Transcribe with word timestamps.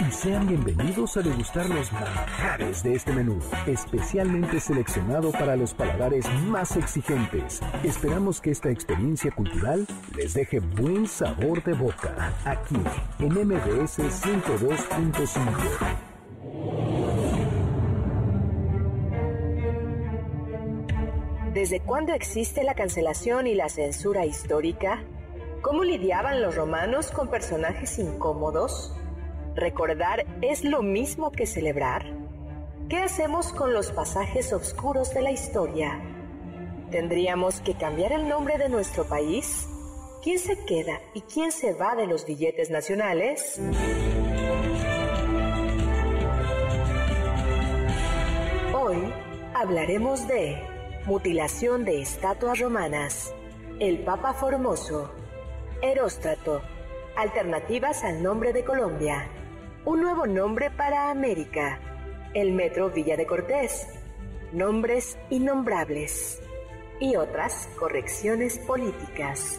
Y 0.00 0.10
sean 0.12 0.46
bienvenidos 0.46 1.16
a 1.16 1.22
degustar 1.22 1.68
los 1.68 1.92
manjares 1.92 2.82
de 2.82 2.94
este 2.94 3.12
menú, 3.12 3.38
especialmente 3.66 4.60
seleccionado 4.60 5.32
para 5.32 5.56
los 5.56 5.74
paladares 5.74 6.26
más 6.46 6.76
exigentes. 6.76 7.60
Esperamos 7.82 8.40
que 8.40 8.50
esta 8.50 8.70
experiencia 8.70 9.30
cultural 9.32 9.86
les 10.16 10.34
deje 10.34 10.60
buen 10.60 11.06
sabor 11.06 11.62
de 11.64 11.72
boca, 11.72 12.32
aquí 12.44 12.76
en 13.18 13.32
MBS 13.32 13.98
102.5. 13.98 15.40
¿Desde 21.54 21.80
cuándo 21.80 22.12
existe 22.12 22.62
la 22.62 22.74
cancelación 22.74 23.48
y 23.48 23.54
la 23.54 23.68
censura 23.68 24.26
histórica? 24.26 25.02
¿Cómo 25.60 25.82
lidiaban 25.82 26.40
los 26.40 26.54
romanos 26.54 27.10
con 27.10 27.28
personajes 27.28 27.98
incómodos? 27.98 28.94
¿Recordar 29.58 30.24
es 30.40 30.62
lo 30.62 30.82
mismo 30.82 31.32
que 31.32 31.44
celebrar? 31.44 32.04
¿Qué 32.88 32.98
hacemos 32.98 33.52
con 33.52 33.74
los 33.74 33.90
pasajes 33.90 34.52
oscuros 34.52 35.12
de 35.12 35.20
la 35.20 35.32
historia? 35.32 36.00
¿Tendríamos 36.92 37.60
que 37.62 37.74
cambiar 37.74 38.12
el 38.12 38.28
nombre 38.28 38.56
de 38.56 38.68
nuestro 38.68 39.08
país? 39.08 39.68
¿Quién 40.22 40.38
se 40.38 40.64
queda 40.64 41.00
y 41.12 41.22
quién 41.22 41.50
se 41.50 41.74
va 41.74 41.96
de 41.96 42.06
los 42.06 42.24
billetes 42.24 42.70
nacionales? 42.70 43.60
Hoy 48.72 49.12
hablaremos 49.54 50.28
de 50.28 50.62
mutilación 51.04 51.84
de 51.84 52.00
estatuas 52.00 52.60
romanas, 52.60 53.34
el 53.80 54.04
Papa 54.04 54.34
Formoso, 54.34 55.10
Heróstrato, 55.82 56.62
alternativas 57.16 58.04
al 58.04 58.22
nombre 58.22 58.52
de 58.52 58.62
Colombia, 58.62 59.28
un 59.88 60.02
nuevo 60.02 60.26
nombre 60.26 60.70
para 60.70 61.10
América, 61.10 61.80
el 62.34 62.52
Metro 62.52 62.90
Villa 62.90 63.16
de 63.16 63.24
Cortés, 63.24 63.88
nombres 64.52 65.16
innombrables 65.30 66.42
y 67.00 67.16
otras 67.16 67.70
correcciones 67.78 68.58
políticas. 68.58 69.58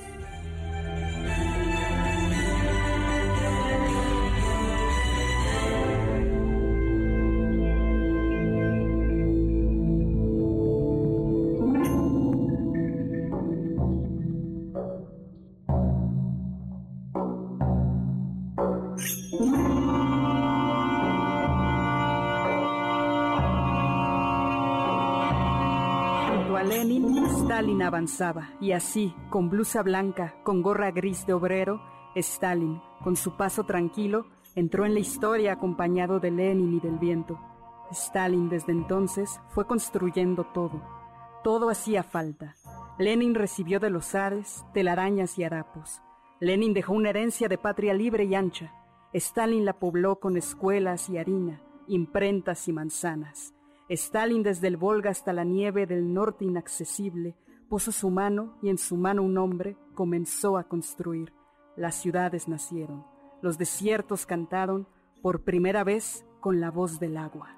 Stalin 27.60 27.82
avanzaba, 27.82 28.52
y 28.62 28.72
así, 28.72 29.14
con 29.30 29.50
blusa 29.50 29.84
blanca, 29.84 30.34
con 30.44 30.62
gorra 30.62 30.92
gris 30.92 31.26
de 31.26 31.34
obrero, 31.34 31.82
Stalin, 32.16 32.82
con 33.04 33.18
su 33.18 33.36
paso 33.36 33.66
tranquilo, 33.66 34.28
entró 34.56 34.86
en 34.86 34.94
la 34.94 35.02
historia 35.02 35.52
acompañado 35.52 36.22
de 36.22 36.32
Lenin 36.32 36.76
y 36.76 36.80
del 36.80 36.98
viento. 36.98 37.38
Stalin 37.92 38.48
desde 38.48 38.72
entonces 38.72 39.42
fue 39.50 39.68
construyendo 39.68 40.46
todo. 40.54 40.82
Todo 41.44 41.70
hacía 41.70 42.02
falta. 42.02 42.56
Lenin 42.98 43.36
recibió 43.36 43.82
de 43.82 43.90
los 43.90 44.06
zares 44.06 44.64
telarañas 44.74 45.38
y 45.38 45.44
harapos. 45.44 46.02
Lenin 46.40 46.74
dejó 46.74 46.94
una 46.94 47.10
herencia 47.10 47.50
de 47.50 47.58
patria 47.58 47.94
libre 47.94 48.24
y 48.24 48.36
ancha. 48.36 48.74
Stalin 49.12 49.66
la 49.66 49.74
pobló 49.74 50.22
con 50.22 50.38
escuelas 50.38 51.10
y 51.10 51.18
harina, 51.18 51.62
imprentas 51.90 52.70
y 52.70 52.72
manzanas. 52.72 53.54
Stalin 53.90 54.44
desde 54.44 54.68
el 54.68 54.78
Volga 54.78 55.10
hasta 55.10 55.34
la 55.34 55.44
nieve 55.44 55.88
del 55.88 56.14
norte 56.14 56.46
inaccesible 56.46 57.36
puso 57.70 57.92
su 57.92 58.10
mano 58.10 58.58
y 58.62 58.70
en 58.70 58.78
su 58.78 58.98
mano 58.98 59.22
un 59.22 59.38
hombre 59.38 59.78
comenzó 59.94 60.58
a 60.58 60.66
construir. 60.66 61.34
Las 61.78 61.96
ciudades 61.96 62.48
nacieron, 62.48 63.06
los 63.42 63.58
desiertos 63.58 64.26
cantaron 64.26 64.88
por 65.22 65.44
primera 65.44 65.84
vez 65.84 66.26
con 66.40 66.60
la 66.60 66.72
voz 66.72 67.00
del 67.00 67.16
agua. 67.18 67.56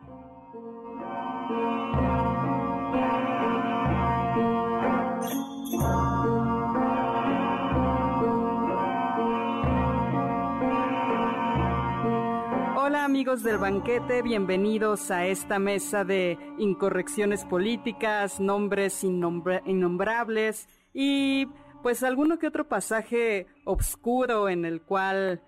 Amigos 13.22 13.44
del 13.44 13.60
banquete, 13.60 14.24
bienvenidos 14.24 15.12
a 15.12 15.28
esta 15.28 15.60
mesa 15.60 16.04
de 16.04 16.40
incorrecciones 16.58 17.46
políticas, 17.46 18.40
nombres 18.40 19.04
innombrables 19.04 20.68
y 20.92 21.46
pues 21.84 22.02
alguno 22.02 22.40
que 22.40 22.48
otro 22.48 22.68
pasaje 22.68 23.46
obscuro 23.64 24.50
en 24.50 24.66
el 24.66 24.82
cual 24.82 25.44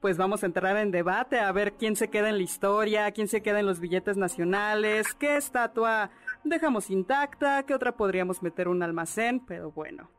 pues 0.00 0.16
vamos 0.16 0.42
a 0.42 0.46
entrar 0.46 0.76
en 0.78 0.90
debate 0.90 1.38
a 1.38 1.52
ver 1.52 1.74
quién 1.74 1.94
se 1.94 2.10
queda 2.10 2.28
en 2.28 2.38
la 2.38 2.42
historia, 2.42 3.12
quién 3.12 3.28
se 3.28 3.40
queda 3.40 3.60
en 3.60 3.66
los 3.66 3.78
billetes 3.78 4.16
nacionales, 4.16 5.14
qué 5.14 5.36
estatua 5.36 6.10
dejamos 6.42 6.90
intacta, 6.90 7.62
qué 7.62 7.72
otra 7.72 7.96
podríamos 7.96 8.42
meter 8.42 8.66
un 8.66 8.82
almacén, 8.82 9.38
pero 9.46 9.70
bueno. 9.70 10.10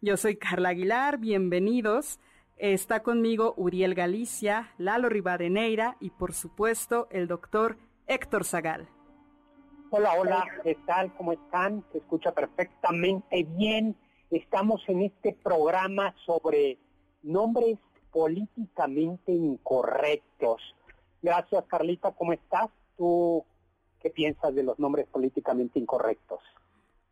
Yo 0.00 0.16
soy 0.16 0.36
Carla 0.36 0.68
Aguilar, 0.68 1.18
bienvenidos. 1.18 2.20
Está 2.56 3.02
conmigo 3.02 3.54
Uriel 3.56 3.94
Galicia, 3.94 4.72
Lalo 4.78 5.08
Rivadeneira 5.08 5.96
y 6.00 6.10
por 6.10 6.32
supuesto 6.32 7.08
el 7.10 7.26
doctor 7.26 7.76
Héctor 8.06 8.44
Zagal. 8.44 8.88
Hola, 9.90 10.12
hola, 10.18 10.46
¿qué 10.62 10.76
tal? 10.86 11.12
¿Cómo 11.14 11.32
están? 11.32 11.84
Se 11.92 11.98
escucha 11.98 12.32
perfectamente 12.32 13.42
bien. 13.56 13.96
Estamos 14.30 14.82
en 14.88 15.02
este 15.02 15.36
programa 15.42 16.14
sobre 16.24 16.78
nombres 17.22 17.78
políticamente 18.10 19.32
incorrectos. 19.32 20.62
Gracias, 21.20 21.64
Carlita, 21.66 22.12
¿cómo 22.12 22.32
estás? 22.32 22.70
¿Tú 22.96 23.44
qué 24.00 24.10
piensas 24.10 24.54
de 24.54 24.62
los 24.62 24.78
nombres 24.78 25.06
políticamente 25.08 25.78
incorrectos? 25.78 26.40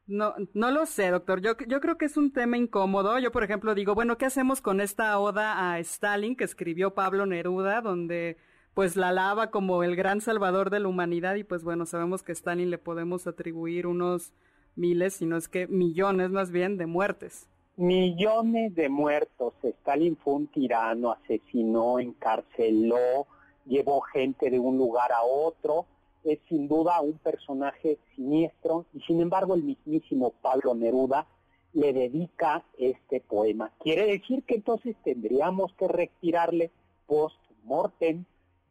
No, 0.07 0.35
no 0.55 0.71
lo 0.71 0.87
sé, 0.87 1.11
doctor. 1.11 1.41
Yo, 1.41 1.53
yo 1.69 1.81
creo 1.81 1.97
que 1.97 2.07
es 2.07 2.17
un 2.17 2.33
tema 2.33 2.57
incómodo. 2.57 3.19
Yo, 3.19 3.31
por 3.31 3.45
ejemplo, 3.45 3.75
digo, 3.75 3.95
bueno, 3.95 4.19
¿qué 4.19 4.27
hacemos 4.27 4.61
con 4.61 4.81
esta 4.81 5.19
oda 5.19 5.73
a 5.73 5.79
Stalin 5.79 6.37
que 6.37 6.45
escribió 6.45 6.95
Pablo 6.95 7.27
Neruda, 7.27 7.81
donde 7.81 8.37
pues 8.75 8.97
la 8.97 9.09
alaba 9.09 9.51
como 9.51 9.83
el 9.83 9.97
gran 9.97 10.21
salvador 10.21 10.71
de 10.71 10.81
la 10.81 10.89
humanidad 10.89 11.35
y 11.35 11.45
pues 11.45 11.65
bueno, 11.65 11.87
sabemos 11.87 12.23
que 12.23 12.33
a 12.33 12.35
Stalin 12.35 12.71
le 12.71 12.79
podemos 12.79 13.27
atribuir 13.27 13.87
unos 13.87 14.33
miles, 14.77 15.15
si 15.15 15.27
no 15.27 15.37
es 15.37 15.49
que 15.49 15.67
millones 15.67 16.31
más 16.31 16.51
bien, 16.51 16.77
de 16.77 16.87
muertes. 16.87 17.49
Millones 17.77 18.75
de 18.75 18.89
muertos. 18.89 19.55
Stalin 19.63 20.17
fue 20.17 20.35
un 20.35 20.47
tirano, 20.49 21.13
asesinó, 21.13 21.99
encarceló, 21.99 23.27
llevó 23.67 24.01
gente 24.03 24.51
de 24.51 24.59
un 24.59 24.77
lugar 24.77 25.13
a 25.13 25.23
otro 25.23 25.87
es 26.25 26.39
sin 26.49 26.69
duda 26.69 27.01
un 27.01 27.19
personaje 27.19 27.99
siniestro 28.15 28.87
y 28.93 29.01
sin 29.01 29.21
embargo 29.21 29.55
el 29.55 29.63
mismísimo 29.63 30.33
Pablo 30.43 30.75
Neruda 30.75 31.27
le 31.73 31.93
dedica 31.93 32.65
este 32.79 33.21
poema. 33.21 33.71
Quiere 33.81 34.07
decir 34.07 34.43
que 34.45 34.57
entonces 34.57 34.97
tendríamos 35.05 35.73
que 35.75 35.89
retirarle 35.89 36.71
post-mortem 37.07 38.25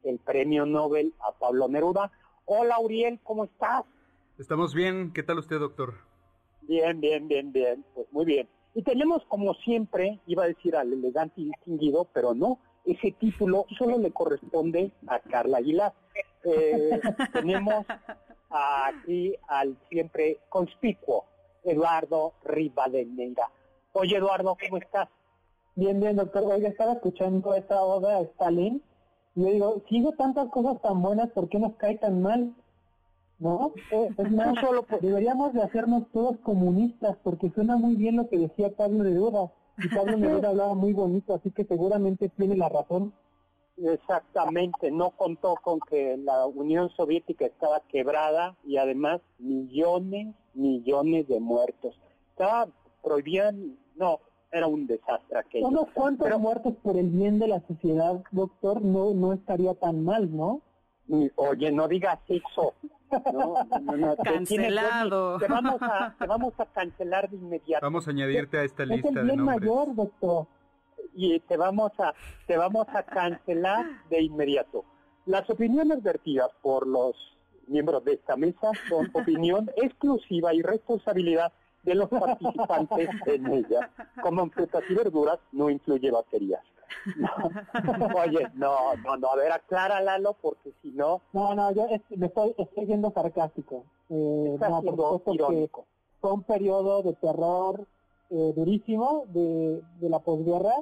el 0.03 0.19
premio 0.19 0.65
Nobel 0.65 1.13
a 1.19 1.31
Pablo 1.31 1.67
Neruda. 1.67 2.11
Hola 2.45 2.79
Uriel, 2.79 3.19
¿cómo 3.23 3.45
estás? 3.45 3.83
Estamos 4.37 4.73
bien, 4.73 5.11
¿qué 5.13 5.23
tal 5.23 5.39
usted 5.39 5.59
doctor? 5.59 5.95
Bien, 6.61 6.99
bien, 7.01 7.27
bien, 7.27 7.51
bien. 7.51 7.83
Pues 7.93 8.07
muy 8.11 8.25
bien. 8.25 8.47
Y 8.75 8.83
tenemos 8.83 9.23
como 9.27 9.53
siempre, 9.55 10.19
iba 10.27 10.43
a 10.43 10.47
decir 10.47 10.75
al 10.75 10.93
elegante 10.93 11.41
y 11.41 11.45
distinguido, 11.45 12.07
pero 12.13 12.33
no, 12.33 12.59
ese 12.85 13.11
título 13.11 13.65
solo 13.77 13.97
le 13.97 14.11
corresponde 14.11 14.91
a 15.07 15.19
Carla 15.19 15.57
Aguilar. 15.57 15.93
Eh, 16.43 16.99
tenemos 17.33 17.85
aquí 18.49 19.35
al 19.47 19.77
siempre 19.89 20.39
conspicuo 20.49 21.25
Eduardo 21.63 22.33
Rivadeneira. 22.43 23.49
Oye 23.93 24.17
Eduardo, 24.17 24.57
¿cómo 24.59 24.77
estás? 24.77 25.09
Bien, 25.75 25.99
bien, 25.99 26.15
doctor. 26.15 26.43
Oiga, 26.45 26.67
estaba 26.67 26.93
escuchando 26.93 27.53
esta 27.53 27.81
obra 27.81 28.17
de 28.17 28.25
Stalin 28.25 28.83
y 29.35 29.41
yo 29.41 29.47
digo, 29.47 29.81
sigo 29.87 30.11
tantas 30.13 30.49
cosas 30.49 30.81
tan 30.81 31.01
buenas, 31.01 31.29
¿por 31.31 31.47
qué 31.49 31.59
nos 31.59 31.75
cae 31.75 31.97
tan 31.97 32.21
mal? 32.21 32.53
¿No? 33.37 33.73
Eh, 33.91 34.09
es 34.17 34.31
más, 34.31 34.55
solo 34.61 34.85
deberíamos 35.01 35.53
de 35.53 35.61
hacernos 35.61 36.03
todos 36.11 36.37
comunistas 36.39 37.15
porque 37.23 37.49
suena 37.51 37.77
muy 37.77 37.95
bien 37.95 38.17
lo 38.17 38.27
que 38.27 38.37
decía 38.37 38.75
Pablo 38.75 39.03
de 39.03 39.13
Dura. 39.13 39.51
Y 39.83 39.87
Pablo 39.95 40.17
de 40.17 40.29
Dura 40.29 40.49
hablaba 40.49 40.73
muy 40.73 40.93
bonito, 40.93 41.33
así 41.33 41.51
que 41.51 41.65
seguramente 41.65 42.29
tiene 42.29 42.55
la 42.55 42.69
razón. 42.69 43.13
Exactamente, 43.77 44.91
no 44.91 45.11
contó 45.11 45.55
con 45.55 45.79
que 45.79 46.17
la 46.17 46.45
Unión 46.47 46.89
Soviética 46.89 47.45
estaba 47.45 47.81
quebrada 47.87 48.57
y 48.65 48.77
además 48.77 49.21
millones, 49.37 50.35
millones 50.53 51.27
de 51.29 51.39
muertos. 51.39 51.97
Estaba, 52.31 52.67
prohibían, 53.01 53.77
no, 53.95 54.19
era 54.51 54.67
un 54.67 54.85
desastre 54.85 55.39
aquello. 55.39 55.67
Unos 55.67 55.89
cuantos 55.93 56.39
muertos 56.39 56.73
por 56.83 56.97
el 56.97 57.09
bien 57.09 57.39
de 57.39 57.47
la 57.47 57.61
sociedad, 57.67 58.21
doctor, 58.31 58.81
no, 58.81 59.13
no 59.13 59.31
estaría 59.31 59.73
tan 59.75 60.03
mal, 60.03 60.35
¿no? 60.35 60.61
Oye, 61.35 61.71
no 61.71 61.87
digas 61.87 62.19
eso. 62.27 62.73
Cancelado. 64.23 65.39
Te, 65.39 65.47
vamos 65.47 65.81
a, 65.81 66.15
te 66.17 66.27
vamos 66.27 66.53
a 66.59 66.65
cancelar 66.65 67.29
de 67.29 67.37
inmediato. 67.37 67.85
Vamos 67.85 68.07
a 68.07 68.11
añadirte 68.11 68.57
a 68.57 68.63
esta 68.63 68.85
lista 68.85 69.09
es 69.09 69.15
el 69.15 69.23
bien 69.23 69.41
mayor, 69.41 69.95
doctor. 69.95 70.47
Y 71.15 71.39
te 71.41 71.57
vamos 71.57 71.91
a 71.99 72.13
te 72.47 72.57
vamos 72.57 72.87
a 72.89 73.03
cancelar 73.03 73.85
de 74.09 74.21
inmediato. 74.21 74.85
Las 75.25 75.49
opiniones 75.49 76.01
vertidas 76.03 76.49
por 76.61 76.87
los 76.87 77.15
miembros 77.67 78.03
de 78.03 78.13
esta 78.13 78.35
mesa 78.35 78.71
son 78.87 79.09
opinión 79.13 79.69
exclusiva 79.75 80.53
y 80.53 80.61
responsabilidad 80.61 81.51
de 81.83 81.95
los 81.95 82.09
participantes 82.09 83.09
en 83.25 83.47
ella. 83.47 83.89
Como 84.21 84.43
en 84.43 84.51
frutas 84.51 84.83
y 84.89 84.93
verduras 84.93 85.39
no 85.51 85.69
incluye 85.69 86.11
baterías. 86.11 86.63
Oye, 88.15 88.47
no, 88.53 88.95
no, 89.03 89.17
no, 89.17 89.27
a 89.29 89.35
ver, 89.35 89.51
acláralo 89.51 90.33
porque 90.41 90.71
si 90.81 90.89
no... 90.91 91.21
No, 91.33 91.55
no, 91.55 91.71
yo 91.71 91.87
me 92.09 92.27
estoy, 92.27 92.55
estoy 92.57 92.85
siendo 92.85 93.11
sarcástico. 93.11 93.85
Eh, 94.09 94.57
no, 94.59 94.81
por 94.81 95.21
fue 96.21 96.33
un 96.33 96.43
periodo 96.43 97.01
de 97.03 97.13
terror 97.13 97.87
eh, 98.29 98.53
durísimo 98.55 99.25
de, 99.29 99.81
de 99.99 100.09
la 100.09 100.19
posguerra 100.19 100.73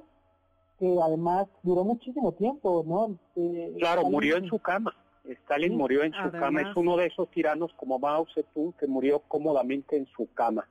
que 0.79 0.95
además 1.01 1.47
duró 1.63 1.83
muchísimo 1.83 2.33
tiempo, 2.33 2.83
¿no? 2.85 3.17
Eh, 3.35 3.75
claro, 3.79 4.03
murió 4.03 4.37
en 4.37 4.47
su 4.47 4.59
cama. 4.59 4.95
Stalin 5.23 5.75
murió 5.75 6.03
en 6.03 6.13
su 6.13 6.31
cama. 6.31 6.61
Es 6.61 6.75
uno 6.75 6.95
de 6.97 7.07
esos 7.07 7.29
tiranos 7.31 7.73
como 7.73 7.99
Mao 7.99 8.25
Zedong 8.33 8.73
que 8.73 8.87
murió 8.87 9.19
cómodamente 9.27 9.97
en 9.97 10.05
su 10.07 10.31
cama. 10.33 10.67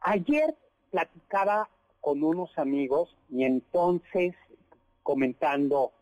Ayer 0.00 0.54
platicaba 0.90 1.68
con 2.00 2.22
unos 2.22 2.56
amigos 2.58 3.16
y 3.30 3.44
entonces 3.44 4.34
comentando, 5.08 5.92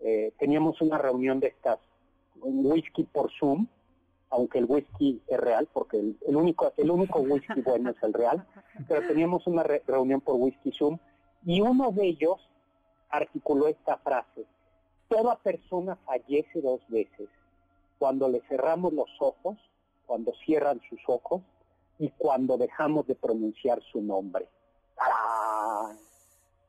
eh, 0.00 0.32
teníamos 0.40 0.80
una 0.80 0.98
reunión 0.98 1.38
de 1.38 1.46
estas, 1.46 1.78
un 2.40 2.66
whisky 2.66 3.04
por 3.04 3.30
Zoom, 3.38 3.68
aunque 4.28 4.58
el 4.58 4.64
whisky 4.64 5.22
es 5.28 5.38
real, 5.38 5.68
porque 5.72 5.98
el, 5.98 6.34
único 6.34 6.72
el 6.76 6.90
único 6.90 7.20
whisky 7.20 7.60
bueno 7.60 7.90
es 7.90 8.02
el 8.02 8.12
real, 8.12 8.44
pero 8.88 9.06
teníamos 9.06 9.46
una 9.46 9.62
reunión 9.62 10.20
por 10.20 10.34
whisky 10.34 10.72
Zoom 10.72 10.98
y 11.44 11.60
uno 11.60 11.92
de 11.92 12.08
ellos 12.08 12.40
articuló 13.08 13.68
esta 13.68 13.98
frase, 13.98 14.44
toda 15.06 15.36
persona 15.36 15.94
fallece 16.04 16.60
dos 16.60 16.80
veces, 16.88 17.28
cuando 18.00 18.28
le 18.28 18.40
cerramos 18.48 18.92
los 18.92 19.10
ojos, 19.20 19.56
cuando 20.06 20.32
cierran 20.44 20.80
sus 20.90 20.98
ojos 21.06 21.40
y 22.00 22.10
cuando 22.18 22.58
dejamos 22.58 23.06
de 23.06 23.14
pronunciar 23.14 23.80
su 23.92 24.02
nombre. 24.02 24.48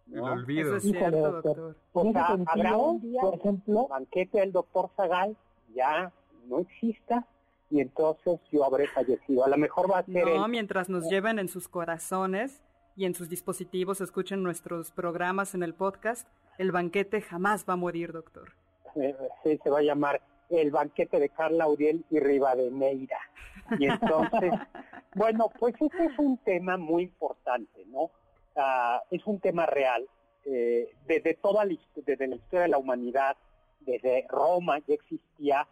Me 0.07 0.17
lo 0.17 0.25
olvido. 0.25 0.75
Eso 0.75 0.77
es 0.77 0.83
cierto, 0.83 1.31
doctor. 1.31 1.75
O 1.93 2.11
sea, 2.11 2.37
habrá 2.45 2.77
un 2.77 3.01
día, 3.01 3.21
por 3.21 3.35
ejemplo, 3.35 3.87
banquete 3.87 4.39
del 4.39 4.51
doctor 4.51 4.89
Zagal 4.95 5.35
ya 5.75 6.11
no 6.47 6.59
exista 6.59 7.25
y 7.69 7.81
entonces 7.81 8.39
yo 8.51 8.63
habré 8.63 8.87
fallecido. 8.87 9.43
A 9.45 9.49
lo 9.49 9.57
mejor 9.57 9.91
va 9.91 9.99
a 9.99 10.05
ser. 10.05 10.25
No, 10.25 10.47
mientras 10.47 10.89
nos 10.89 11.09
lleven 11.09 11.39
en 11.39 11.49
sus 11.49 11.67
corazones 11.67 12.63
y 12.95 13.05
en 13.05 13.13
sus 13.13 13.29
dispositivos, 13.29 14.01
escuchen 14.01 14.41
nuestros 14.41 14.91
programas 14.91 15.53
en 15.53 15.63
el 15.63 15.73
podcast, 15.73 16.27
el 16.57 16.71
banquete 16.71 17.21
jamás 17.21 17.65
va 17.67 17.73
a 17.73 17.77
morir, 17.77 18.11
doctor. 18.11 18.53
Eh, 18.95 19.15
sí, 19.43 19.59
se 19.63 19.69
va 19.69 19.79
a 19.79 19.83
llamar 19.83 20.21
el 20.49 20.71
banquete 20.71 21.19
de 21.19 21.29
Carla 21.29 21.67
Uriel 21.67 22.03
y 22.09 22.19
Rivadeneira. 22.19 23.19
Y 23.77 23.85
entonces, 23.85 24.51
bueno, 25.15 25.51
pues 25.59 25.75
este 25.79 26.05
es 26.05 26.17
un 26.17 26.37
tema 26.37 26.77
muy 26.77 27.03
importante, 27.03 27.85
¿no? 27.87 28.09
Es 29.11 29.25
un 29.25 29.39
tema 29.39 29.65
real. 29.65 30.07
Eh, 30.45 30.95
desde 31.05 31.33
toda 31.35 31.65
la, 31.65 31.75
desde 31.95 32.27
la 32.27 32.35
historia 32.35 32.63
de 32.63 32.69
la 32.69 32.77
humanidad, 32.77 33.35
desde 33.81 34.25
Roma 34.29 34.79
ya 34.87 34.93
existía 34.93 35.67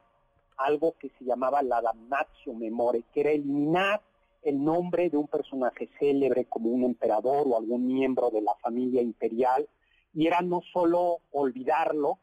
algo 0.58 0.96
que 1.00 1.10
se 1.18 1.26
llamaba 1.26 1.62
la 1.62 1.82
damnatio 1.82 2.54
memore, 2.54 3.04
que 3.14 3.22
era 3.22 3.32
eliminar 3.32 4.02
el 4.44 4.64
nombre 4.64 5.10
de 5.10 5.18
un 5.18 5.28
personaje 5.28 5.90
célebre 6.00 6.46
como 6.46 6.70
un 6.70 6.84
emperador 6.84 7.48
o 7.48 7.58
algún 7.58 7.88
miembro 7.88 8.30
de 8.30 8.42
la 8.42 8.56
familia 8.56 9.02
imperial, 9.02 9.68
y 10.14 10.28
era 10.28 10.42
no 10.42 10.62
solo 10.72 11.20
olvidarlo, 11.32 12.20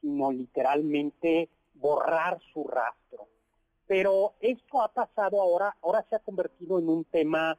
sino 0.00 0.30
literalmente 0.30 1.48
borrar 1.74 2.38
su 2.52 2.64
rastro. 2.64 3.26
Pero 3.86 4.34
esto 4.40 4.82
ha 4.82 4.88
pasado 4.88 5.40
ahora, 5.42 5.76
ahora 5.82 6.06
se 6.08 6.16
ha 6.16 6.20
convertido 6.20 6.78
en 6.78 6.88
un 6.88 7.04
tema 7.04 7.58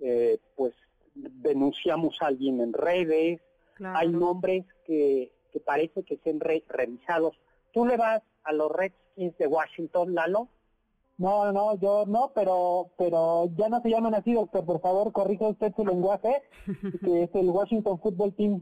eh, 0.00 0.38
pues 0.56 0.74
denunciamos 1.14 2.16
a 2.20 2.26
alguien 2.26 2.60
en 2.60 2.72
redes, 2.72 3.40
hay 3.84 4.08
nombres 4.08 4.64
que, 4.86 5.32
que 5.52 5.60
parece 5.60 6.02
que 6.04 6.18
sean 6.18 6.40
revisados. 6.40 7.34
¿Tú 7.72 7.86
le 7.86 7.96
vas 7.96 8.22
a 8.44 8.52
los 8.52 8.70
Redskins 8.70 9.36
de 9.38 9.46
Washington, 9.46 10.14
Lalo? 10.14 10.48
No, 11.18 11.52
no, 11.52 11.78
yo 11.78 12.04
no, 12.06 12.32
pero 12.34 12.88
pero 12.96 13.48
ya 13.56 13.68
no 13.68 13.80
se 13.82 13.90
llaman 13.90 14.14
así, 14.14 14.32
doctor. 14.32 14.64
Por 14.64 14.80
favor, 14.80 15.12
corrija 15.12 15.48
usted 15.48 15.72
su 15.74 15.84
lenguaje, 15.84 16.42
que 17.04 17.24
es 17.24 17.34
el 17.34 17.50
Washington 17.50 18.00
Football 18.00 18.34
Team. 18.34 18.60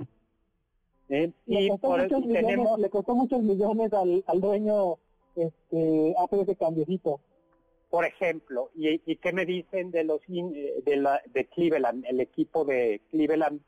y 1.09 1.33
le 1.47 1.69
costó, 1.71 1.97
muchos 1.97 2.27
millones, 2.27 2.69
le 2.79 2.91
costó 2.91 3.15
muchos 3.15 3.43
millones 3.43 3.93
al, 3.93 4.25
al 4.27 4.41
dueño 4.41 4.97
este, 5.37 6.15
hacer 6.19 6.41
ese 6.41 6.57
cambiecito 6.57 7.21
por 7.91 8.05
ejemplo, 8.05 8.71
¿y, 8.75 9.03
y 9.05 9.17
qué 9.17 9.33
me 9.33 9.45
dicen 9.45 9.91
de 9.91 10.05
los 10.05 10.21
eh, 10.29 10.81
de, 10.87 10.97
la, 10.97 11.21
de 11.27 11.47
Cleveland? 11.47 12.05
El 12.07 12.21
equipo 12.21 12.65
de 12.65 13.03
Cleveland 13.11 13.61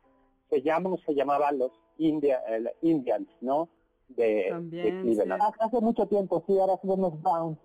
se 0.49 0.62
llama 0.62 0.97
se 1.05 1.14
llamaba 1.14 1.50
los 1.50 1.73
India, 1.99 2.41
Indians, 2.83 3.29
¿no? 3.41 3.69
De, 4.09 4.55
Cleveland. 4.71 5.43
Hace 5.59 5.81
mucho 5.81 6.07
tiempo, 6.07 6.43
sí, 6.47 6.59
ahora 6.59 6.79
son 6.83 7.00
los 7.00 7.21
Browns. 7.21 7.59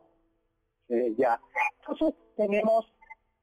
ya. 1.16 1.40
Entonces 1.80 2.16
tenemos, 2.36 2.92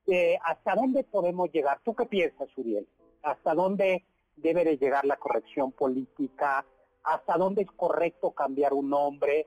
eh, 0.08 0.36
¿hasta 0.42 0.74
dónde 0.74 1.04
podemos 1.04 1.50
llegar? 1.52 1.80
¿Tú 1.84 1.94
qué 1.94 2.06
piensas, 2.06 2.48
Uriel? 2.56 2.88
¿Hasta 3.22 3.54
dónde 3.54 4.04
debe 4.36 4.64
de 4.64 4.76
llegar 4.76 5.04
la 5.04 5.16
corrección 5.16 5.70
política? 5.70 6.66
¿Hasta 7.04 7.36
dónde 7.36 7.62
es 7.62 7.70
correcto 7.70 8.32
cambiar 8.32 8.72
un 8.72 8.90
nombre? 8.90 9.46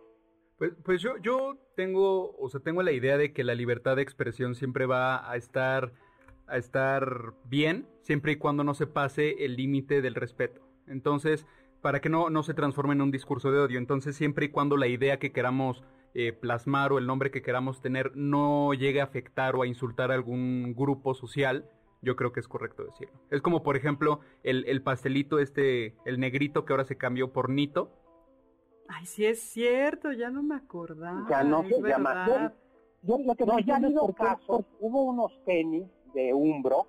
Pues, 0.58 0.72
pues 0.84 1.02
yo, 1.02 1.18
yo 1.18 1.58
tengo, 1.76 2.36
o 2.36 2.50
sea, 2.50 2.60
tengo 2.60 2.82
la 2.82 2.92
idea 2.92 3.18
de 3.18 3.32
que 3.32 3.44
la 3.44 3.54
libertad 3.54 3.96
de 3.96 4.02
expresión 4.02 4.56
siempre 4.56 4.88
va 4.88 5.30
a 5.30 5.36
estar, 5.36 5.94
a 6.48 6.58
estar 6.58 7.34
bien, 7.46 7.88
siempre 8.02 8.32
y 8.32 8.36
cuando 8.38 8.64
no 8.64 8.74
se 8.74 8.88
pase 8.88 9.46
el 9.46 9.56
límite 9.56 10.02
del 10.02 10.16
respeto. 10.16 10.62
Entonces, 10.88 11.46
para 11.82 12.02
que 12.02 12.10
no, 12.10 12.32
no 12.32 12.42
se 12.42 12.56
transforme 12.56 12.94
en 12.94 13.02
un 13.02 13.12
discurso 13.12 13.52
de 13.52 13.60
odio. 13.60 13.78
Entonces, 13.78 14.16
siempre 14.16 14.48
y 14.48 14.50
cuando 14.50 14.78
la 14.78 14.88
idea 14.88 15.20
que 15.20 15.32
queramos 15.32 15.84
eh, 16.16 16.34
plasmar 16.34 16.92
o 16.92 16.98
el 16.98 17.06
nombre 17.06 17.30
que 17.30 17.44
queramos 17.44 17.80
tener 17.80 18.16
no 18.16 18.74
llegue 18.74 19.02
a 19.02 19.04
afectar 19.04 19.56
o 19.56 19.62
a 19.62 19.68
insultar 19.68 20.10
a 20.12 20.16
algún 20.16 20.74
grupo 20.76 21.14
social, 21.14 21.70
yo 22.02 22.16
creo 22.16 22.32
que 22.32 22.40
es 22.40 22.48
correcto 22.48 22.84
decirlo. 22.84 23.14
Es 23.30 23.42
como, 23.42 23.62
por 23.62 23.78
ejemplo, 23.78 24.22
el, 24.44 24.66
el 24.68 24.82
pastelito 24.82 25.38
este, 25.38 25.96
el 26.06 26.20
negrito 26.20 26.66
que 26.66 26.74
ahora 26.74 26.86
se 26.86 26.98
cambió 26.98 27.32
por 27.32 27.50
Nito 27.50 27.92
Ay, 28.90 29.06
sí 29.06 29.26
es 29.26 29.42
cierto, 29.42 30.12
ya 30.12 30.30
no 30.30 30.44
me 30.44 30.56
acordaba. 30.56 31.26
Ya 31.30 31.44
no 31.44 31.64
se 31.64 31.82
llama. 31.82 32.54
Yo, 33.04 33.18
lo 33.20 33.36
que 33.36 33.46
no, 33.46 33.60
ya 33.60 33.76
ha 33.76 33.78
habido 33.78 34.14
casos, 34.14 34.66
hubo 34.80 35.04
unos 35.04 35.32
tenis 35.46 35.86
de 36.14 36.34
Umbro 36.34 36.88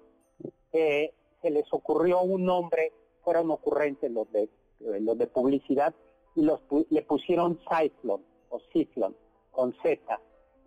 que 0.73 1.14
se 1.43 1.50
les 1.50 1.67
ocurrió 1.73 2.23
un 2.23 2.45
nombre, 2.45 2.93
fueron 3.23 3.50
ocurrentes 3.50 4.11
los 4.11 4.31
de 4.33 4.49
eh, 4.81 5.00
los 5.00 5.19
de 5.19 5.26
publicidad, 5.26 5.95
y 6.35 6.43
los 6.43 6.61
le 6.90 7.02
pusieron 7.02 7.59
Cyclone 7.69 8.25
o 8.50 8.61
Cyclone 8.73 9.17
con 9.50 9.75
Z. 9.83 10.21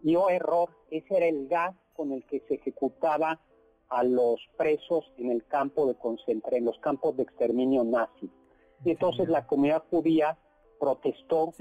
Y 0.04 0.16
oh 0.16 0.30
error, 0.30 0.70
ese 0.90 1.18
era 1.18 1.28
el 1.28 1.48
gas 1.48 1.76
con 1.94 2.12
el 2.12 2.26
que 2.26 2.42
se 2.48 2.56
ejecutaba 2.56 3.40
a 3.90 4.04
los 4.04 4.40
presos 4.58 5.06
en 5.18 5.32
el 5.32 5.46
campo 5.46 5.86
de 5.86 5.96
concentración, 5.96 6.60
en 6.60 6.66
los 6.66 6.80
campos 6.80 7.16
de 7.16 7.24
exterminio 7.24 7.84
nazi. 7.84 8.30
Y 8.84 8.92
entonces 8.92 9.30
la 9.30 9.46
comunidad 9.48 9.84
judía 9.90 10.38
protestó 10.82 11.54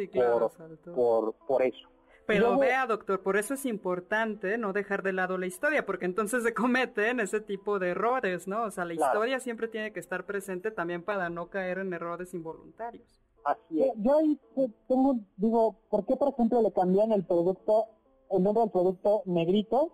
por, 0.94 1.34
por, 1.46 1.62
eso. 1.62 1.88
Pero 2.26 2.56
vea, 2.58 2.86
doctor, 2.86 3.20
por 3.20 3.36
eso 3.36 3.52
es 3.52 3.66
importante 3.66 4.56
no 4.56 4.72
dejar 4.72 5.02
de 5.02 5.12
lado 5.12 5.36
la 5.36 5.46
historia, 5.46 5.84
porque 5.84 6.06
entonces 6.06 6.42
se 6.42 6.54
cometen 6.54 7.20
ese 7.20 7.40
tipo 7.40 7.78
de 7.78 7.90
errores, 7.90 8.48
¿no? 8.48 8.64
O 8.64 8.70
sea, 8.70 8.86
la 8.86 8.94
historia 8.94 9.38
siempre 9.38 9.68
tiene 9.68 9.92
que 9.92 10.00
estar 10.00 10.24
presente 10.24 10.70
también 10.70 11.02
para 11.02 11.28
no 11.28 11.50
caer 11.50 11.78
en 11.78 11.92
errores 11.92 12.32
involuntarios. 12.32 13.20
Así 13.44 13.82
es. 13.82 13.92
Yo 13.96 14.18
ahí 14.18 14.40
tengo, 14.88 15.16
digo, 15.36 15.76
¿por 15.90 16.06
qué, 16.06 16.16
por 16.16 16.32
ejemplo, 16.32 16.62
le 16.62 16.72
cambian 16.72 17.12
el 17.12 17.24
producto, 17.24 17.88
el 18.30 18.42
nombre 18.42 18.62
del 18.62 18.70
producto 18.70 19.22
negrito 19.26 19.92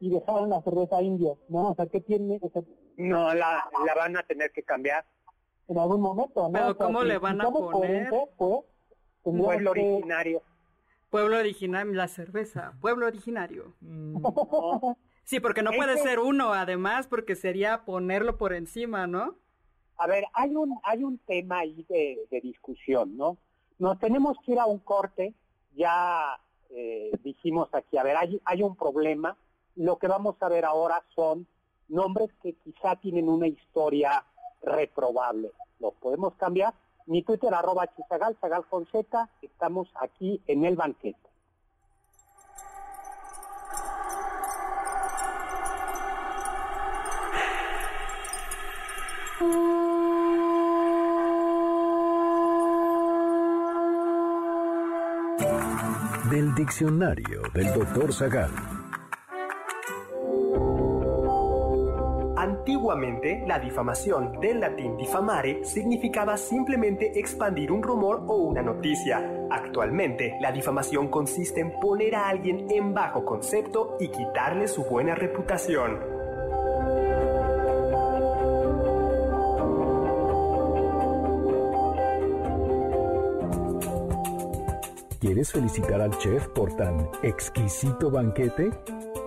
y 0.00 0.08
dejaron 0.08 0.48
la 0.48 0.62
cerveza 0.62 1.02
indio? 1.02 1.38
¿No? 1.48 1.72
O 1.72 1.74
sea, 1.74 1.86
¿qué 1.86 2.00
tiene? 2.00 2.40
no, 2.96 3.34
la, 3.34 3.70
la 3.86 3.94
van 3.94 4.16
a 4.16 4.22
tener 4.22 4.52
que 4.52 4.62
cambiar. 4.62 5.04
En 5.68 5.78
algún 5.78 6.00
momento, 6.00 6.48
¿no? 6.48 6.52
Pero 6.52 6.76
¿cómo 6.76 7.02
le 7.02 7.18
van 7.18 7.40
a 7.40 7.50
poner? 7.50 8.10
Pues, 8.36 8.64
pueblo 9.22 9.70
originario. 9.70 10.42
Pueblo 11.10 11.38
originario, 11.38 11.92
la 11.92 12.08
cerveza, 12.08 12.74
pueblo 12.80 13.06
originario. 13.06 13.72
Mm. 13.80 14.16
Sí, 15.24 15.40
porque 15.40 15.62
no 15.62 15.72
puede 15.72 15.96
ser 15.96 16.18
uno, 16.18 16.52
además, 16.52 17.06
porque 17.06 17.34
sería 17.34 17.86
ponerlo 17.86 18.36
por 18.36 18.52
encima, 18.52 19.06
¿no? 19.06 19.34
A 19.96 20.06
ver, 20.06 20.24
hay 20.34 20.54
un, 20.54 20.78
hay 20.82 21.02
un 21.02 21.18
tema 21.18 21.60
ahí 21.60 21.84
de, 21.88 22.40
discusión, 22.42 23.16
¿no? 23.16 23.38
Nos 23.78 23.98
tenemos 23.98 24.36
que 24.44 24.52
ir 24.52 24.58
a 24.58 24.66
un 24.66 24.80
corte, 24.80 25.32
ya 25.74 26.38
eh, 26.68 27.10
dijimos 27.22 27.70
aquí, 27.72 27.96
a 27.96 28.02
ver, 28.02 28.18
hay, 28.18 28.40
hay 28.44 28.62
un 28.62 28.76
problema, 28.76 29.36
lo 29.76 29.98
que 29.98 30.08
vamos 30.08 30.36
a 30.40 30.48
ver 30.50 30.66
ahora 30.66 31.02
son 31.14 31.46
nombres 31.88 32.28
que 32.42 32.52
quizá 32.56 32.96
tienen 32.96 33.28
una 33.28 33.46
historia 33.46 34.24
reprobable. 34.64 35.52
¿Los 35.80 35.94
podemos 35.94 36.34
cambiar? 36.34 36.74
Mi 37.06 37.22
Twitter 37.22 37.52
arroba 37.52 37.86
chisagal, 37.94 38.36
sagal 38.40 38.64
estamos 39.42 39.88
aquí 40.00 40.40
en 40.46 40.64
el 40.64 40.76
banquete. 40.76 41.18
Del 56.30 56.54
diccionario 56.54 57.42
del 57.52 57.72
doctor 57.74 58.12
Zagal. 58.12 58.83
Antiguamente, 62.84 63.42
la 63.46 63.58
difamación, 63.58 64.38
del 64.40 64.60
latín 64.60 64.94
difamare, 64.98 65.64
significaba 65.64 66.36
simplemente 66.36 67.18
expandir 67.18 67.72
un 67.72 67.82
rumor 67.82 68.24
o 68.26 68.36
una 68.36 68.60
noticia. 68.60 69.46
Actualmente, 69.50 70.36
la 70.38 70.52
difamación 70.52 71.08
consiste 71.08 71.60
en 71.60 71.80
poner 71.80 72.14
a 72.14 72.28
alguien 72.28 72.66
en 72.70 72.92
bajo 72.92 73.24
concepto 73.24 73.96
y 73.98 74.08
quitarle 74.08 74.68
su 74.68 74.84
buena 74.84 75.14
reputación. 75.14 75.98
¿Quieres 85.20 85.52
felicitar 85.52 86.02
al 86.02 86.18
chef 86.18 86.48
por 86.48 86.76
tan 86.76 87.08
exquisito 87.22 88.10
banquete? 88.10 88.70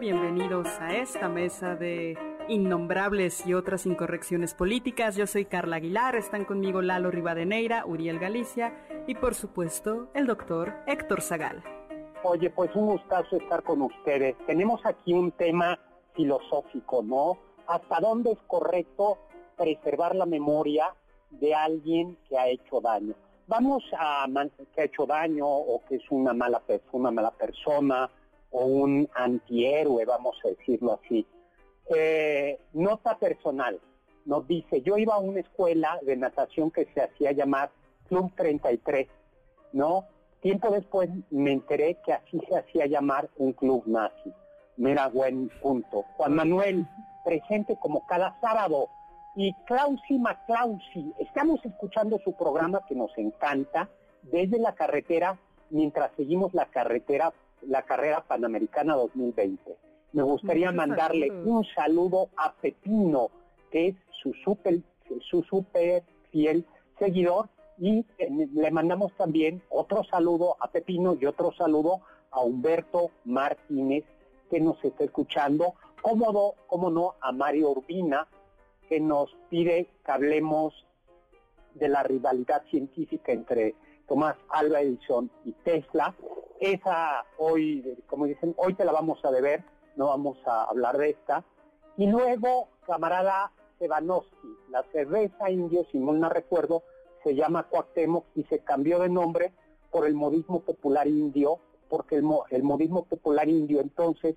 Bienvenidos 0.00 0.68
a 0.80 0.96
esta 0.96 1.28
mesa 1.28 1.76
de 1.76 2.16
innombrables 2.48 3.46
y 3.46 3.52
otras 3.52 3.84
incorrecciones 3.84 4.54
políticas. 4.54 5.16
Yo 5.16 5.26
soy 5.26 5.44
Carla 5.44 5.76
Aguilar, 5.76 6.16
están 6.16 6.46
conmigo 6.46 6.80
Lalo 6.80 7.10
Rivadeneira, 7.10 7.84
Uriel 7.84 8.18
Galicia 8.18 8.72
y 9.06 9.14
por 9.14 9.34
supuesto 9.34 10.08
el 10.14 10.26
doctor 10.26 10.72
Héctor 10.86 11.20
Zagal. 11.20 11.62
Oye, 12.22 12.48
pues 12.48 12.74
un 12.74 12.86
gustazo 12.86 13.36
estar 13.36 13.62
con 13.62 13.82
ustedes. 13.82 14.34
Tenemos 14.46 14.80
aquí 14.86 15.12
un 15.12 15.32
tema 15.32 15.78
filosófico, 16.14 17.02
¿no? 17.02 17.38
¿Hasta 17.66 18.00
dónde 18.00 18.32
es 18.32 18.38
correcto 18.46 19.18
preservar 19.56 20.14
la 20.14 20.24
memoria 20.24 20.94
de 21.30 21.54
alguien 21.54 22.16
que 22.28 22.38
ha 22.38 22.48
hecho 22.48 22.80
daño? 22.80 23.14
Vamos 23.46 23.82
a 23.98 24.26
que 24.74 24.80
ha 24.80 24.84
hecho 24.84 25.04
daño 25.04 25.46
o 25.46 25.82
que 25.86 25.96
es 25.96 26.10
una 26.10 26.32
mala, 26.32 26.62
una 26.92 27.10
mala 27.10 27.30
persona 27.30 28.10
o 28.50 28.64
un 28.64 29.08
antihéroe, 29.14 30.04
vamos 30.04 30.36
a 30.44 30.48
decirlo 30.48 31.00
así. 31.02 31.26
Eh, 31.94 32.58
nota 32.72 33.18
personal, 33.18 33.80
nos 34.24 34.46
dice, 34.46 34.82
yo 34.82 34.98
iba 34.98 35.14
a 35.14 35.18
una 35.18 35.40
escuela 35.40 35.98
de 36.02 36.16
natación 36.16 36.70
que 36.70 36.86
se 36.92 37.02
hacía 37.02 37.32
llamar 37.32 37.70
Club 38.08 38.30
33, 38.36 39.08
¿no? 39.72 40.04
Tiempo 40.40 40.70
después 40.70 41.10
me 41.30 41.52
enteré 41.52 41.98
que 42.04 42.12
así 42.12 42.40
se 42.48 42.56
hacía 42.56 42.86
llamar 42.86 43.28
un 43.36 43.52
club 43.52 43.82
nazi. 43.86 44.32
Mira, 44.76 45.08
buen 45.08 45.48
punto. 45.60 46.04
Juan 46.16 46.34
Manuel, 46.34 46.86
presente 47.24 47.76
como 47.80 48.06
cada 48.06 48.38
sábado. 48.40 48.88
Y 49.34 49.52
Clausi 49.66 50.18
Maclausi, 50.18 51.12
estamos 51.18 51.64
escuchando 51.64 52.18
su 52.24 52.36
programa 52.36 52.82
que 52.88 52.94
nos 52.94 53.10
encanta 53.18 53.88
desde 54.22 54.58
la 54.58 54.74
carretera, 54.74 55.38
mientras 55.70 56.10
seguimos 56.16 56.54
la 56.54 56.66
carretera 56.66 57.32
la 57.62 57.82
carrera 57.82 58.24
panamericana 58.26 58.94
2020. 58.94 59.76
Me 60.12 60.22
gustaría 60.22 60.72
mandarle 60.72 61.30
un 61.30 61.64
saludo 61.74 62.28
a 62.36 62.52
Pepino, 62.54 63.30
que 63.70 63.88
es 63.88 63.96
su 64.22 64.32
súper 64.44 64.80
su 65.30 65.42
super 65.42 66.02
fiel 66.30 66.66
seguidor, 66.98 67.48
y 67.78 68.04
eh, 68.18 68.48
le 68.52 68.70
mandamos 68.70 69.12
también 69.16 69.62
otro 69.70 70.04
saludo 70.04 70.56
a 70.60 70.70
Pepino 70.70 71.16
y 71.20 71.26
otro 71.26 71.52
saludo 71.52 72.00
a 72.30 72.40
Humberto 72.40 73.10
Martínez, 73.24 74.04
que 74.50 74.60
nos 74.60 74.82
está 74.84 75.04
escuchando, 75.04 75.74
cómodo, 76.02 76.54
como 76.66 76.90
no, 76.90 77.14
a 77.20 77.32
Mario 77.32 77.70
Urbina, 77.70 78.26
que 78.88 79.00
nos 79.00 79.34
pide 79.50 79.86
que 80.04 80.12
hablemos 80.12 80.74
de 81.74 81.88
la 81.88 82.02
rivalidad 82.02 82.62
científica 82.70 83.32
entre 83.32 83.74
Tomás 84.08 84.36
Alba 84.48 84.80
Edison 84.80 85.30
y 85.44 85.52
Tesla. 85.52 86.14
Esa 86.60 87.24
hoy, 87.38 88.02
como 88.06 88.26
dicen, 88.26 88.54
hoy 88.56 88.74
te 88.74 88.84
la 88.84 88.92
vamos 88.92 89.24
a 89.24 89.30
deber, 89.30 89.62
no 89.96 90.06
vamos 90.06 90.38
a 90.46 90.64
hablar 90.64 90.98
de 90.98 91.10
esta. 91.10 91.44
Y 91.96 92.06
luego, 92.06 92.68
camarada 92.86 93.52
Sebanovsky, 93.78 94.56
la 94.70 94.82
cerveza 94.92 95.50
indio, 95.50 95.84
si 95.90 95.98
mal 95.98 96.20
no 96.20 96.28
recuerdo, 96.28 96.82
se 97.22 97.34
llama 97.34 97.64
Cuauhtémoc 97.64 98.24
y 98.34 98.44
se 98.44 98.60
cambió 98.60 98.98
de 98.98 99.08
nombre 99.08 99.52
por 99.90 100.06
el 100.06 100.14
modismo 100.14 100.60
popular 100.60 101.06
indio, 101.06 101.58
porque 101.88 102.16
el, 102.16 102.24
el 102.50 102.62
modismo 102.62 103.04
popular 103.04 103.48
indio 103.48 103.80
entonces 103.80 104.36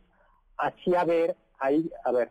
hacía 0.58 1.04
ver, 1.04 1.36
ahí, 1.60 1.92
a 2.04 2.12
ver, 2.12 2.30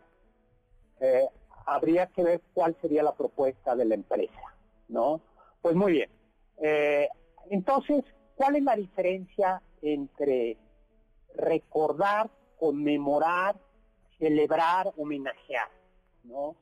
eh, 1.00 1.28
habría 1.66 2.06
que 2.06 2.22
ver 2.22 2.40
cuál 2.54 2.76
sería 2.80 3.02
la 3.02 3.14
propuesta 3.14 3.76
de 3.76 3.84
la 3.84 3.94
empresa, 3.94 4.40
¿no? 4.88 5.20
Pues 5.62 5.74
muy 5.74 5.92
bien. 5.92 6.10
Eh, 6.58 7.08
entonces, 7.50 8.04
¿cuál 8.34 8.56
es 8.56 8.62
la 8.62 8.76
diferencia 8.76 9.62
entre 9.82 10.56
recordar, 11.34 12.30
conmemorar, 12.58 13.56
celebrar, 14.18 14.92
homenajear? 14.96 15.68
¿no? 16.24 16.56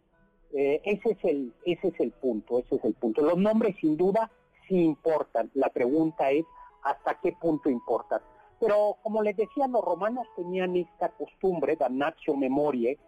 Eh, 0.53 0.81
ese, 0.85 1.11
es 1.11 1.25
el, 1.25 1.53
ese 1.65 1.89
es 1.89 2.01
el 2.01 2.13
punto, 2.13 2.59
ese 2.59 2.77
es 2.77 2.85
el 2.85 2.95
punto. 2.95 3.23
Los 3.23 3.37
nombres 3.37 3.77
sin 3.81 3.97
duda 3.97 4.31
sí 4.67 4.77
importan. 4.77 5.51
La 5.55 5.69
pregunta 5.69 6.31
es 6.31 6.45
hasta 6.83 7.19
qué 7.21 7.33
punto 7.33 7.69
importan. 7.69 8.21
Pero 8.61 8.97
como 9.03 9.23
les 9.23 9.37
decía, 9.37 9.67
los 9.69 9.85
romanos 9.85 10.27
tenían 10.35 10.77
esta 10.77 11.11
costumbre, 11.11 11.77
damnatio 11.77 12.35
memoriae, 12.37 12.99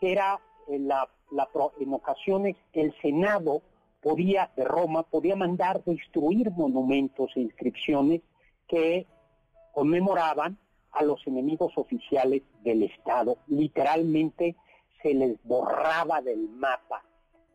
que 0.00 0.12
era 0.12 0.40
en, 0.68 0.88
la, 0.88 1.08
la, 1.30 1.48
en 1.78 1.94
ocasiones 1.94 2.56
el 2.72 2.94
Senado 3.00 3.62
podía, 4.02 4.50
de 4.56 4.64
Roma, 4.64 5.02
podía 5.04 5.36
mandar 5.36 5.82
destruir 5.84 6.50
monumentos 6.50 7.30
e 7.36 7.40
inscripciones 7.40 8.22
que 8.68 9.06
conmemoraban 9.76 10.56
a 10.92 11.04
los 11.04 11.20
enemigos 11.26 11.70
oficiales 11.76 12.40
del 12.64 12.82
Estado. 12.84 13.36
Literalmente 13.46 14.56
se 15.02 15.12
les 15.12 15.36
borraba 15.44 16.22
del 16.22 16.48
mapa. 16.48 17.04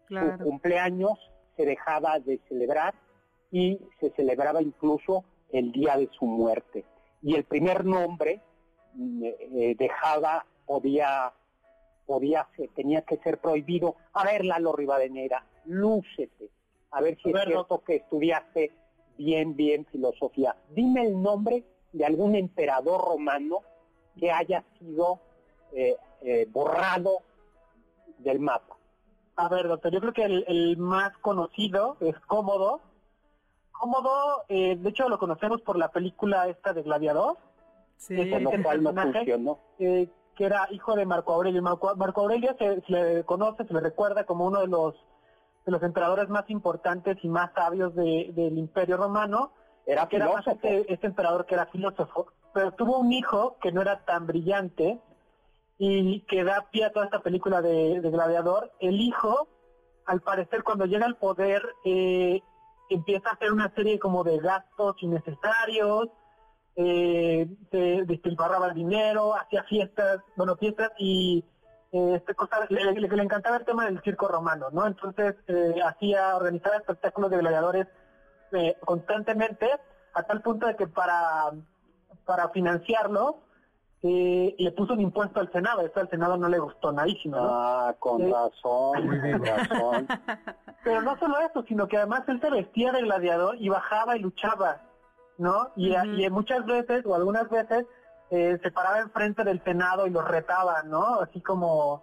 Su 0.07 0.43
cumpleaños 0.43 1.17
se 1.57 1.65
dejaba 1.65 2.19
de 2.19 2.39
celebrar 2.47 2.93
y 3.49 3.79
se 3.99 4.11
celebraba 4.11 4.61
incluso 4.61 5.23
el 5.51 5.71
día 5.71 5.97
de 5.97 6.09
su 6.11 6.25
muerte. 6.25 6.85
Y 7.23 7.33
el 7.33 7.43
primer 7.43 7.85
nombre 7.85 8.39
mm, 8.93 9.23
eh, 9.23 9.75
dejaba, 9.79 10.45
podía, 10.67 11.33
podía, 12.05 12.47
tenía 12.75 13.01
que 13.01 13.17
ser 13.17 13.39
prohibido. 13.39 13.95
A 14.13 14.25
ver, 14.25 14.45
Lalo 14.45 14.73
Rivadenera, 14.73 15.43
lúcete. 15.65 16.51
A 16.91 17.01
ver 17.01 17.17
si 17.23 17.31
es 17.31 17.41
cierto 17.45 17.83
que 17.83 17.95
estudiaste 17.95 18.71
bien, 19.17 19.55
bien 19.55 19.87
filosofía. 19.87 20.55
Dime 20.69 21.07
el 21.07 21.19
nombre 21.19 21.63
de 21.93 22.05
algún 22.05 22.35
emperador 22.35 23.01
romano 23.01 23.59
que 24.17 24.31
haya 24.31 24.63
sido 24.79 25.19
eh, 25.73 25.95
eh, 26.21 26.47
borrado 26.51 27.19
del 28.19 28.39
mapa. 28.39 28.77
A 29.35 29.49
ver, 29.49 29.67
doctor, 29.67 29.91
yo 29.91 29.99
creo 29.99 30.13
que 30.13 30.25
el, 30.25 30.77
más 30.77 31.17
conocido 31.17 31.97
es 31.99 32.17
Cómodo. 32.27 32.81
Cómodo, 33.71 34.43
eh, 34.49 34.75
de 34.77 34.89
hecho 34.89 35.09
lo 35.09 35.17
conocemos 35.17 35.61
por 35.61 35.77
la 35.77 35.89
película 35.89 36.47
esta 36.47 36.73
de 36.73 36.83
Gladiador. 36.83 37.37
Sí, 37.97 38.19
el, 38.19 38.43
personaje, 38.63 39.25
que 39.77 40.45
era 40.45 40.67
hijo 40.71 40.95
de 40.95 41.05
Marco 41.05 41.33
Aurelio. 41.33 41.61
Marco, 41.61 41.89
Aurelio 42.15 42.55
se, 42.57 42.81
le 42.87 43.23
conoce, 43.23 43.65
se 43.65 43.73
le 43.73 43.79
recuerda 43.79 44.25
como 44.25 44.45
uno 44.45 44.61
de 44.61 44.67
los 44.67 44.95
de 45.65 45.71
los 45.71 45.83
emperadores 45.83 46.27
más 46.29 46.49
importantes 46.49 47.17
y 47.21 47.29
más 47.29 47.53
sabios 47.53 47.93
del 47.93 48.57
Imperio 48.57 48.97
Romano 48.97 49.51
era 49.85 50.07
que 50.07 50.17
era 50.17 50.29
este, 50.45 50.91
este, 50.93 51.07
emperador 51.07 51.45
que 51.45 51.55
era 51.55 51.65
filósofo, 51.67 52.27
pero 52.53 52.71
tuvo 52.73 52.99
un 52.99 53.11
hijo 53.11 53.57
que 53.61 53.71
no 53.71 53.81
era 53.81 54.03
tan 54.05 54.27
brillante 54.27 54.99
y 55.77 56.21
que 56.21 56.43
da 56.43 56.67
pie 56.71 56.85
a 56.85 56.91
toda 56.91 57.05
esta 57.05 57.21
película 57.21 57.61
de, 57.61 57.99
Gladiador. 58.01 58.71
El 58.79 59.01
hijo, 59.01 59.47
al 60.05 60.21
parecer, 60.21 60.63
cuando 60.63 60.85
llega 60.85 61.05
al 61.05 61.17
poder, 61.17 61.63
eh, 61.85 62.41
empieza 62.89 63.29
a 63.29 63.33
hacer 63.33 63.51
una 63.51 63.73
serie 63.73 63.97
como 63.97 64.23
de 64.23 64.37
gastos 64.37 64.95
innecesarios, 65.01 66.09
eh, 66.75 67.47
se 67.71 68.03
despilfarraba 68.05 68.67
el 68.67 68.75
dinero, 68.75 69.35
hacía 69.35 69.63
fiestas, 69.63 70.19
bueno, 70.35 70.55
fiestas 70.55 70.91
y 70.97 71.43
eh, 71.91 72.13
este 72.15 72.33
cosa, 72.33 72.65
le, 72.69 72.93
le, 72.93 73.23
encantaba 73.23 73.57
el 73.57 73.65
tema 73.65 73.85
del 73.85 74.01
circo 74.01 74.27
romano, 74.27 74.69
¿no? 74.71 74.87
Entonces 74.87 75.35
eh, 75.47 75.75
hacía, 75.83 76.35
organizaba 76.37 76.77
espectáculos 76.77 77.29
de 77.31 77.37
gladiadores 77.39 77.87
eh, 78.53 78.77
constantemente 78.81 79.69
a 80.13 80.23
tal 80.23 80.41
punto 80.41 80.67
de 80.67 80.75
que 80.75 80.87
para, 80.87 81.51
para 82.25 82.49
financiarlo 82.49 83.37
eh, 84.03 84.55
le 84.57 84.71
puso 84.71 84.93
un 84.93 85.01
impuesto 85.01 85.39
al 85.39 85.51
Senado, 85.51 85.85
eso 85.85 85.99
al 85.99 86.09
Senado 86.09 86.35
no 86.35 86.49
le 86.49 86.59
gustó 86.59 86.91
nadísimo. 86.91 87.37
Ah, 87.39 87.95
con 87.99 88.21
eh, 88.21 88.31
razón, 88.31 89.07
con 89.07 89.45
razón. 89.45 90.07
Pero 90.83 91.01
no 91.01 91.17
solo 91.17 91.39
eso, 91.39 91.63
sino 91.67 91.87
que 91.87 91.97
además 91.97 92.23
él 92.27 92.41
se 92.41 92.49
vestía 92.49 92.91
de 92.91 93.03
gladiador 93.03 93.55
y 93.57 93.69
bajaba 93.69 94.17
y 94.17 94.19
luchaba, 94.19 94.81
¿no? 95.37 95.69
Y, 95.75 95.95
y 95.95 96.29
muchas 96.29 96.65
veces, 96.65 97.05
o 97.05 97.15
algunas 97.15 97.47
veces, 97.49 97.85
se 98.29 98.71
paraba 98.71 99.01
enfrente 99.01 99.43
del 99.43 99.61
Senado 99.63 100.07
y 100.07 100.09
los 100.09 100.25
retaba, 100.25 100.83
¿no? 100.83 101.19
Así 101.19 101.41
como... 101.41 102.01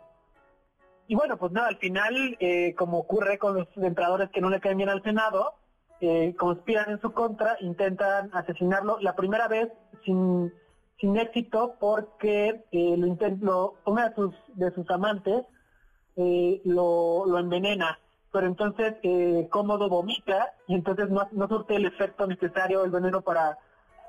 Y 1.09 1.15
bueno, 1.15 1.39
pues 1.39 1.53
nada, 1.53 1.69
al 1.69 1.79
final, 1.79 2.37
como 2.77 2.99
ocurre 2.99 3.39
con 3.39 3.55
los 3.55 3.67
emperadores 3.77 4.29
que 4.31 4.43
no 4.43 4.51
le 4.51 4.61
caen 4.61 4.77
bien 4.77 4.91
al 4.91 5.03
Senado, 5.03 5.55
eh, 6.01 6.35
conspiran 6.37 6.91
en 6.91 7.01
su 7.01 7.13
contra, 7.13 7.57
intentan 7.61 8.31
asesinarlo 8.33 8.99
la 9.01 9.15
primera 9.17 9.49
vez 9.49 9.69
sin, 10.05 10.53
sin 11.01 11.17
éxito 11.17 11.75
porque 11.81 12.65
eh, 12.71 12.97
lo 12.97 13.07
intentó, 13.07 13.75
una 13.85 14.09
de 14.09 14.15
sus, 14.15 14.35
de 14.55 14.71
sus 14.73 14.89
amantes 14.91 15.45
eh, 16.17 16.61
lo, 16.65 17.27
lo 17.27 17.39
envenena, 17.39 17.99
pero 18.33 18.47
entonces 18.47 18.97
eh, 19.03 19.49
Cómodo 19.51 19.89
vomita 19.89 20.53
y 20.67 20.75
entonces 20.75 21.11
no, 21.11 21.29
no 21.33 21.49
surte 21.49 21.77
el 21.77 21.87
efecto 21.87 22.27
necesario 22.27 22.85
el 22.85 22.91
veneno 22.91 23.21
para, 23.21 23.59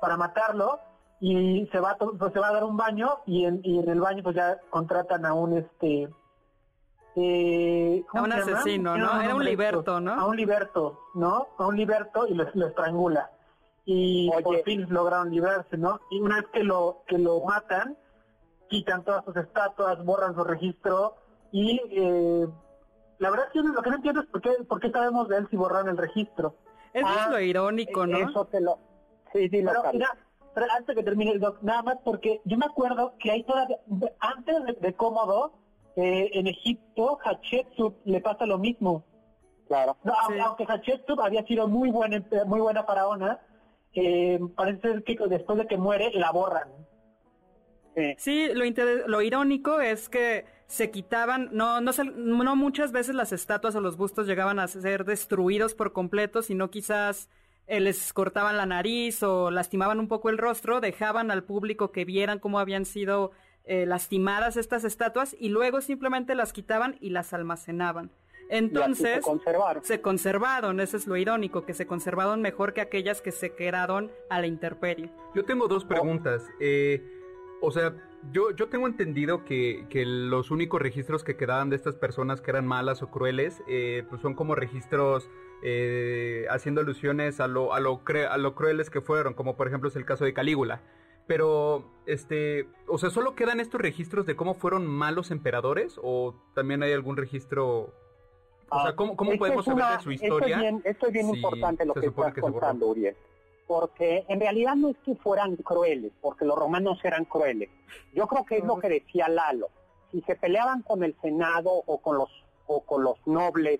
para 0.00 0.16
matarlo 0.16 0.80
y 1.20 1.68
se 1.70 1.80
va, 1.80 1.96
pues, 1.96 2.32
se 2.32 2.38
va 2.40 2.48
a 2.48 2.52
dar 2.52 2.64
un 2.64 2.76
baño 2.76 3.18
y 3.26 3.44
en, 3.44 3.60
y 3.62 3.78
en 3.78 3.88
el 3.88 4.00
baño 4.00 4.22
pues 4.22 4.36
ya 4.36 4.58
contratan 4.70 5.26
a 5.26 5.34
un 5.34 5.58
este 5.58 6.08
eh, 7.16 8.04
a 8.12 8.22
un 8.22 8.32
asesino, 8.32 8.96
¿no? 8.96 9.20
Era 9.20 9.34
un 9.34 9.44
liberto, 9.44 10.00
¿no? 10.00 10.12
A 10.12 10.26
un 10.26 10.36
liberto, 10.36 11.00
¿no? 11.14 11.48
A 11.58 11.66
un 11.66 11.76
liberto 11.76 12.26
y 12.26 12.34
lo, 12.34 12.44
estrangula. 12.44 13.30
Y 13.84 14.30
por 14.44 14.62
fin 14.62 14.86
lograron 14.88 15.30
librarse, 15.30 15.76
¿no? 15.76 16.00
Y 16.10 16.20
una 16.20 16.36
vez 16.36 16.46
que 16.52 16.62
lo 16.62 17.02
que 17.06 17.18
lo 17.18 17.40
matan, 17.40 17.96
quitan 18.68 19.02
todas 19.04 19.24
sus 19.24 19.36
estatuas, 19.36 20.04
borran 20.04 20.34
su 20.34 20.44
registro 20.44 21.16
y 21.50 21.80
eh, 21.90 22.46
la 23.18 23.30
verdad 23.30 23.46
es 23.46 23.52
que 23.52 23.68
lo 23.68 23.82
que 23.82 23.90
no 23.90 23.96
entiendo 23.96 24.20
es 24.20 24.26
por 24.28 24.40
qué, 24.40 24.50
por 24.68 24.80
qué 24.80 24.90
sabemos 24.90 25.28
de 25.28 25.38
él 25.38 25.48
si 25.50 25.56
borraron 25.56 25.88
el 25.88 25.96
registro. 25.96 26.54
Eso 26.92 27.08
es 27.08 27.30
lo 27.30 27.36
ah, 27.36 27.42
irónico, 27.42 28.06
¿no? 28.06 28.18
Eso 28.18 28.44
te 28.46 28.60
lo... 28.60 28.78
Sí, 29.32 29.48
sí, 29.48 29.62
pero, 29.64 29.82
mira, 29.92 30.16
pero 30.54 30.66
antes 30.76 30.96
que 30.96 31.02
termine 31.02 31.32
el 31.32 31.40
doc, 31.40 31.60
nada 31.62 31.82
más 31.82 31.98
porque 32.04 32.40
yo 32.44 32.56
me 32.56 32.66
acuerdo 32.66 33.14
que 33.18 33.30
hay 33.30 33.44
todavía, 33.44 33.78
antes 34.20 34.64
de, 34.64 34.72
de 34.72 34.94
Cómodo, 34.94 35.52
eh, 35.96 36.30
en 36.34 36.46
Egipto, 36.46 37.18
Hatshepsut 37.24 37.94
le 38.04 38.20
pasa 38.20 38.46
lo 38.46 38.58
mismo. 38.58 39.04
Claro. 39.68 39.96
Aunque 40.44 40.64
Hatshepsut 40.66 41.18
había 41.20 41.44
sido 41.44 41.68
muy 41.68 41.90
buena, 41.90 42.24
muy 42.46 42.60
buena 42.60 42.84
faraona, 42.84 43.40
eh, 43.94 44.38
parece 44.56 44.80
ser 44.80 45.04
que 45.04 45.16
después 45.28 45.58
de 45.58 45.66
que 45.66 45.76
muere 45.76 46.10
la 46.14 46.30
borran. 46.32 46.68
Sí, 48.16 48.48
lo, 48.54 48.64
lo 49.08 49.20
irónico 49.20 49.80
es 49.80 50.08
que 50.08 50.46
se 50.70 50.92
quitaban, 50.92 51.48
no, 51.50 51.80
no, 51.80 51.90
no 52.14 52.56
muchas 52.56 52.92
veces 52.92 53.14
las 53.14 53.32
estatuas 53.32 53.74
o 53.74 53.80
los 53.80 53.96
bustos 53.96 54.28
llegaban 54.28 54.60
a 54.60 54.68
ser 54.68 55.04
destruidos 55.04 55.74
por 55.74 55.92
completo, 55.92 56.42
sino 56.42 56.70
quizás 56.70 57.28
eh, 57.66 57.80
les 57.80 58.12
cortaban 58.12 58.56
la 58.56 58.66
nariz 58.66 59.22
o 59.24 59.50
lastimaban 59.50 59.98
un 59.98 60.06
poco 60.06 60.30
el 60.30 60.38
rostro, 60.38 60.80
dejaban 60.80 61.32
al 61.32 61.42
público 61.42 61.90
que 61.90 62.04
vieran 62.04 62.38
cómo 62.38 62.60
habían 62.60 62.84
sido 62.84 63.32
eh, 63.64 63.86
lastimadas 63.86 64.56
estas 64.56 64.84
estatuas 64.84 65.36
y 65.38 65.48
luego 65.48 65.80
simplemente 65.80 66.34
las 66.34 66.52
quitaban 66.52 66.96
y 67.00 67.10
las 67.10 67.32
almacenaban. 67.32 68.10
Entonces, 68.48 69.16
se 69.16 69.20
conservaron. 69.20 69.84
Se 69.84 70.00
conservaron, 70.00 70.80
eso 70.80 70.96
es 70.96 71.06
lo 71.06 71.16
irónico, 71.16 71.64
que 71.64 71.72
se 71.72 71.86
conservaron 71.86 72.42
mejor 72.42 72.72
que 72.72 72.80
aquellas 72.80 73.22
que 73.22 73.30
se 73.30 73.54
quedaron 73.54 74.10
a 74.28 74.40
la 74.40 74.48
intemperie. 74.48 75.10
Yo 75.34 75.44
tengo 75.44 75.68
dos 75.68 75.84
preguntas. 75.84 76.48
Eh, 76.58 77.00
o 77.60 77.70
sea, 77.70 77.94
yo, 78.32 78.50
yo 78.50 78.68
tengo 78.68 78.88
entendido 78.88 79.44
que, 79.44 79.86
que, 79.88 80.04
los 80.04 80.50
únicos 80.50 80.82
registros 80.82 81.22
que 81.22 81.36
quedaban 81.36 81.70
de 81.70 81.76
estas 81.76 81.94
personas 81.94 82.40
que 82.40 82.50
eran 82.50 82.66
malas 82.66 83.02
o 83.02 83.10
crueles, 83.10 83.62
eh, 83.68 84.04
pues 84.08 84.20
son 84.20 84.34
como 84.34 84.54
registros 84.54 85.28
haciendo 86.48 86.80
alusiones 86.80 87.38
a 87.38 87.46
lo, 87.46 87.74
a, 87.74 87.80
lo 87.80 88.00
a 88.30 88.38
lo 88.38 88.54
crueles 88.54 88.88
que 88.88 89.02
fueron, 89.02 89.34
como 89.34 89.58
por 89.58 89.68
ejemplo 89.68 89.90
es 89.90 89.96
el 89.96 90.06
caso 90.06 90.24
de 90.24 90.32
Calígula. 90.32 90.80
Pero, 91.30 91.84
este, 92.06 92.66
o 92.88 92.98
sea, 92.98 93.08
¿solo 93.08 93.36
quedan 93.36 93.60
estos 93.60 93.80
registros 93.80 94.26
de 94.26 94.34
cómo 94.34 94.54
fueron 94.54 94.84
malos 94.84 95.30
emperadores? 95.30 95.94
¿O 96.02 96.34
también 96.56 96.82
hay 96.82 96.92
algún 96.92 97.16
registro? 97.16 97.94
O 98.68 98.82
sea, 98.82 98.96
¿cómo, 98.96 99.16
cómo 99.16 99.30
podemos 99.38 99.64
saber 99.64 99.84
de 99.96 100.02
su 100.02 100.10
historia? 100.10 100.60
Esto 100.82 101.06
es 101.06 101.12
bien, 101.12 101.28
importante 101.28 101.86
lo 101.86 101.94
que 101.94 102.06
estás 102.06 102.34
contando, 102.34 102.88
Uriel. 102.88 103.16
Porque 103.68 104.24
en 104.26 104.40
realidad 104.40 104.74
no 104.74 104.88
es 104.88 104.96
que 105.04 105.14
fueran 105.14 105.54
crueles, 105.54 106.10
porque 106.20 106.44
los 106.44 106.58
romanos 106.58 106.98
eran 107.04 107.24
crueles. 107.26 107.70
Yo 108.12 108.26
creo 108.26 108.44
que 108.44 108.56
es 108.56 108.64
lo 108.64 108.80
que 108.80 108.88
decía 108.88 109.28
Lalo. 109.28 109.68
Si 110.10 110.22
se 110.22 110.34
peleaban 110.34 110.82
con 110.82 111.04
el 111.04 111.14
Senado 111.22 111.70
o 111.70 111.98
con 111.98 112.18
los, 112.18 112.30
o 112.66 112.80
con 112.80 113.04
los 113.04 113.24
nobles 113.24 113.78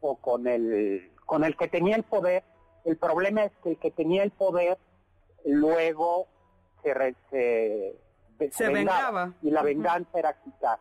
o 0.00 0.16
con 0.16 0.46
el, 0.46 1.12
con 1.26 1.44
el 1.44 1.58
que 1.58 1.68
tenía 1.68 1.96
el 1.96 2.04
poder, 2.04 2.42
el 2.86 2.96
problema 2.96 3.44
es 3.44 3.52
que 3.62 3.72
el 3.72 3.76
que 3.76 3.90
tenía 3.90 4.22
el 4.22 4.30
poder 4.30 4.78
luego 5.44 6.28
se, 6.82 7.96
se, 8.50 8.68
vengaba. 8.68 9.32
y 9.42 9.50
la 9.50 9.62
venganza 9.62 10.18
era 10.18 10.32
quitar. 10.40 10.78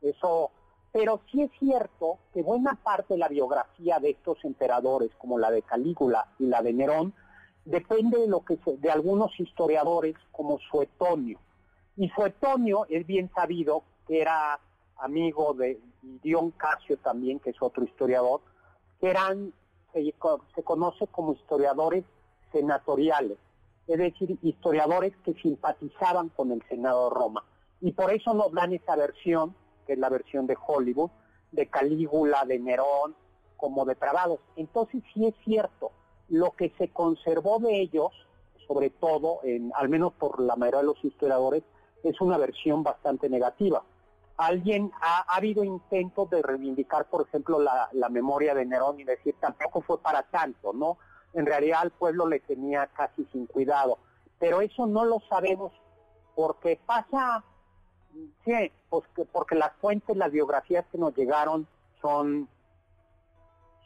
Eso, 0.00 0.50
pero 0.92 1.20
sí 1.30 1.42
es 1.42 1.50
cierto 1.58 2.18
que 2.32 2.42
buena 2.42 2.74
parte 2.82 3.14
de 3.14 3.18
la 3.18 3.28
biografía 3.28 3.98
de 3.98 4.10
estos 4.10 4.44
emperadores, 4.44 5.10
como 5.18 5.38
la 5.38 5.50
de 5.50 5.62
Calígula 5.62 6.26
y 6.38 6.46
la 6.46 6.62
de 6.62 6.72
Nerón, 6.72 7.14
depende 7.64 8.18
de 8.18 8.28
lo 8.28 8.44
que 8.44 8.58
de 8.78 8.90
algunos 8.90 9.38
historiadores 9.38 10.16
como 10.32 10.58
Suetonio. 10.70 11.38
Y 11.96 12.08
Suetonio 12.10 12.86
es 12.88 13.06
bien 13.06 13.30
sabido 13.34 13.82
que 14.06 14.20
era 14.20 14.58
amigo 14.96 15.54
de 15.54 15.80
Dion 16.22 16.50
Casio 16.52 16.96
también, 16.98 17.40
que 17.40 17.50
es 17.50 17.56
otro 17.60 17.84
historiador, 17.84 18.40
que 19.00 19.10
eran, 19.10 19.52
se 19.92 20.62
conoce 20.62 21.06
como 21.08 21.32
historiadores 21.32 22.04
senatoriales 22.52 23.38
es 23.88 23.98
decir, 23.98 24.38
historiadores 24.42 25.16
que 25.24 25.34
simpatizaban 25.34 26.28
con 26.28 26.52
el 26.52 26.62
Senado 26.68 27.08
de 27.08 27.14
Roma. 27.14 27.44
Y 27.80 27.92
por 27.92 28.12
eso 28.12 28.34
nos 28.34 28.52
dan 28.52 28.72
esa 28.72 28.94
versión, 28.94 29.54
que 29.86 29.94
es 29.94 29.98
la 29.98 30.08
versión 30.08 30.46
de 30.46 30.56
Hollywood, 30.66 31.10
de 31.50 31.66
Calígula, 31.66 32.44
de 32.44 32.60
Nerón, 32.60 33.16
como 33.56 33.84
depravados. 33.84 34.38
Entonces 34.54 35.02
sí 35.12 35.26
es 35.26 35.34
cierto, 35.44 35.90
lo 36.28 36.52
que 36.52 36.72
se 36.78 36.88
conservó 36.88 37.58
de 37.58 37.80
ellos 37.80 38.12
sobre 38.68 38.90
todo, 38.90 39.40
en, 39.42 39.72
al 39.74 39.88
menos 39.88 40.12
por 40.12 40.38
la 40.40 40.54
mayoría 40.54 40.80
de 40.80 40.86
los 40.86 41.02
historiadores, 41.04 41.64
es 42.04 42.20
una 42.20 42.36
versión 42.36 42.82
bastante 42.84 43.28
negativa. 43.28 43.82
Alguien 44.36 44.92
ha, 45.00 45.22
habido 45.34 45.64
intentos 45.64 46.30
de 46.30 46.42
reivindicar, 46.42 47.06
por 47.06 47.26
ejemplo, 47.26 47.58
la, 47.58 47.88
la, 47.92 48.08
memoria 48.08 48.54
de 48.54 48.66
Nerón 48.66 49.00
y 49.00 49.04
decir 49.04 49.34
tampoco 49.40 49.80
fue 49.80 50.00
para 50.00 50.22
tanto, 50.22 50.72
¿no? 50.72 50.98
En 51.38 51.46
realidad 51.46 51.84
el 51.84 51.92
pueblo 51.92 52.26
le 52.26 52.40
tenía 52.40 52.88
casi 52.88 53.24
sin 53.26 53.46
cuidado. 53.46 53.98
Pero 54.40 54.60
eso 54.60 54.86
no 54.86 55.04
lo 55.04 55.20
sabemos 55.28 55.72
porque 56.34 56.80
pasa, 56.84 57.44
sí, 58.44 58.72
pues 58.90 59.04
porque 59.30 59.54
las 59.54 59.72
fuentes, 59.76 60.16
las 60.16 60.32
biografías 60.32 60.84
que 60.90 60.98
nos 60.98 61.16
llegaron 61.16 61.68
son, 62.02 62.48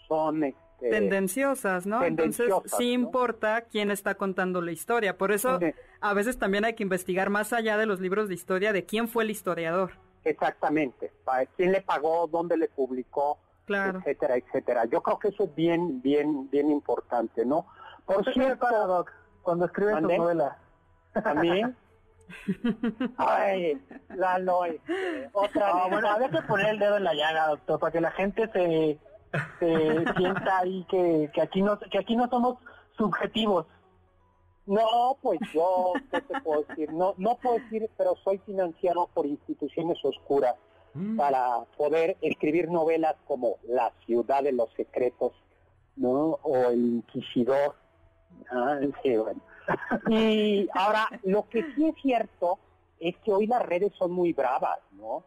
son 0.08 0.44
este, 0.44 0.88
tendenciosas, 0.88 1.84
¿no? 1.84 2.02
Entonces 2.02 2.50
sí 2.78 2.92
importa 2.92 3.66
quién 3.70 3.90
está 3.90 4.14
contando 4.14 4.62
la 4.62 4.72
historia. 4.72 5.18
Por 5.18 5.30
eso 5.30 5.60
a 6.00 6.14
veces 6.14 6.38
también 6.38 6.64
hay 6.64 6.72
que 6.72 6.84
investigar 6.84 7.28
más 7.28 7.52
allá 7.52 7.76
de 7.76 7.84
los 7.84 8.00
libros 8.00 8.28
de 8.28 8.34
historia 8.34 8.72
de 8.72 8.86
quién 8.86 9.08
fue 9.08 9.24
el 9.24 9.30
historiador. 9.30 9.92
Exactamente, 10.24 11.12
quién 11.56 11.72
le 11.72 11.82
pagó, 11.82 12.28
dónde 12.28 12.56
le 12.56 12.68
publicó, 12.68 13.38
etcétera, 13.74 14.36
etcétera. 14.36 14.84
Yo 14.86 15.02
creo 15.02 15.18
que 15.18 15.28
eso 15.28 15.44
es 15.44 15.54
bien, 15.54 16.00
bien, 16.02 16.48
bien 16.50 16.70
importante, 16.70 17.44
¿no? 17.44 17.66
Por 18.04 18.24
cierto, 18.32 19.06
cuando 19.42 19.66
escribe 19.66 19.94
su 19.94 20.00
novela. 20.00 20.58
¿A 21.14 21.34
mí? 21.34 21.62
Ay, 23.18 23.80
Lalo, 24.14 24.64
este, 24.64 25.28
otra 25.32 25.74
vez. 25.74 25.90
Bueno, 25.90 26.08
había 26.08 26.30
que 26.30 26.42
poner 26.42 26.68
el 26.68 26.78
dedo 26.78 26.96
en 26.96 27.04
la 27.04 27.14
llaga, 27.14 27.48
doctor, 27.48 27.80
para 27.80 27.92
que 27.92 28.00
la 28.00 28.10
gente 28.12 28.48
se, 28.52 28.98
se 29.58 30.04
sienta 30.16 30.58
ahí 30.58 30.86
que, 30.88 31.30
que 31.34 31.42
aquí 31.42 31.62
no 31.62 31.78
que 31.78 31.98
aquí 31.98 32.16
no 32.16 32.28
somos 32.28 32.58
subjetivos. 32.96 33.66
No, 34.64 35.18
pues 35.20 35.40
yo, 35.52 35.92
¿qué 36.10 36.20
te 36.20 36.40
puedo 36.40 36.62
decir? 36.62 36.92
No, 36.92 37.14
no 37.18 37.36
puedo 37.36 37.58
decir, 37.58 37.90
pero 37.98 38.14
soy 38.22 38.38
financiado 38.38 39.08
por 39.12 39.26
instituciones 39.26 39.98
oscuras 40.04 40.54
mm. 40.94 41.16
para 41.16 41.64
poder 41.76 42.16
escribir 42.20 42.70
novelas 42.70 43.16
como 43.26 43.56
La 43.68 43.92
ciudad 44.06 44.42
de 44.42 44.52
los 44.52 44.72
secretos, 44.74 45.32
¿no? 45.96 46.38
O 46.42 46.70
El 46.70 46.80
Inquisidor. 46.80 47.74
Ah, 48.50 48.78
sí, 49.02 49.16
bueno. 49.16 49.40
Y 50.10 50.68
ahora, 50.74 51.08
lo 51.22 51.48
que 51.48 51.64
sí 51.74 51.86
es 51.88 51.94
cierto 52.02 52.58
es 52.98 53.16
que 53.18 53.32
hoy 53.32 53.46
las 53.46 53.62
redes 53.62 53.92
son 53.98 54.12
muy 54.12 54.32
bravas, 54.32 54.78
¿no? 54.92 55.24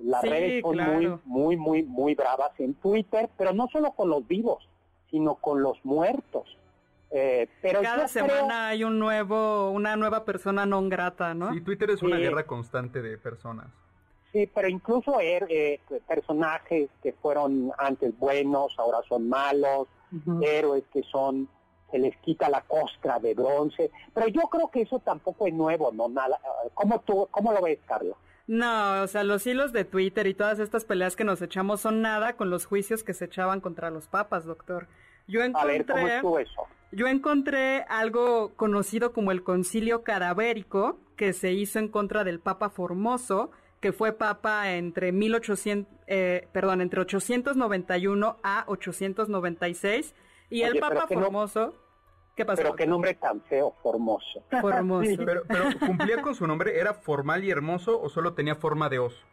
Las 0.00 0.22
redes 0.22 0.62
son 0.62 0.76
muy, 0.76 1.18
muy, 1.24 1.56
muy, 1.56 1.82
muy 1.82 2.14
bravas 2.14 2.52
en 2.58 2.74
Twitter, 2.74 3.28
pero 3.36 3.52
no 3.52 3.68
solo 3.68 3.92
con 3.92 4.08
los 4.08 4.26
vivos, 4.26 4.66
sino 5.10 5.34
con 5.36 5.62
los 5.62 5.84
muertos. 5.84 6.56
Eh, 7.10 7.48
pero 7.60 7.82
Cada 7.82 8.08
semana 8.08 8.68
hay 8.68 8.84
un 8.84 8.98
nuevo, 8.98 9.70
una 9.70 9.96
nueva 9.96 10.24
persona 10.24 10.64
non 10.64 10.88
grata, 10.88 11.34
¿no? 11.34 11.52
Sí, 11.52 11.60
Twitter 11.60 11.90
es 11.90 12.02
una 12.02 12.16
guerra 12.16 12.46
constante 12.46 13.02
de 13.02 13.18
personas. 13.18 13.66
Sí, 14.32 14.48
pero 14.54 14.68
incluso 14.68 15.20
er, 15.20 15.46
eh, 15.48 15.80
personajes 16.06 16.88
que 17.02 17.12
fueron 17.14 17.72
antes 17.78 18.16
buenos, 18.18 18.78
ahora 18.78 18.98
son 19.08 19.28
malos, 19.28 19.88
héroes 20.42 20.84
que 20.92 21.02
son 21.04 21.48
se 21.90 21.98
les 21.98 22.16
quita 22.18 22.48
la 22.48 22.60
costra 22.62 23.18
de 23.18 23.34
bronce, 23.34 23.90
pero 24.14 24.28
yo 24.28 24.42
creo 24.42 24.70
que 24.70 24.82
eso 24.82 25.00
tampoco 25.00 25.46
es 25.46 25.54
nuevo, 25.54 25.90
¿no? 25.92 26.08
Nada. 26.08 26.38
¿Cómo, 26.74 27.00
tú, 27.00 27.26
¿Cómo 27.32 27.52
lo 27.52 27.60
ves, 27.62 27.80
Carlos? 27.84 28.16
No, 28.46 29.02
o 29.02 29.06
sea, 29.06 29.24
los 29.24 29.46
hilos 29.46 29.72
de 29.72 29.84
Twitter 29.84 30.26
y 30.26 30.34
todas 30.34 30.58
estas 30.58 30.84
peleas 30.84 31.16
que 31.16 31.24
nos 31.24 31.40
echamos 31.42 31.80
son 31.80 32.02
nada 32.02 32.36
con 32.36 32.50
los 32.50 32.66
juicios 32.66 33.04
que 33.04 33.14
se 33.14 33.26
echaban 33.26 33.60
contra 33.60 33.90
los 33.90 34.08
papas, 34.08 34.44
doctor. 34.44 34.88
Yo 35.26 35.42
encontré, 35.42 35.84
A 35.88 35.94
ver, 35.94 36.24
eso? 36.40 36.66
Yo 36.92 37.06
encontré 37.06 37.84
algo 37.88 38.52
conocido 38.56 39.12
como 39.12 39.30
el 39.30 39.44
concilio 39.44 40.02
cadavérico 40.02 40.98
que 41.14 41.32
se 41.32 41.52
hizo 41.52 41.78
en 41.78 41.88
contra 41.88 42.24
del 42.24 42.40
Papa 42.40 42.70
Formoso, 42.70 43.52
que 43.80 43.92
fue 43.92 44.12
papa 44.12 44.72
entre 44.72 45.10
1800, 45.10 45.92
eh, 46.06 46.48
perdón, 46.52 46.82
entre 46.82 47.00
891 47.00 48.36
a 48.42 48.64
896 48.66 50.14
y 50.50 50.62
el 50.62 50.78
Papa 50.78 51.06
Formoso... 51.06 51.74
¿Qué 52.36 52.44
pasó? 52.46 52.62
Pero 52.62 52.74
qué 52.74 52.86
nombre 52.86 53.14
tan 53.14 53.42
feo, 53.42 53.74
Formoso. 53.82 54.44
Formoso. 54.62 55.10
pero, 55.26 55.42
pero, 55.46 55.64
¿cumplía 55.78 56.22
con 56.22 56.34
su 56.34 56.46
nombre? 56.46 56.78
¿Era 56.78 56.94
formal 56.94 57.44
y 57.44 57.50
hermoso 57.50 58.00
o 58.00 58.08
solo 58.08 58.32
tenía 58.32 58.54
forma 58.54 58.88
de 58.88 58.98
oso? 58.98 59.26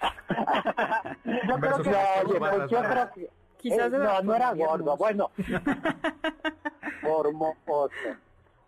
yo, 1.24 1.56
creo 1.58 1.82
que, 1.82 1.90
no, 1.90 2.68
yo 2.68 2.82
creo 2.82 3.10
que... 3.14 3.30
Quizás 3.58 3.92
eh, 3.92 3.96
no, 3.98 4.22
no 4.22 4.34
era 4.34 4.52
gordo. 4.54 4.96
Bueno. 4.96 5.30
Formoso. 7.00 7.90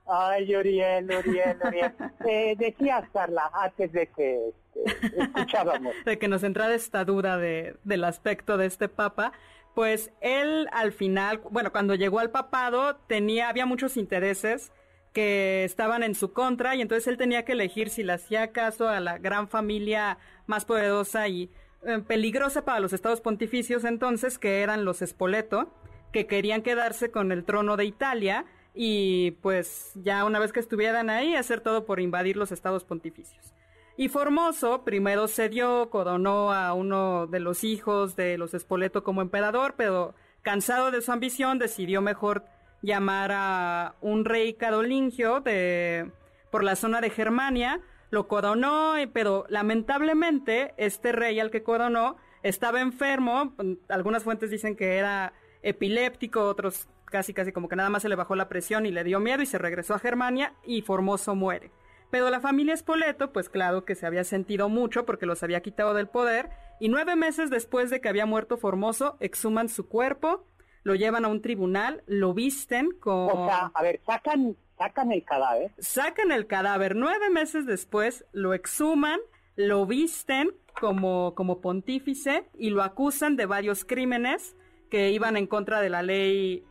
Ay, 0.07 0.55
Uriel, 0.55 1.05
Uriel, 1.05 1.59
Uriel. 1.67 1.93
Eh, 2.27 2.55
decías, 2.59 3.05
Carla, 3.13 3.51
antes 3.53 3.93
de 3.93 4.07
que 4.07 4.49
este, 4.49 5.23
escuchábamos. 5.23 5.95
De 6.05 6.19
que 6.19 6.29
nos 6.29 6.43
entrara 6.43 6.75
esta 6.75 7.05
duda 7.05 7.37
de, 7.37 7.77
del 7.85 8.05
aspecto 8.05 8.57
de 8.57 8.67
este 8.67 8.89
papa 8.89 9.33
pues 9.75 10.13
él 10.21 10.69
al 10.73 10.93
final, 10.93 11.43
bueno, 11.51 11.73
cuando 11.73 11.95
llegó 11.97 12.21
al 12.21 12.31
papado, 12.31 12.97
tenía, 13.09 13.49
había 13.49 13.67
muchos 13.67 13.97
intereses 13.97 14.73
que 15.13 15.65
estaban 15.65 16.03
en 16.03 16.15
su 16.15 16.33
contra 16.33 16.75
y 16.77 16.81
entonces 16.81 17.07
él 17.09 17.17
tenía 17.17 17.45
que 17.45 17.53
elegir 17.53 17.91
si 17.91 18.03
le 18.03 18.13
hacía 18.13 18.53
caso 18.53 18.89
a 18.89 19.01
la 19.01 19.19
gran 19.19 19.49
familia 19.49 20.19
más 20.47 20.65
poderosa 20.65 21.29
y 21.29 21.51
eh, 21.87 21.99
peligrosa 22.07 22.65
para 22.65 22.81
los 22.81 22.93
estados 22.93 23.21
pontificios 23.21 23.85
entonces, 23.85 24.39
que 24.39 24.63
eran 24.63 24.85
los 24.85 24.99
Spoleto, 24.99 25.73
que 26.13 26.27
querían 26.27 26.63
quedarse 26.63 27.11
con 27.11 27.33
el 27.33 27.45
trono 27.45 27.77
de 27.77 27.85
Italia 27.85 28.45
y 28.75 29.33
pues 29.43 29.93
ya 29.95 30.25
una 30.25 30.39
vez 30.39 30.53
que 30.53 30.61
estuvieran 30.61 31.09
ahí, 31.09 31.37
hacer 31.37 31.61
todo 31.61 31.85
por 31.85 32.01
invadir 32.01 32.37
los 32.37 32.53
estados 32.53 32.85
pontificios. 32.85 33.55
Y 33.97 34.09
Formoso 34.09 34.83
primero 34.83 35.29
cedió, 35.29 35.89
coronó 35.89 36.53
a 36.53 36.75
uno 36.75 37.29
de 37.29 37.39
los 37.39 37.63
hijos 37.63 38.17
de 38.17 38.37
los 38.37 38.53
Espoleto 38.53 39.05
como 39.05 39.23
emperador, 39.23 39.75
pero 39.77 40.15
cansado 40.43 40.91
de 40.91 41.01
su 41.01 41.13
ambición 41.13 41.61
decidió 41.61 42.03
mejor 42.03 42.45
llamar 42.83 43.31
a 43.33 43.95
un 44.01 44.25
rey 44.25 44.55
carolingio 44.55 45.41
de, 45.41 46.11
por 46.51 46.65
la 46.65 46.75
zona 46.75 47.01
de 47.01 47.11
Germania, 47.11 47.81
lo 48.11 48.27
coronó, 48.27 48.95
pero 49.13 49.47
lamentablemente 49.49 50.75
este 50.77 51.13
rey 51.13 51.39
al 51.39 51.51
que 51.51 51.63
coronó 51.63 52.17
estaba 52.43 52.81
enfermo, 52.81 53.55
algunas 53.89 54.25
fuentes 54.25 54.51
dicen 54.51 54.77
que 54.77 54.97
era 54.99 55.33
epiléptico, 55.65 56.45
otros 56.45 56.87
casi 57.07 57.33
casi 57.33 57.53
como 57.53 57.69
que 57.69 57.77
nada 57.77 57.91
más 57.91 58.03
se 58.03 58.09
le 58.09 58.17
bajó 58.17 58.35
la 58.35 58.49
presión 58.49 58.87
y 58.87 58.91
le 58.91 59.05
dio 59.05 59.21
miedo 59.21 59.43
y 59.43 59.47
se 59.47 59.59
regresó 59.59 59.95
a 59.95 59.99
Germania 59.99 60.55
y 60.65 60.83
Formoso 60.83 61.35
muere. 61.35 61.71
Pero 62.11 62.31
la 62.31 62.41
familia 62.41 62.77
Spoleto, 62.77 63.33
pues 63.33 63.49
claro 63.49 63.85
que 63.85 63.95
se 63.95 64.07
había 64.07 64.25
sentido 64.25 64.69
mucho 64.69 65.05
porque 65.05 65.27
los 65.27 65.43
había 65.43 65.63
quitado 65.63 65.95
del 65.95 66.09
poder, 66.09 66.51
y 66.81 66.89
nueve 66.89 67.17
meses 67.17 67.51
después 67.51 67.91
de 67.91 68.01
que 68.01 68.09
había 68.09 68.27
muerto 68.27 68.57
Formoso, 68.57 69.17
exhuman 69.21 69.69
su 69.69 69.89
cuerpo, 69.89 70.47
lo 70.83 70.95
llevan 70.95 71.25
a 71.25 71.29
un 71.29 71.41
tribunal, 71.41 72.03
lo 72.07 72.35
visten 72.35 72.91
con... 73.01 73.31
O 73.31 73.47
sea, 73.47 73.71
a 73.75 73.83
ver, 73.83 74.01
sacan, 74.07 74.57
sacan 74.77 75.13
el 75.13 75.25
cadáver. 75.25 75.73
Sacan 75.79 76.31
el 76.31 76.47
cadáver, 76.47 76.95
nueve 76.95 77.31
meses 77.31 77.67
después 77.67 78.25
lo 78.33 78.55
exhuman, 78.55 79.19
lo 79.57 79.87
visten 79.87 80.53
como, 80.81 81.35
como 81.35 81.61
pontífice 81.61 82.45
y 82.59 82.71
lo 82.71 82.83
acusan 82.83 83.37
de 83.37 83.47
varios 83.47 83.85
crímenes 83.85 84.57
que 84.91 85.11
iban 85.11 85.37
en 85.37 85.47
contra 85.47 85.81
de 85.81 85.91
la 85.91 86.03
ley 86.03 86.65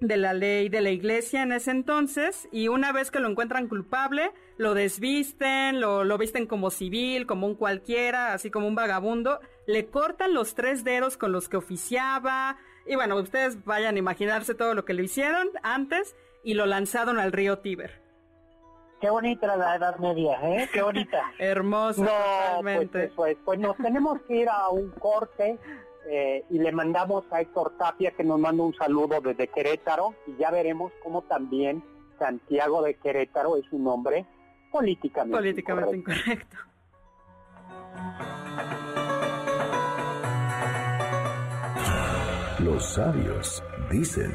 de 0.00 0.18
la 0.18 0.34
ley 0.34 0.68
de 0.68 0.82
la 0.82 0.90
iglesia 0.90 1.42
en 1.42 1.52
ese 1.52 1.70
entonces 1.70 2.48
y 2.52 2.68
una 2.68 2.92
vez 2.92 3.10
que 3.10 3.18
lo 3.18 3.28
encuentran 3.28 3.66
culpable 3.66 4.30
lo 4.58 4.74
desvisten, 4.74 5.80
lo, 5.80 6.04
lo 6.04 6.18
visten 6.18 6.46
como 6.46 6.70
civil, 6.70 7.26
como 7.26 7.46
un 7.46 7.54
cualquiera, 7.54 8.34
así 8.34 8.50
como 8.50 8.68
un 8.68 8.74
vagabundo, 8.74 9.40
le 9.66 9.86
cortan 9.86 10.34
los 10.34 10.54
tres 10.54 10.84
dedos 10.84 11.16
con 11.16 11.32
los 11.32 11.48
que 11.48 11.56
oficiaba 11.56 12.58
y 12.86 12.94
bueno, 12.94 13.16
ustedes 13.16 13.64
vayan 13.64 13.96
a 13.96 13.98
imaginarse 13.98 14.54
todo 14.54 14.74
lo 14.74 14.84
que 14.84 14.94
le 14.94 15.04
hicieron 15.04 15.48
antes 15.62 16.14
y 16.44 16.54
lo 16.54 16.66
lanzaron 16.66 17.18
al 17.18 17.32
río 17.32 17.58
Tíber. 17.58 18.00
Qué 19.00 19.10
bonita 19.10 19.56
la 19.56 19.76
Edad 19.76 19.96
Media, 19.98 20.38
¿eh? 20.42 20.68
Qué 20.72 20.80
bonita. 20.80 21.20
Hermosa. 21.38 22.02
No, 22.02 22.62
pues, 22.62 23.10
pues, 23.14 23.36
pues 23.44 23.58
nos 23.58 23.76
tenemos 23.76 24.22
que 24.22 24.36
ir 24.36 24.48
a 24.48 24.70
un 24.70 24.90
corte 24.92 25.58
eh, 26.08 26.44
y 26.50 26.58
le 26.58 26.70
mandamos 26.70 27.24
a 27.32 27.40
Héctor 27.40 27.72
Tapia 27.78 28.12
que 28.12 28.22
nos 28.22 28.38
manda 28.38 28.62
un 28.62 28.74
saludo 28.74 29.20
desde 29.20 29.48
Querétaro 29.48 30.14
y 30.26 30.36
ya 30.36 30.50
veremos 30.50 30.92
cómo 31.02 31.22
también 31.22 31.82
Santiago 32.18 32.82
de 32.82 32.94
Querétaro 32.94 33.56
es 33.56 33.64
un 33.72 33.84
nombre 33.84 34.24
políticamente, 34.70 35.36
políticamente 35.36 35.96
incorrecto. 35.96 36.56
Los 42.60 42.84
sabios 42.94 43.62
dicen. 43.90 44.32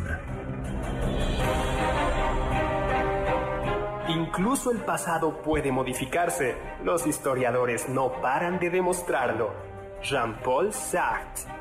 Incluso 4.09 4.71
el 4.71 4.79
pasado 4.79 5.41
puede 5.41 5.71
modificarse. 5.71 6.55
Los 6.83 7.07
historiadores 7.07 7.87
no 7.87 8.11
paran 8.21 8.59
de 8.59 8.69
demostrarlo. 8.69 9.53
Jean-Paul 10.01 10.73
Sartre 10.73 11.60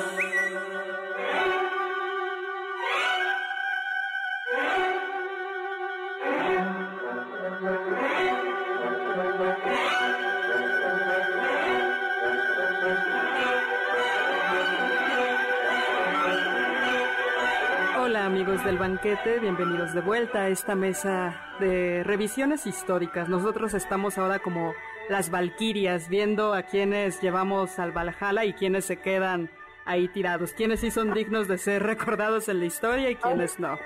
Bienvenidos 19.03 19.95
de 19.95 20.01
vuelta 20.01 20.41
a 20.41 20.49
esta 20.49 20.75
mesa 20.75 21.55
de 21.59 22.03
revisiones 22.03 22.67
históricas. 22.67 23.29
Nosotros 23.29 23.73
estamos 23.73 24.19
ahora 24.19 24.37
como 24.39 24.75
las 25.09 25.31
valquirias, 25.31 26.07
viendo 26.07 26.53
a 26.53 26.63
quienes 26.63 27.19
llevamos 27.19 27.79
al 27.79 27.91
Valhalla 27.93 28.45
y 28.45 28.53
quienes 28.53 28.85
se 28.85 28.97
quedan 28.97 29.49
ahí 29.85 30.07
tirados, 30.07 30.53
quienes 30.53 30.81
sí 30.81 30.91
son 30.91 31.15
dignos 31.15 31.47
de 31.47 31.57
ser 31.57 31.81
recordados 31.81 32.47
en 32.47 32.59
la 32.59 32.65
historia 32.65 33.09
y 33.09 33.15
quienes 33.15 33.59
no. 33.59 33.79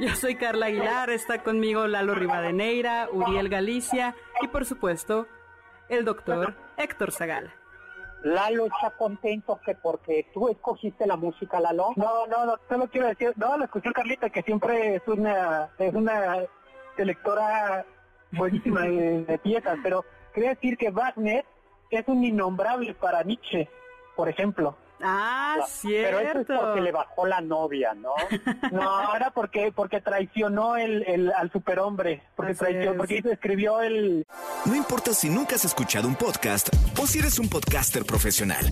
Yo 0.00 0.08
soy 0.16 0.34
Carla 0.34 0.66
Aguilar, 0.66 1.10
está 1.10 1.44
conmigo 1.44 1.86
Lalo 1.86 2.16
Rivadeneira, 2.16 3.08
Uriel 3.12 3.48
Galicia 3.48 4.16
y 4.42 4.48
por 4.48 4.64
supuesto 4.64 5.28
el 5.88 6.04
doctor 6.04 6.56
Héctor 6.76 7.12
Zagal. 7.12 7.54
Lalo 8.22 8.66
está 8.66 8.90
contento 8.96 9.60
que 9.64 9.74
porque 9.74 10.26
tú 10.34 10.48
escogiste 10.48 11.06
la 11.06 11.16
música, 11.16 11.60
Lalo. 11.60 11.90
No, 11.96 12.26
no, 12.26 12.44
no, 12.46 12.54
solo 12.68 12.88
quiero 12.88 13.06
decir, 13.08 13.32
no, 13.36 13.56
lo 13.56 13.64
escuché 13.64 13.92
Carlita, 13.92 14.30
que 14.30 14.42
siempre 14.42 14.96
es 14.96 15.02
una, 15.06 15.68
es 15.78 15.94
una 15.94 16.38
selectora 16.96 17.84
buenísima 18.32 18.82
de, 18.82 19.24
de 19.24 19.38
piezas, 19.38 19.78
pero 19.82 20.04
quería 20.34 20.50
decir 20.50 20.76
que 20.76 20.90
Wagner 20.90 21.44
es 21.90 22.04
un 22.08 22.24
innombrable 22.24 22.94
para 22.94 23.22
Nietzsche, 23.22 23.68
por 24.16 24.28
ejemplo. 24.28 24.76
Ah, 25.02 25.58
cierto. 25.66 26.16
Pero 26.18 26.30
eso 26.30 26.52
es 26.54 26.58
porque 26.60 26.80
le 26.80 26.90
bajó 26.90 27.26
la 27.26 27.42
novia, 27.42 27.92
¿no? 27.94 28.14
No, 28.72 29.14
era 29.14 29.30
porque 29.30 29.70
porque 29.70 30.00
traicionó 30.00 30.76
el, 30.76 31.04
el 31.06 31.32
al 31.32 31.52
superhombre, 31.52 32.22
porque 32.34 32.52
Así 32.52 32.60
traicionó, 32.60 32.92
es. 32.92 32.96
porque 32.96 33.22
escribió 33.30 33.82
el 33.82 34.24
No 34.64 34.74
importa 34.74 35.12
si 35.12 35.28
nunca 35.28 35.56
has 35.56 35.66
escuchado 35.66 36.08
un 36.08 36.14
podcast 36.16 36.70
o 37.06 37.08
si 37.08 37.20
eres 37.20 37.38
un 37.38 37.48
podcaster 37.48 38.04
profesional. 38.04 38.66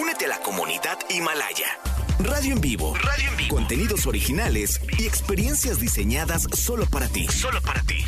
Únete 0.00 0.24
a 0.24 0.28
la 0.28 0.38
comunidad 0.38 0.98
Himalaya. 1.10 1.66
Radio 2.20 2.54
en 2.54 2.60
vivo. 2.62 2.94
Radio 2.94 3.28
en 3.28 3.36
vivo. 3.36 3.54
Contenidos 3.54 4.06
originales 4.06 4.80
y 4.98 5.06
experiencias 5.06 5.78
diseñadas 5.78 6.44
solo 6.54 6.86
para 6.90 7.08
ti. 7.08 7.28
Solo 7.28 7.60
para 7.60 7.82
ti. 7.82 8.02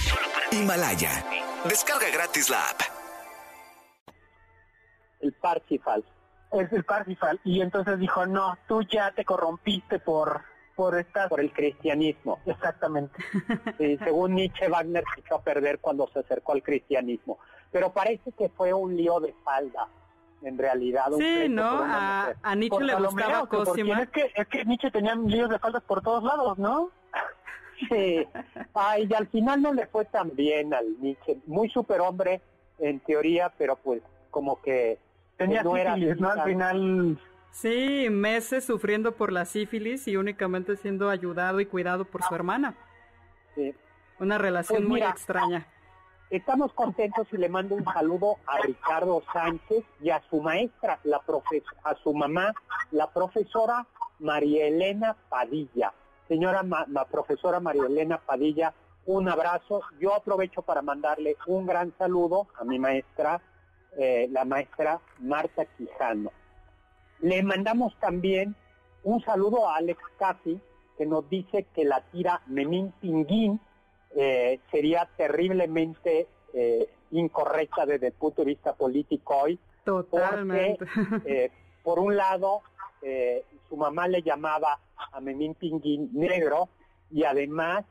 Himalaya. 0.53 1.23
Descarga 1.69 2.09
gratis 2.14 2.49
la 2.49 2.61
app. 2.71 2.81
El 5.21 5.35
Parsifal. 5.35 6.03
es 6.53 6.73
el 6.73 6.85
Parsifal 6.85 7.38
y 7.45 7.61
entonces 7.61 7.99
dijo, 7.99 8.25
"No, 8.25 8.57
tú 8.67 8.83
ya 8.90 9.12
te 9.12 9.27
corrompiste 9.27 9.99
por 9.99 10.40
por 10.77 10.99
esta 10.99 11.29
por 11.29 11.40
el 11.40 11.53
cristianismo. 11.53 12.38
exactamente." 12.47 13.14
Sí, 13.79 13.99
según 14.03 14.37
Nietzsche, 14.37 14.69
Wagner 14.69 15.05
se 15.14 15.21
echó 15.21 15.35
a 15.35 15.43
perder 15.43 15.81
cuando 15.81 16.09
se 16.11 16.21
acercó 16.21 16.53
al 16.53 16.62
cristianismo. 16.62 17.38
Pero 17.75 17.93
parece 17.93 18.31
que 18.39 18.49
fue 18.51 18.73
un 18.73 18.97
lío 18.97 19.19
de 19.19 19.35
falda, 19.45 19.89
en 20.43 20.57
realidad. 20.57 21.13
un 21.13 21.19
Sí, 21.21 21.49
¿no? 21.49 21.81
A, 21.83 22.33
a 22.41 22.55
Nietzsche 22.55 22.71
Por 22.71 22.85
le 22.85 22.93
Salomé, 22.93 23.23
gustaba 23.25 23.49
Cosima. 23.49 24.03
Es 24.03 24.11
que 24.11 24.31
es 24.33 24.47
que 24.47 24.65
Nietzsche 24.65 24.93
tenía 24.93 25.17
líos 25.17 25.51
de 25.51 25.59
faldas 25.59 25.83
por 25.83 26.01
todos 26.01 26.23
lados, 26.23 26.57
¿no? 26.57 26.91
Sí. 27.91 28.25
Ay, 28.73 29.09
y 29.11 29.15
al 29.15 29.27
final 29.27 29.61
no 29.61 29.73
le 29.75 29.87
fue 29.89 30.05
tan 30.05 30.31
bien 30.37 30.73
al 30.73 30.87
Nietzsche. 31.01 31.37
Muy 31.47 31.69
superhombre 31.69 32.41
en 32.79 33.01
teoría, 33.01 33.53
pero 33.59 33.75
pues 33.75 34.01
como 34.31 34.63
que 34.63 35.01
Tenía 35.37 35.65
no 35.65 35.77
era 35.77 35.95
sífilis, 35.97 36.21
¿no? 36.21 36.31
Al 36.31 36.45
final 36.45 37.19
Sí, 37.51 38.07
meses 38.11 38.65
sufriendo 38.65 39.17
por 39.17 39.33
la 39.33 39.45
sífilis 39.45 40.07
y 40.07 40.17
únicamente 40.17 40.77
siendo 40.77 41.11
ayudado 41.11 41.59
y 41.61 41.67
cuidado 41.67 42.05
por 42.05 42.23
su 42.23 42.33
hermana. 42.37 42.75
sí. 43.57 43.75
Una 44.21 44.39
relación 44.39 44.79
Pues 44.79 44.89
muy 44.89 45.03
extraña. 45.03 45.67
Estamos 46.35 46.73
contentos 46.73 47.29
y 47.31 47.37
le 47.37 47.49
mando 47.49 47.77
un 47.77 47.85
saludo 47.85 48.38
a 48.49 48.59
Ricardo 48.59 49.23
Sánchez 49.33 49.85
y 50.01 50.11
a 50.11 50.20
su 50.29 50.40
maestra, 50.42 50.99
a 51.85 51.94
su 52.03 52.12
mamá, 52.12 52.53
la 52.90 53.09
profesora 53.12 53.87
María 54.18 54.66
Elena 54.66 55.16
Padilla. 55.29 55.92
Señora 56.27 56.64
profesora 57.09 57.61
María 57.61 57.87
Elena 57.87 58.18
Padilla, 58.18 58.75
un 59.07 59.29
abrazo. 59.29 59.83
Yo 60.01 60.12
aprovecho 60.12 60.62
para 60.62 60.83
mandarle 60.83 61.37
un 61.47 61.66
gran 61.66 61.97
saludo 61.99 62.49
a 62.59 62.64
mi 62.64 62.81
maestra, 62.81 63.40
eh, 63.97 64.27
la 64.33 64.44
maestra 64.44 64.99
Marta 65.20 65.64
Quijano. 65.66 66.33
Le 67.20 67.44
mandamos 67.44 67.97
también 68.01 68.57
un 69.05 69.23
saludo 69.23 69.68
a 69.68 69.77
Alex 69.77 70.03
Casi, 70.18 70.61
que 70.99 71.07
nos 71.07 71.31
dice 71.31 71.68
que 71.77 71.85
la 71.85 72.01
tira 72.11 72.42
Memín 72.49 72.92
Pinguín 73.01 73.61
eh, 74.16 74.61
sería 74.70 75.09
terriblemente 75.16 76.29
eh, 76.53 76.88
incorrecta 77.11 77.87
desde 77.87 78.09
el 78.09 78.12
punto 78.12 78.42
de 78.42 78.46
vista 78.46 78.74
político 78.74 79.37
hoy, 79.42 79.59
Totalmente. 79.85 80.85
eh, 81.24 81.50
por 81.83 81.98
un 81.98 82.16
lado, 82.16 82.62
eh, 83.03 83.44
su 83.68 83.77
mamá 83.77 84.09
le 84.09 84.22
llamaba 84.22 84.79
a 85.12 85.20
Memín 85.20 85.55
Pinguín 85.55 86.11
negro 86.12 86.68
y 87.11 87.24
además 87.24 87.85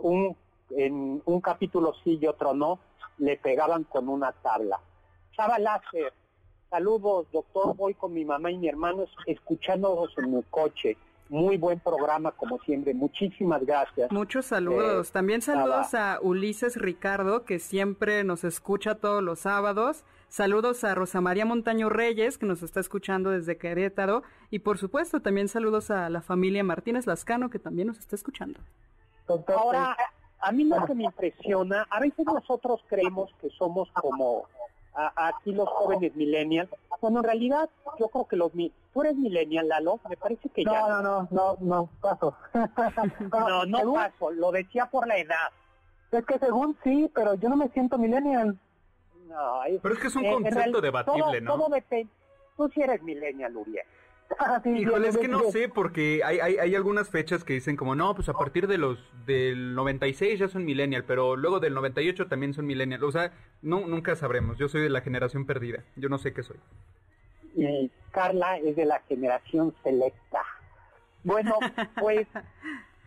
un, 0.00 0.36
en 0.70 1.22
un 1.24 1.40
capítulo 1.40 1.94
sí 2.04 2.18
y 2.20 2.26
otro 2.26 2.52
no, 2.54 2.78
le 3.18 3.36
pegaban 3.36 3.84
con 3.84 4.08
una 4.08 4.32
tabla. 4.32 4.80
Chava 5.36 5.58
Láser, 5.58 6.12
saludos 6.70 7.26
doctor, 7.32 7.74
voy 7.76 7.94
con 7.94 8.12
mi 8.12 8.24
mamá 8.24 8.50
y 8.50 8.58
mi 8.58 8.68
hermano 8.68 9.04
escuchándolos 9.26 10.16
en 10.18 10.36
mi 10.36 10.42
coche. 10.44 10.96
Muy 11.30 11.56
buen 11.56 11.80
programa 11.80 12.32
como 12.32 12.58
siempre, 12.60 12.92
muchísimas 12.94 13.64
gracias. 13.64 14.12
Muchos 14.12 14.46
saludos. 14.46 15.08
Eh, 15.08 15.12
También 15.12 15.40
saludos 15.42 15.92
nada. 15.92 16.14
a 16.14 16.20
Ulises 16.20 16.76
Ricardo, 16.76 17.44
que 17.44 17.58
siempre 17.58 18.22
nos 18.24 18.44
escucha 18.44 18.96
todos 18.96 19.22
los 19.22 19.40
sábados. 19.40 20.04
Saludos 20.28 20.84
a 20.84 20.94
Rosa 20.94 21.20
María 21.20 21.46
Montaño 21.46 21.88
Reyes, 21.88 22.38
que 22.38 22.46
nos 22.46 22.62
está 22.62 22.80
escuchando 22.80 23.30
desde 23.30 23.56
Querétaro. 23.56 24.22
Y 24.50 24.58
por 24.58 24.78
supuesto, 24.78 25.20
también 25.20 25.48
saludos 25.48 25.90
a 25.90 26.10
la 26.10 26.20
familia 26.22 26.62
Martínez 26.62 27.06
Lascano, 27.06 27.50
que 27.50 27.58
también 27.58 27.88
nos 27.88 27.98
está 27.98 28.16
escuchando. 28.16 28.60
doctor, 29.26 29.56
Ahora, 29.56 29.96
a 30.40 30.52
mí 30.52 30.64
lo 30.64 30.84
que 30.84 30.94
me 30.94 31.04
impresiona, 31.04 31.86
a 31.88 32.00
veces 32.00 32.26
nosotros 32.26 32.80
creemos 32.88 33.30
que 33.40 33.48
somos 33.50 33.88
como 33.92 34.46
a- 34.94 35.28
aquí 35.28 35.52
los 35.52 35.68
jóvenes 35.68 36.14
millennials, 36.14 36.70
bueno, 37.00 37.18
en 37.18 37.24
realidad 37.24 37.68
yo 37.98 38.08
creo 38.08 38.26
que 38.26 38.36
los 38.36 38.54
mi- 38.54 38.72
tú 38.92 39.02
eres 39.02 39.16
millennial, 39.16 39.68
Lalo, 39.68 39.98
me 40.08 40.16
parece 40.16 40.48
que 40.50 40.64
ya 40.64 40.70
no, 40.88 41.02
no, 41.02 41.02
no, 41.02 41.28
no, 41.30 41.56
no, 41.60 41.88
paso. 42.00 42.36
no, 43.32 43.66
no 43.66 43.78
según- 43.78 43.94
paso, 43.94 44.30
lo 44.30 44.52
decía 44.52 44.86
por 44.86 45.06
la 45.06 45.16
edad. 45.18 45.48
Es 46.12 46.24
que 46.26 46.38
según 46.38 46.76
sí, 46.84 47.10
pero 47.14 47.34
yo 47.34 47.48
no 47.48 47.56
me 47.56 47.68
siento 47.70 47.98
millennial. 47.98 48.56
No, 49.28 49.64
es- 49.64 49.80
Pero 49.80 49.94
es 49.94 50.00
que 50.00 50.06
es 50.06 50.16
un 50.16 50.24
eh, 50.24 50.32
concepto 50.32 50.80
debatible, 50.80 51.22
todo, 51.22 51.40
¿no? 51.40 51.56
Todo 51.56 51.68
depende. 51.74 52.12
Tú 52.56 52.68
sí 52.68 52.80
eres 52.82 53.02
millennial, 53.02 53.56
Uriel. 53.56 53.84
Ah, 54.38 54.60
sí, 54.62 54.70
Híjole, 54.70 55.08
es 55.08 55.18
que 55.18 55.28
no 55.28 55.50
sé, 55.50 55.68
porque 55.68 56.22
hay, 56.24 56.38
hay, 56.38 56.56
hay 56.56 56.74
algunas 56.74 57.08
fechas 57.08 57.44
que 57.44 57.54
dicen 57.54 57.76
como, 57.76 57.94
no, 57.94 58.14
pues 58.14 58.28
a 58.28 58.32
partir 58.32 58.66
de 58.66 58.78
los 58.78 58.98
del 59.26 59.74
96 59.74 60.38
ya 60.38 60.48
son 60.48 60.64
millennial, 60.64 61.04
pero 61.04 61.36
luego 61.36 61.60
del 61.60 61.74
98 61.74 62.26
también 62.26 62.54
son 62.54 62.66
millennial. 62.66 63.02
O 63.04 63.12
sea, 63.12 63.32
no, 63.62 63.86
nunca 63.86 64.16
sabremos. 64.16 64.58
Yo 64.58 64.68
soy 64.68 64.82
de 64.82 64.90
la 64.90 65.00
generación 65.00 65.46
perdida. 65.46 65.84
Yo 65.96 66.08
no 66.08 66.18
sé 66.18 66.32
qué 66.32 66.42
soy. 66.42 66.56
y 67.54 67.90
Carla 68.10 68.58
es 68.58 68.76
de 68.76 68.84
la 68.84 69.00
generación 69.00 69.74
selecta. 69.82 70.42
Bueno, 71.24 71.58
pues 72.00 72.26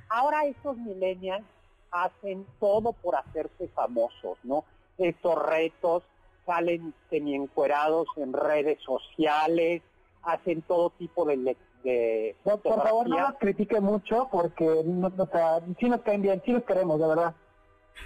ahora 0.09 0.45
estos 0.45 0.77
millennials 0.77 1.45
hacen 1.91 2.45
todo 2.59 2.93
por 2.93 3.15
hacerse 3.15 3.67
famosos, 3.69 4.37
¿no? 4.43 4.65
Estos 4.97 5.41
retos 5.45 6.03
salen 6.45 6.93
semi-encuerados 7.09 8.07
en 8.17 8.33
redes 8.33 8.79
sociales, 8.81 9.81
hacen 10.23 10.61
todo 10.63 10.89
tipo 10.91 11.25
de... 11.25 11.55
de 11.83 12.35
No, 12.45 12.57
por 12.57 12.83
favor, 12.83 13.07
no 13.09 13.19
nos 13.19 13.37
critique 13.37 13.79
mucho 13.79 14.27
porque 14.31 14.83
no, 14.85 15.07
o 15.07 15.27
sea, 15.27 15.61
sí 15.79 15.89
nos 15.89 16.01
caen 16.01 16.21
bien, 16.21 16.41
sí 16.45 16.51
los 16.51 16.63
queremos, 16.63 16.99
de 16.99 17.07
verdad. 17.07 17.35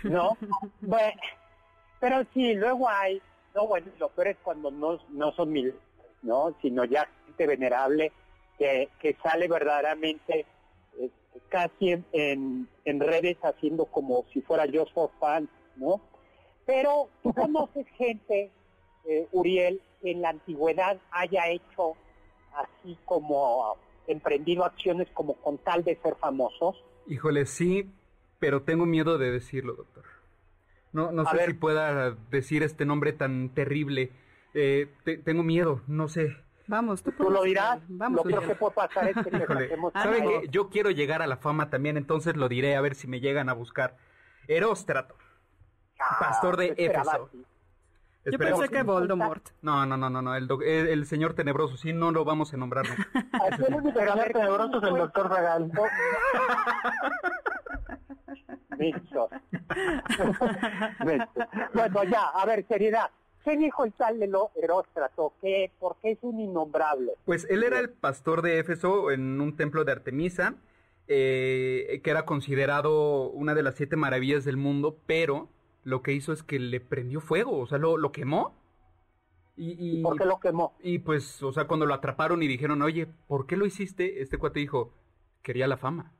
¿no? 0.04 0.38
Bueno, 0.82 1.21
pero 2.00 2.24
sí, 2.34 2.54
luego 2.56 2.89
hay, 2.89 3.21
no, 3.56 3.67
bueno, 3.67 3.88
lo 4.00 4.10
peor 4.10 4.30
es 4.30 4.38
cuando 4.43 4.71
no, 4.71 5.00
no 5.10 5.32
son 5.34 5.52
mil, 5.52 5.76
¿no? 6.24 6.56
Sino 6.62 6.84
ya 6.86 7.08
gente 7.26 7.47
venerable 7.47 8.12
que, 8.58 8.89
que 9.00 9.15
sale 9.21 9.47
verdaderamente 9.47 10.45
eh, 11.00 11.10
casi 11.50 11.91
en, 11.91 12.06
en, 12.12 12.67
en 12.86 13.00
redes 13.00 13.38
haciendo 13.43 13.86
como 13.86 14.26
si 14.34 14.41
fuera 14.41 14.65
yo 14.65 14.86
for 14.88 15.12
fan, 15.19 15.47
¿no? 15.76 16.02
Pero 16.65 17.10
tú 17.21 17.34
conoces 17.34 17.88
gente, 17.97 18.52
eh, 19.06 19.28
Uriel, 19.32 19.82
en 20.04 20.22
la 20.22 20.30
antigüedad 20.30 20.98
haya 21.12 21.50
hecho 21.50 21.96
así 22.56 22.98
como 23.06 23.78
emprendido 24.08 24.66
acciones 24.66 25.08
como 25.14 25.36
con 25.36 25.58
tal 25.60 25.84
de 25.84 25.96
ser 25.98 26.16
famosos. 26.16 26.84
Híjole, 27.08 27.46
sí, 27.46 27.90
pero 28.40 28.64
tengo 28.64 28.86
miedo 28.86 29.18
de 29.18 29.32
decirlo, 29.32 29.76
doctor. 29.76 30.06
No, 30.94 31.12
no 31.12 31.26
sé 31.26 31.46
si 31.46 31.54
pueda 31.54 32.12
decir 32.30 32.64
este 32.64 32.86
nombre 32.86 33.14
tan 33.14 33.50
terrible. 33.50 34.12
Eh, 34.54 34.90
tengo 35.24 35.44
miedo, 35.44 35.82
no 35.88 36.10
sé. 36.10 36.36
Vamos, 36.68 37.04
tú, 37.04 37.30
lo 37.30 37.44
dirás. 37.44 37.82
Vamos, 37.88 38.26
lo 38.26 38.42
que 38.42 38.56
puede 38.56 38.74
pasar 38.74 39.10
es 39.10 39.16
que 39.16 39.32
¿Saben 39.94 40.24
qué? 40.28 40.48
Yo 40.50 40.70
quiero 40.70 40.90
llegar 40.90 41.22
a 41.22 41.28
la 41.28 41.38
fama 41.38 41.70
también, 41.70 41.98
entonces 41.98 42.36
lo 42.36 42.50
diré 42.50 42.76
a 42.76 42.82
ver 42.82 42.96
si 42.96 43.08
me 43.08 43.20
llegan 43.20 43.50
a 43.50 43.54
buscar. 43.54 43.98
Eróstrato, 44.48 45.16
ah, 46.00 46.18
pastor 46.20 46.58
de 46.58 46.74
Éfeso. 46.78 47.30
Yo 48.25 48.38
pensé 48.38 48.69
que 48.69 48.84
Voldemort. 48.84 49.49
No, 49.62 49.86
no, 49.86 49.97
no, 49.97 50.10
no, 50.10 50.21
no. 50.21 50.36
El, 50.36 50.47
el, 50.63 51.05
señor 51.05 51.34
tenebroso, 51.34 51.77
sí, 51.77 51.91
no 51.91 52.12
lo 52.12 52.23
vamos 52.23 52.53
a 52.53 52.57
nombrar. 52.57 52.86
Aquí 52.86 53.63
el 53.67 53.73
único 53.73 53.99
tenebroso 53.99 54.77
es 54.77 54.84
el 54.84 54.95
doctor 54.95 55.31
Regal. 55.31 55.71
bueno, 61.73 62.03
ya, 62.03 62.25
a 62.34 62.45
ver, 62.45 62.65
seriedad. 62.67 63.10
¿Qué 63.43 63.57
dijo 63.57 63.86
el 63.86 63.93
tal 63.93 64.21
Eróstrato? 64.55 65.34
¿Qué, 65.41 65.71
¿Por 65.79 65.95
qué 66.01 66.12
es 66.12 66.19
un 66.21 66.39
innombrable? 66.39 67.13
Pues 67.25 67.47
él 67.49 67.63
era 67.63 67.79
el 67.79 67.89
pastor 67.89 68.43
de 68.43 68.60
Éfeso 68.60 69.10
en 69.12 69.41
un 69.41 69.55
templo 69.55 69.84
de 69.84 69.93
Artemisa, 69.93 70.53
eh, 71.07 72.01
que 72.03 72.12
era 72.12 72.25
considerado 72.25 73.31
una 73.31 73.55
de 73.55 73.63
las 73.63 73.73
siete 73.75 73.95
maravillas 73.95 74.45
del 74.45 74.57
mundo, 74.57 74.95
pero 75.07 75.49
lo 75.84 76.02
que 76.02 76.13
hizo 76.13 76.34
es 76.34 76.44
que 76.44 76.60
le 76.60 76.80
prendió 76.80 77.22
fuego, 77.22 77.60
o 77.60 77.67
sea, 77.67 77.78
lo, 77.78 77.98
lo 77.98 78.12
quemó. 78.12 78.56
Y, 79.58 80.02
¿Por 80.02 80.17
qué 80.17 80.26
lo 80.26 80.39
quemó? 80.39 80.76
Y 80.82 81.00
pues, 81.00 81.44
o 81.44 81.52
sea, 81.52 81.67
cuando 81.67 81.86
lo 81.86 81.94
atraparon 81.94 82.41
y 82.41 82.48
dijeron, 82.48 82.82
oye, 82.82 83.08
¿por 83.28 83.46
qué 83.46 83.58
lo 83.58 83.65
hiciste? 83.65 84.22
Este 84.22 84.38
cuate 84.38 84.60
dijo, 84.60 84.94
quería 85.44 85.67
la 85.67 85.78
fama. 85.78 86.13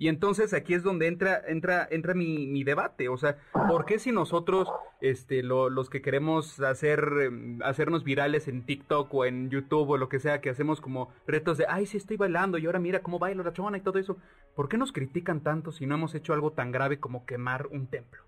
Y 0.00 0.08
entonces 0.08 0.54
aquí 0.54 0.72
es 0.72 0.82
donde 0.82 1.08
entra, 1.08 1.42
entra, 1.46 1.86
entra 1.90 2.14
mi, 2.14 2.46
mi 2.46 2.64
debate. 2.64 3.10
O 3.10 3.18
sea, 3.18 3.36
¿por 3.52 3.84
qué 3.84 3.98
si 3.98 4.12
nosotros, 4.12 4.66
este, 5.02 5.42
los 5.42 5.90
que 5.90 6.00
queremos 6.00 6.58
hacer, 6.60 7.00
em, 7.22 7.58
hacernos 7.62 8.02
virales 8.02 8.48
en 8.48 8.64
TikTok 8.64 9.12
o 9.12 9.26
en 9.26 9.50
YouTube 9.50 9.90
o 9.90 9.96
lo 9.98 10.08
que 10.08 10.18
sea, 10.18 10.40
que 10.40 10.48
hacemos 10.48 10.80
como 10.80 11.10
retos 11.26 11.58
de, 11.58 11.66
ay, 11.68 11.84
sí 11.84 11.98
estoy 11.98 12.16
bailando 12.16 12.56
y 12.56 12.64
ahora 12.64 12.78
mira 12.78 13.02
cómo 13.02 13.18
bailo 13.18 13.42
la 13.42 13.52
chona 13.52 13.76
y 13.76 13.82
todo 13.82 13.98
eso, 13.98 14.16
¿por 14.56 14.70
qué 14.70 14.78
nos 14.78 14.92
critican 14.92 15.42
tanto 15.42 15.70
si 15.70 15.84
no 15.84 15.96
hemos 15.96 16.14
hecho 16.14 16.32
algo 16.32 16.52
tan 16.52 16.72
grave 16.72 16.98
como 16.98 17.26
quemar 17.26 17.66
un 17.66 17.86
templo? 17.88 18.22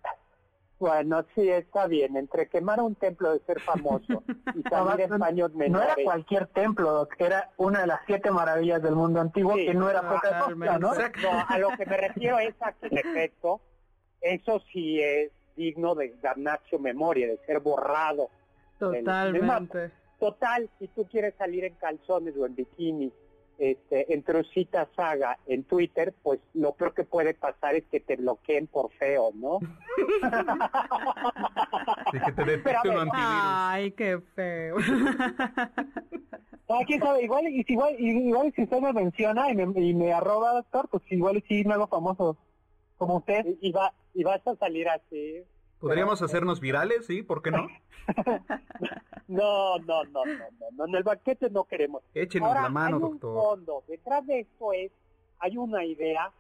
Bueno, 0.83 1.25
sí, 1.37 1.49
está 1.49 1.87
bien. 1.87 2.17
Entre 2.17 2.49
quemar 2.49 2.81
un 2.81 2.97
templo 2.97 3.33
de 3.33 3.39
ser 3.47 3.61
famoso 3.61 4.25
y 4.53 4.63
salir 4.69 5.03
en 5.03 5.17
menores. 5.57 5.71
No 5.71 5.81
era 5.81 5.95
cualquier 6.03 6.49
templo, 6.49 7.09
era 7.21 7.53
una 7.57 7.83
de 7.83 7.87
las 7.87 8.01
siete 8.05 8.33
maravillas 8.33 8.83
del 8.83 8.97
mundo 8.97 9.21
antiguo, 9.21 9.55
que 9.55 9.75
no 9.75 9.89
era 9.89 10.03
poca 10.03 10.41
cosa, 10.41 10.79
¿no? 10.81 10.91
A 11.49 11.59
lo 11.59 11.69
que 11.77 11.87
me 11.87 11.97
refiero 11.97 12.41
es 12.41 12.57
a 12.59 12.73
que, 12.73 12.89
en 12.89 12.99
efecto, 12.99 13.61
eso 14.21 14.61
sí 14.73 15.01
es 15.01 15.31
digno 15.55 15.95
de 15.95 16.17
su 16.69 16.81
memoria, 16.81 17.29
de 17.29 17.39
ser 17.47 17.61
borrado. 17.61 18.29
Totalmente. 18.81 19.93
Total, 20.19 20.69
si 20.81 20.89
tú 20.89 21.07
quieres 21.07 21.37
salir 21.39 21.65
en 21.65 21.75
calzones 21.75 22.37
o 22.37 22.45
en 22.45 22.57
bikini 22.57 23.13
este, 23.63 24.13
en 24.13 24.25
Trocita 24.25 24.89
Saga 24.97 25.39
en 25.47 25.63
Twitter, 25.63 26.13
pues 26.25 26.41
lo 26.53 26.73
peor 26.73 26.95
que 26.95 27.05
puede 27.05 27.33
pasar 27.33 27.77
es 27.77 27.85
que 27.85 28.01
te 28.01 28.17
bloqueen 28.17 28.67
por 28.67 28.91
feo, 28.91 29.31
¿no? 29.35 29.61
que 32.11 32.19
te 32.33 32.43
un 32.43 32.99
antivirus. 32.99 33.15
Ay, 33.15 33.93
qué 33.93 34.21
feo. 34.35 34.79
Ah, 36.69 36.79
quién 36.87 37.01
sabe, 37.01 37.23
igual, 37.23 37.47
igual, 37.49 37.97
igual 37.99 38.53
si 38.57 38.63
usted 38.63 38.81
me 38.81 38.93
menciona 38.95 39.51
y 39.51 39.55
me, 39.55 39.65
y 39.79 39.93
me 39.93 40.11
arroba, 40.11 40.55
doctor, 40.55 40.89
pues 40.89 41.03
igual 41.11 41.45
sí 41.47 41.65
me 41.67 41.75
hago 41.75 41.87
famoso 41.87 42.39
como 42.97 43.19
usted. 43.19 43.45
Y, 43.61 43.73
va, 43.73 43.93
y 44.15 44.25
vas 44.25 44.41
a 44.47 44.57
salir 44.57 44.89
así. 44.89 45.45
¿Podríamos 45.83 46.23
hacernos 46.23 46.61
virales, 46.61 47.07
sí? 47.07 47.25
¿Por 47.25 47.43
qué 47.43 47.51
no? 47.51 47.67
No, 49.27 49.79
no, 49.79 50.05
no, 50.05 50.25
no, 50.25 50.71
no, 50.77 50.85
en 50.87 50.95
el 50.95 51.03
banquete 51.03 51.51
no 51.51 51.65
queremos. 51.65 52.05
Échenos 52.15 52.55
la 52.55 52.69
mano, 52.69 52.99
hay 52.99 53.03
un 53.03 53.19
Fondo. 53.19 53.83
Detrás 53.89 54.25
de 54.25 54.41
esto 54.41 54.73
es, 54.73 54.93
hay 55.41 55.57
una 55.57 55.85
idea 55.85 56.31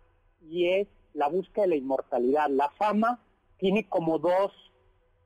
y 0.48 0.68
es 0.68 0.86
la 1.14 1.26
búsqueda 1.26 1.62
de 1.62 1.70
la 1.70 1.76
inmortalidad. 1.76 2.50
La 2.50 2.70
fama 2.70 3.18
tiene 3.58 3.88
como 3.88 4.20
dos, 4.20 4.52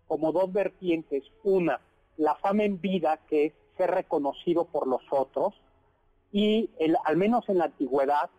como 0.09 0.33
dos 0.33 0.51
vertientes. 0.51 1.23
Una, 1.45 1.79
la 2.17 2.37
fama 2.37 2.65
en 2.65 2.81
vida, 2.81 3.21
que 3.29 3.47
es 3.47 3.53
ser 3.77 3.91
reconocido 3.91 4.65
por 4.65 4.87
los 4.87 5.03
otros, 5.11 5.53
y 6.33 6.71
el, 6.79 6.97
al 7.05 7.19
menos 7.19 7.47
en 7.51 7.59
la 7.59 7.65
antigüedad, 7.67 8.31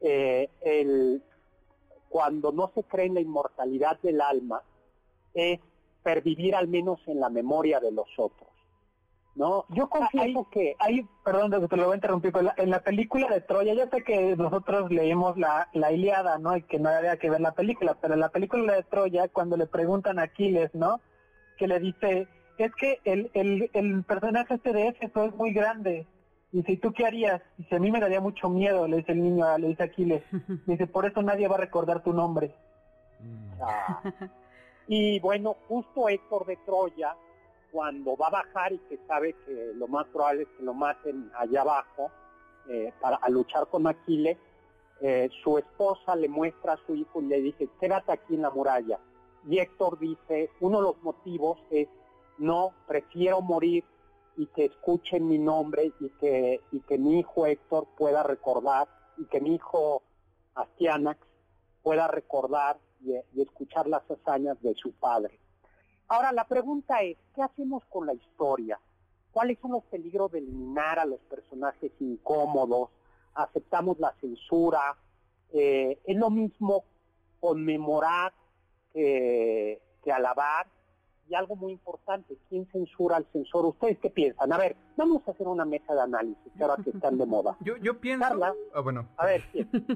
eh, 0.00 0.48
el, 0.62 1.22
cuando 2.08 2.52
no 2.52 2.72
se 2.74 2.84
cree 2.84 3.04
en 3.04 3.14
la 3.14 3.20
inmortalidad 3.20 4.00
del 4.00 4.22
alma, 4.22 4.62
es 5.34 5.60
pervivir 6.02 6.54
al 6.54 6.68
menos 6.68 7.00
en 7.06 7.20
la 7.20 7.28
memoria 7.28 7.80
de 7.80 7.92
los 7.92 8.08
otros. 8.16 8.48
No, 9.36 9.64
yo 9.68 9.88
confieso 9.88 10.48
que 10.50 10.74
hay, 10.80 11.06
perdón, 11.24 11.52
te 11.68 11.76
lo 11.76 11.84
voy 11.84 11.92
a 11.92 11.96
interrumpir, 11.96 12.32
pero 12.32 12.50
en 12.56 12.70
la 12.70 12.80
película 12.80 13.28
de 13.28 13.40
Troya, 13.40 13.74
yo 13.74 13.86
sé 13.86 14.02
que 14.02 14.36
nosotros 14.36 14.90
leímos 14.90 15.38
la, 15.38 15.68
la 15.72 15.92
Iliada, 15.92 16.38
¿no? 16.38 16.56
Y 16.56 16.62
que 16.62 16.80
no 16.80 16.88
había 16.88 17.16
que 17.16 17.30
ver 17.30 17.40
la 17.40 17.52
película, 17.52 17.96
pero 18.00 18.14
en 18.14 18.20
la 18.20 18.30
película 18.30 18.74
de 18.74 18.82
Troya, 18.82 19.28
cuando 19.28 19.56
le 19.56 19.66
preguntan 19.66 20.18
a 20.18 20.22
Aquiles, 20.22 20.74
¿no? 20.74 21.00
Que 21.58 21.68
le 21.68 21.78
dice, 21.78 22.26
es 22.58 22.74
que 22.74 22.98
el, 23.04 23.30
el, 23.34 23.70
el 23.72 24.02
personaje 24.02 24.54
este 24.54 24.72
de 24.72 24.88
Éfeso 24.88 25.24
es 25.24 25.34
muy 25.34 25.52
grande. 25.52 26.06
Y 26.52 26.62
si 26.64 26.76
tú 26.76 26.92
qué 26.92 27.06
harías? 27.06 27.40
Dice, 27.56 27.76
a 27.76 27.78
mí 27.78 27.92
me 27.92 28.00
daría 28.00 28.20
mucho 28.20 28.48
miedo, 28.48 28.88
le 28.88 28.98
dice 28.98 29.12
el 29.12 29.22
niño, 29.22 29.56
le 29.58 29.68
dice 29.68 29.84
Aquiles. 29.84 30.24
Dice, 30.66 30.88
por 30.88 31.06
eso 31.06 31.22
nadie 31.22 31.46
va 31.46 31.54
a 31.54 31.60
recordar 31.60 32.02
tu 32.02 32.12
nombre. 32.12 32.52
Ah. 33.62 34.02
Y 34.92 35.20
bueno, 35.20 35.54
justo 35.68 36.08
Héctor 36.08 36.46
de 36.46 36.56
Troya, 36.66 37.14
cuando 37.70 38.16
va 38.16 38.26
a 38.26 38.42
bajar 38.42 38.72
y 38.72 38.78
que 38.78 38.98
sabe 39.06 39.36
que 39.46 39.70
lo 39.76 39.86
más 39.86 40.04
probable 40.08 40.42
es 40.42 40.48
que 40.48 40.64
lo 40.64 40.74
maten 40.74 41.30
allá 41.38 41.60
abajo 41.60 42.10
eh, 42.68 42.92
para 43.00 43.20
luchar 43.28 43.68
con 43.68 43.86
Aquiles, 43.86 44.36
eh, 45.00 45.30
su 45.44 45.58
esposa 45.58 46.16
le 46.16 46.28
muestra 46.28 46.72
a 46.72 46.86
su 46.86 46.96
hijo 46.96 47.22
y 47.22 47.26
le 47.26 47.40
dice, 47.40 47.68
quédate 47.78 48.10
aquí 48.10 48.34
en 48.34 48.42
la 48.42 48.50
muralla. 48.50 48.98
Y 49.48 49.60
Héctor 49.60 49.96
dice, 49.96 50.50
uno 50.58 50.78
de 50.78 50.82
los 50.82 51.02
motivos 51.04 51.60
es, 51.70 51.86
no, 52.38 52.72
prefiero 52.88 53.42
morir 53.42 53.84
y 54.36 54.46
que 54.46 54.64
escuchen 54.64 55.28
mi 55.28 55.38
nombre 55.38 55.92
y 56.00 56.08
que, 56.18 56.62
y 56.72 56.80
que 56.80 56.98
mi 56.98 57.20
hijo 57.20 57.46
Héctor 57.46 57.86
pueda 57.96 58.24
recordar 58.24 58.88
y 59.18 59.24
que 59.26 59.40
mi 59.40 59.54
hijo 59.54 60.02
Astianax 60.56 61.20
pueda 61.80 62.08
recordar 62.08 62.76
y, 63.02 63.40
escuchar 63.40 63.86
las 63.86 64.02
hazañas 64.10 64.60
de 64.62 64.74
su 64.74 64.92
padre. 64.92 65.38
Ahora, 66.08 66.32
la 66.32 66.44
pregunta 66.44 67.02
es, 67.02 67.16
¿qué 67.34 67.42
hacemos 67.42 67.84
con 67.86 68.06
la 68.06 68.14
historia? 68.14 68.80
¿Cuáles 69.32 69.58
son 69.60 69.72
los 69.72 69.84
peligros 69.84 70.32
de 70.32 70.38
eliminar 70.38 70.98
a 70.98 71.04
los 71.04 71.20
personajes 71.20 71.92
incómodos? 72.00 72.90
¿Aceptamos 73.34 73.98
la 74.00 74.12
censura? 74.20 74.96
Eh, 75.52 76.00
¿Es 76.04 76.16
lo 76.16 76.30
mismo 76.30 76.84
conmemorar 77.38 78.32
que, 78.92 79.80
que, 80.02 80.12
alabar? 80.12 80.66
Y 81.28 81.34
algo 81.36 81.54
muy 81.54 81.70
importante, 81.70 82.36
¿quién 82.48 82.66
censura 82.72 83.16
al 83.16 83.26
censor? 83.32 83.66
¿Ustedes 83.66 83.98
qué 84.00 84.10
piensan? 84.10 84.52
A 84.52 84.58
ver, 84.58 84.74
vamos 84.96 85.22
a 85.28 85.30
hacer 85.30 85.46
una 85.46 85.64
mesa 85.64 85.94
de 85.94 86.00
análisis, 86.00 86.60
ahora 86.60 86.82
que 86.82 86.90
están 86.90 87.18
de 87.18 87.26
moda. 87.26 87.56
Yo, 87.64 87.76
yo 87.76 88.00
pienso... 88.00 88.26
Ah, 88.74 88.80
bueno. 88.80 89.06
A 89.16 89.26
ver, 89.26 89.44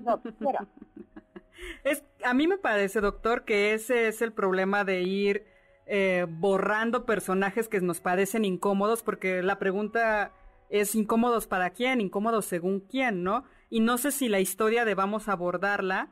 No, 0.04 0.20
espera. 0.24 0.64
Es, 1.84 2.02
a 2.24 2.34
mí 2.34 2.46
me 2.46 2.58
parece, 2.58 3.00
doctor, 3.00 3.44
que 3.44 3.74
ese 3.74 4.08
es 4.08 4.22
el 4.22 4.32
problema 4.32 4.84
de 4.84 5.02
ir 5.02 5.44
eh, 5.86 6.26
borrando 6.28 7.04
personajes 7.04 7.68
que 7.68 7.80
nos 7.80 8.00
parecen 8.00 8.44
incómodos, 8.44 9.02
porque 9.02 9.42
la 9.42 9.58
pregunta 9.58 10.32
es 10.70 10.94
incómodos 10.94 11.46
para 11.46 11.70
quién, 11.70 12.00
incómodos 12.00 12.46
según 12.46 12.80
quién, 12.80 13.22
¿no? 13.22 13.44
Y 13.70 13.80
no 13.80 13.98
sé 13.98 14.10
si 14.10 14.28
la 14.28 14.40
historia 14.40 14.84
debamos 14.84 15.28
abordarla 15.28 16.08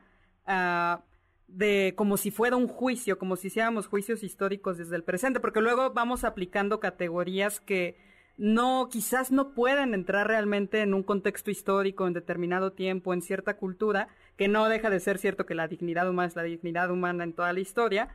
uh, 0.47 1.01
de 1.47 1.93
como 1.97 2.17
si 2.17 2.31
fuera 2.31 2.55
un 2.55 2.67
juicio, 2.67 3.17
como 3.17 3.35
si 3.35 3.47
hiciéramos 3.47 3.87
juicios 3.87 4.23
históricos 4.23 4.77
desde 4.77 4.95
el 4.95 5.03
presente, 5.03 5.39
porque 5.39 5.61
luego 5.61 5.91
vamos 5.91 6.23
aplicando 6.23 6.79
categorías 6.79 7.59
que 7.59 7.97
no, 8.37 8.89
quizás 8.91 9.31
no 9.31 9.53
pueden 9.53 9.93
entrar 9.93 10.27
realmente 10.27 10.81
en 10.81 10.93
un 10.93 11.03
contexto 11.03 11.51
histórico, 11.51 12.07
en 12.07 12.13
determinado 12.13 12.71
tiempo, 12.71 13.13
en 13.13 13.21
cierta 13.21 13.57
cultura, 13.57 14.07
que 14.37 14.47
no 14.47 14.67
deja 14.69 14.89
de 14.89 14.99
ser 14.99 15.19
cierto 15.19 15.45
que 15.45 15.55
la 15.55 15.67
dignidad 15.67 16.09
humana 16.09 16.27
es 16.27 16.35
la 16.35 16.43
dignidad 16.43 16.89
humana 16.89 17.23
en 17.23 17.33
toda 17.33 17.53
la 17.53 17.59
historia. 17.59 18.09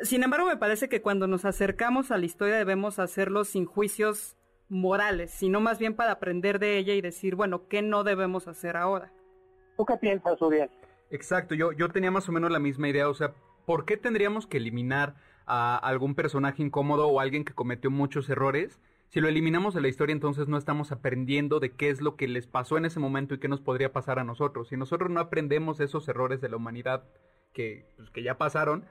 Sin 0.00 0.22
embargo, 0.22 0.46
me 0.46 0.56
parece 0.56 0.88
que 0.88 1.02
cuando 1.02 1.26
nos 1.26 1.44
acercamos 1.44 2.10
a 2.10 2.18
la 2.18 2.26
historia 2.26 2.56
debemos 2.56 2.98
hacerlo 2.98 3.44
sin 3.44 3.66
juicios 3.66 4.36
morales, 4.68 5.30
sino 5.32 5.60
más 5.60 5.78
bien 5.78 5.94
para 5.94 6.12
aprender 6.12 6.58
de 6.58 6.78
ella 6.78 6.94
y 6.94 7.00
decir, 7.00 7.34
bueno, 7.34 7.68
¿qué 7.68 7.82
no 7.82 8.04
debemos 8.04 8.48
hacer 8.48 8.76
ahora? 8.76 9.12
¿Tú 9.76 9.84
qué 9.84 9.96
piensas, 9.96 10.40
Uriel? 10.40 10.70
Exacto, 11.10 11.54
yo, 11.54 11.72
yo 11.72 11.88
tenía 11.88 12.10
más 12.10 12.28
o 12.28 12.32
menos 12.32 12.50
la 12.50 12.58
misma 12.58 12.88
idea, 12.88 13.08
o 13.08 13.14
sea, 13.14 13.32
¿por 13.64 13.84
qué 13.84 13.96
tendríamos 13.96 14.46
que 14.46 14.58
eliminar 14.58 15.14
a 15.46 15.76
algún 15.78 16.14
personaje 16.14 16.62
incómodo 16.62 17.08
o 17.08 17.20
alguien 17.20 17.44
que 17.44 17.54
cometió 17.54 17.90
muchos 17.90 18.28
errores, 18.28 18.78
si 19.10 19.20
lo 19.20 19.28
eliminamos 19.28 19.72
de 19.72 19.80
la 19.80 19.88
historia, 19.88 20.12
entonces 20.12 20.48
no 20.48 20.58
estamos 20.58 20.92
aprendiendo 20.92 21.60
de 21.60 21.74
qué 21.74 21.88
es 21.88 22.02
lo 22.02 22.16
que 22.16 22.28
les 22.28 22.46
pasó 22.46 22.76
en 22.76 22.84
ese 22.84 23.00
momento 23.00 23.34
y 23.34 23.40
qué 23.40 23.48
nos 23.48 23.62
podría 23.62 23.90
pasar 23.90 24.18
a 24.18 24.24
nosotros. 24.24 24.68
Si 24.68 24.76
nosotros 24.76 25.10
no 25.10 25.20
aprendemos 25.20 25.80
esos 25.80 26.06
errores 26.08 26.42
de 26.42 26.50
la 26.50 26.56
humanidad 26.56 27.04
que, 27.54 27.86
pues, 27.96 28.10
que 28.10 28.22
ya 28.22 28.36
pasaron, 28.36 28.84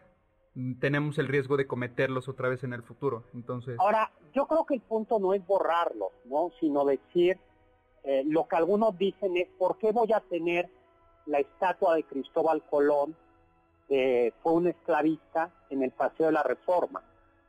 mm, 0.56 0.80
tenemos 0.80 1.20
el 1.20 1.28
riesgo 1.28 1.56
de 1.56 1.68
cometerlos 1.68 2.28
otra 2.28 2.50
vez 2.50 2.64
en 2.64 2.74
el 2.74 2.82
futuro. 2.82 3.26
Entonces. 3.36 3.78
Ahora, 3.80 4.12
yo 4.34 4.48
creo 4.48 4.66
que 4.66 4.74
el 4.74 4.82
punto 4.82 5.20
no 5.20 5.36
es 5.36 5.46
borrarlos, 5.46 6.12
¿no? 6.26 6.52
Sino 6.60 6.84
decir 6.84 7.38
eh, 8.04 8.24
lo 8.26 8.48
que 8.48 8.56
algunos 8.56 8.98
dicen 8.98 9.38
es 9.38 9.48
¿por 9.60 9.78
qué 9.78 9.92
voy 9.92 10.12
a 10.14 10.20
tener 10.22 10.68
la 11.28 11.40
estatua 11.40 11.96
de 11.96 12.04
Cristóbal 12.04 12.64
Colón? 12.70 13.16
que 13.88 14.34
fue 14.44 14.52
un 14.52 14.68
esclavista 14.68 15.50
en 15.70 15.82
el 15.82 15.92
Paseo 15.92 16.26
de 16.26 16.34
la 16.34 16.44
Reforma 16.44 17.02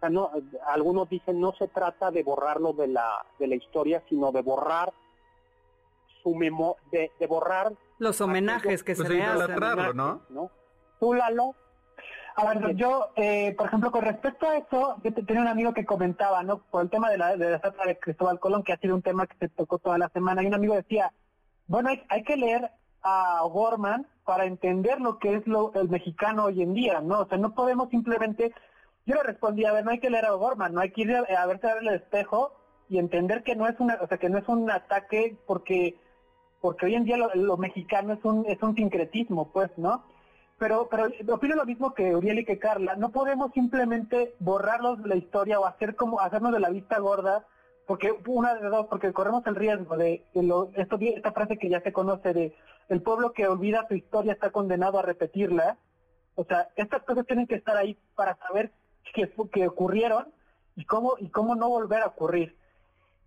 no, 0.09 0.31
algunos 0.67 1.09
dicen 1.09 1.41
no 1.41 1.53
se 1.53 1.69
trata 1.69 2.11
de 2.11 2.23
borrarlo 2.23 2.73
de 2.73 2.89
la, 2.89 3.25
de 3.39 3.47
la 3.49 3.57
historia, 3.57 4.03
sino 4.09 4.31
de 4.33 4.43
borrar 4.43 4.93
su 6.23 6.35
memo, 6.35 6.77
de, 6.93 7.11
borrar 7.27 7.73
los 7.99 8.21
homenajes 8.21 8.83
que 8.83 8.95
pues 8.95 9.09
se 9.09 9.15
le 9.15 9.23
hacen. 9.23 9.57
¿no? 9.95 10.21
¿no? 10.29 10.51
Tú, 11.01 11.15
Lalo. 11.15 11.55
A 12.37 12.55
ver, 12.55 12.77
yo, 12.77 13.09
eh, 13.17 13.53
por 13.59 13.67
ejemplo, 13.67 13.91
con 13.91 14.03
respecto 14.03 14.49
a 14.49 14.59
eso, 14.59 14.97
yo 15.03 15.13
tenía 15.13 15.43
un 15.43 15.49
amigo 15.49 15.75
que 15.75 15.85
comentaba, 15.85 16.45
¿no? 16.45 16.59
Por 16.59 16.83
el 16.83 16.91
tema 16.91 17.11
de 17.11 17.19
la, 17.19 17.37
de 17.37 17.51
la 17.51 17.57
estatua 17.57 17.87
de 17.87 17.99
Cristóbal 17.99 18.39
Colón, 18.39 18.63
que 18.63 18.73
ha 18.73 18.79
sido 18.79 18.95
un 18.95 19.03
tema 19.03 19.27
que 19.27 19.37
se 19.39 19.49
tocó 19.49 19.79
toda 19.79 19.99
la 19.99 20.09
semana, 20.11 20.41
y 20.41 20.47
un 20.47 20.55
amigo 20.55 20.77
decía, 20.77 21.13
bueno, 21.67 21.89
hay, 21.89 22.05
hay 22.09 22.23
que 22.23 22.37
leer 22.37 22.71
a 23.03 23.41
Gorman 23.51 24.07
para 24.25 24.45
entender 24.45 25.01
lo 25.01 25.19
que 25.19 25.35
es 25.35 25.47
lo, 25.49 25.73
el 25.75 25.89
mexicano 25.89 26.45
hoy 26.45 26.63
en 26.63 26.75
día, 26.75 27.01
¿no? 27.01 27.21
O 27.21 27.27
sea, 27.27 27.39
no 27.39 27.55
podemos 27.55 27.89
simplemente 27.91 28.53
yo 29.09 29.15
le 29.15 29.23
respondí, 29.23 29.65
a 29.65 29.73
ver, 29.73 29.87
no 29.87 29.91
hay 29.91 30.01
que 30.01 30.11
leer 30.11 30.27
a 30.27 30.33
Gorman, 30.33 30.75
no 30.75 30.81
hay 30.81 30.91
que 30.91 31.01
ir 31.01 31.17
a, 31.17 31.47
verse 31.47 31.67
a 31.67 31.75
ver 31.75 31.83
el 31.83 31.95
espejo 31.95 32.53
y 32.91 32.99
entender 32.99 33.43
que 33.43 33.57
no 33.57 33.67
es 33.67 33.81
una, 33.81 33.99
o 34.03 34.07
sea, 34.07 34.19
que 34.19 34.29
no 34.29 34.37
es 34.37 34.47
un 34.49 34.71
ataque 34.71 35.37
porque 35.47 35.97
porque 36.61 36.87
hoy 36.87 36.95
en 36.97 37.05
día 37.05 37.17
lo, 37.17 37.57
mexicano 37.57 38.13
es 38.13 38.25
un 38.25 38.45
es 38.47 38.63
un 38.63 38.75
sincretismo, 38.75 39.51
pues, 39.51 39.71
¿no? 39.79 40.05
Pero 40.59 40.89
pero 40.91 41.09
opino 41.35 41.57
lo 41.57 41.65
mismo 41.65 41.95
que 41.95 42.15
Uriel 42.15 42.41
y 42.41 42.45
que 42.45 42.59
Carla, 42.59 42.97
no 42.97 43.11
podemos 43.11 43.51
simplemente 43.53 44.35
borrarlos 44.41 45.03
de 45.03 45.09
la 45.09 45.17
historia 45.17 45.59
o 45.59 45.65
hacer 45.65 45.97
como 45.97 46.21
hacernos 46.21 46.53
de 46.53 46.61
la 46.61 46.69
vista 46.69 46.99
gorda 46.99 47.47
porque 47.87 48.15
una 48.27 48.57
de 48.57 48.69
dos, 48.69 48.87
porque 48.89 49.15
corremos 49.15 49.47
el 49.47 49.57
riesgo 49.57 49.97
de, 49.97 50.23
lo, 50.35 50.71
esto, 50.75 50.99
esta 51.01 51.33
frase 51.33 51.57
que 51.57 51.71
ya 51.71 51.81
se 51.81 51.95
conoce 51.95 52.35
de 52.35 52.55
el 52.91 53.01
pueblo 53.01 53.33
que 53.33 53.49
olvida 53.49 53.87
su 53.89 53.95
historia 53.95 54.35
está 54.35 54.51
condenado 54.51 54.99
a 54.99 55.03
repetirla. 55.03 55.79
O 56.35 56.45
sea, 56.45 56.69
estas 56.77 57.03
cosas 57.05 57.25
tienen 57.27 57.47
que 57.47 57.55
estar 57.55 57.79
ahí 57.79 57.99
para 58.15 58.37
saber 58.37 58.73
que, 59.13 59.67
ocurrieron 59.67 60.33
y 60.77 60.85
cómo, 60.85 61.15
y 61.19 61.29
cómo 61.31 61.55
no 61.55 61.69
volver 61.69 62.03
a 62.03 62.07
ocurrir. 62.07 62.57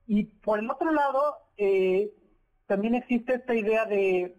Y 0.08 0.26
por 0.26 0.60
el 0.60 0.70
otro 0.70 0.92
lado, 0.92 1.38
eh, 1.58 2.14
también 2.68 2.96
existe 2.96 3.36
esta 3.36 3.54
idea 3.54 3.86
de, 3.86 4.36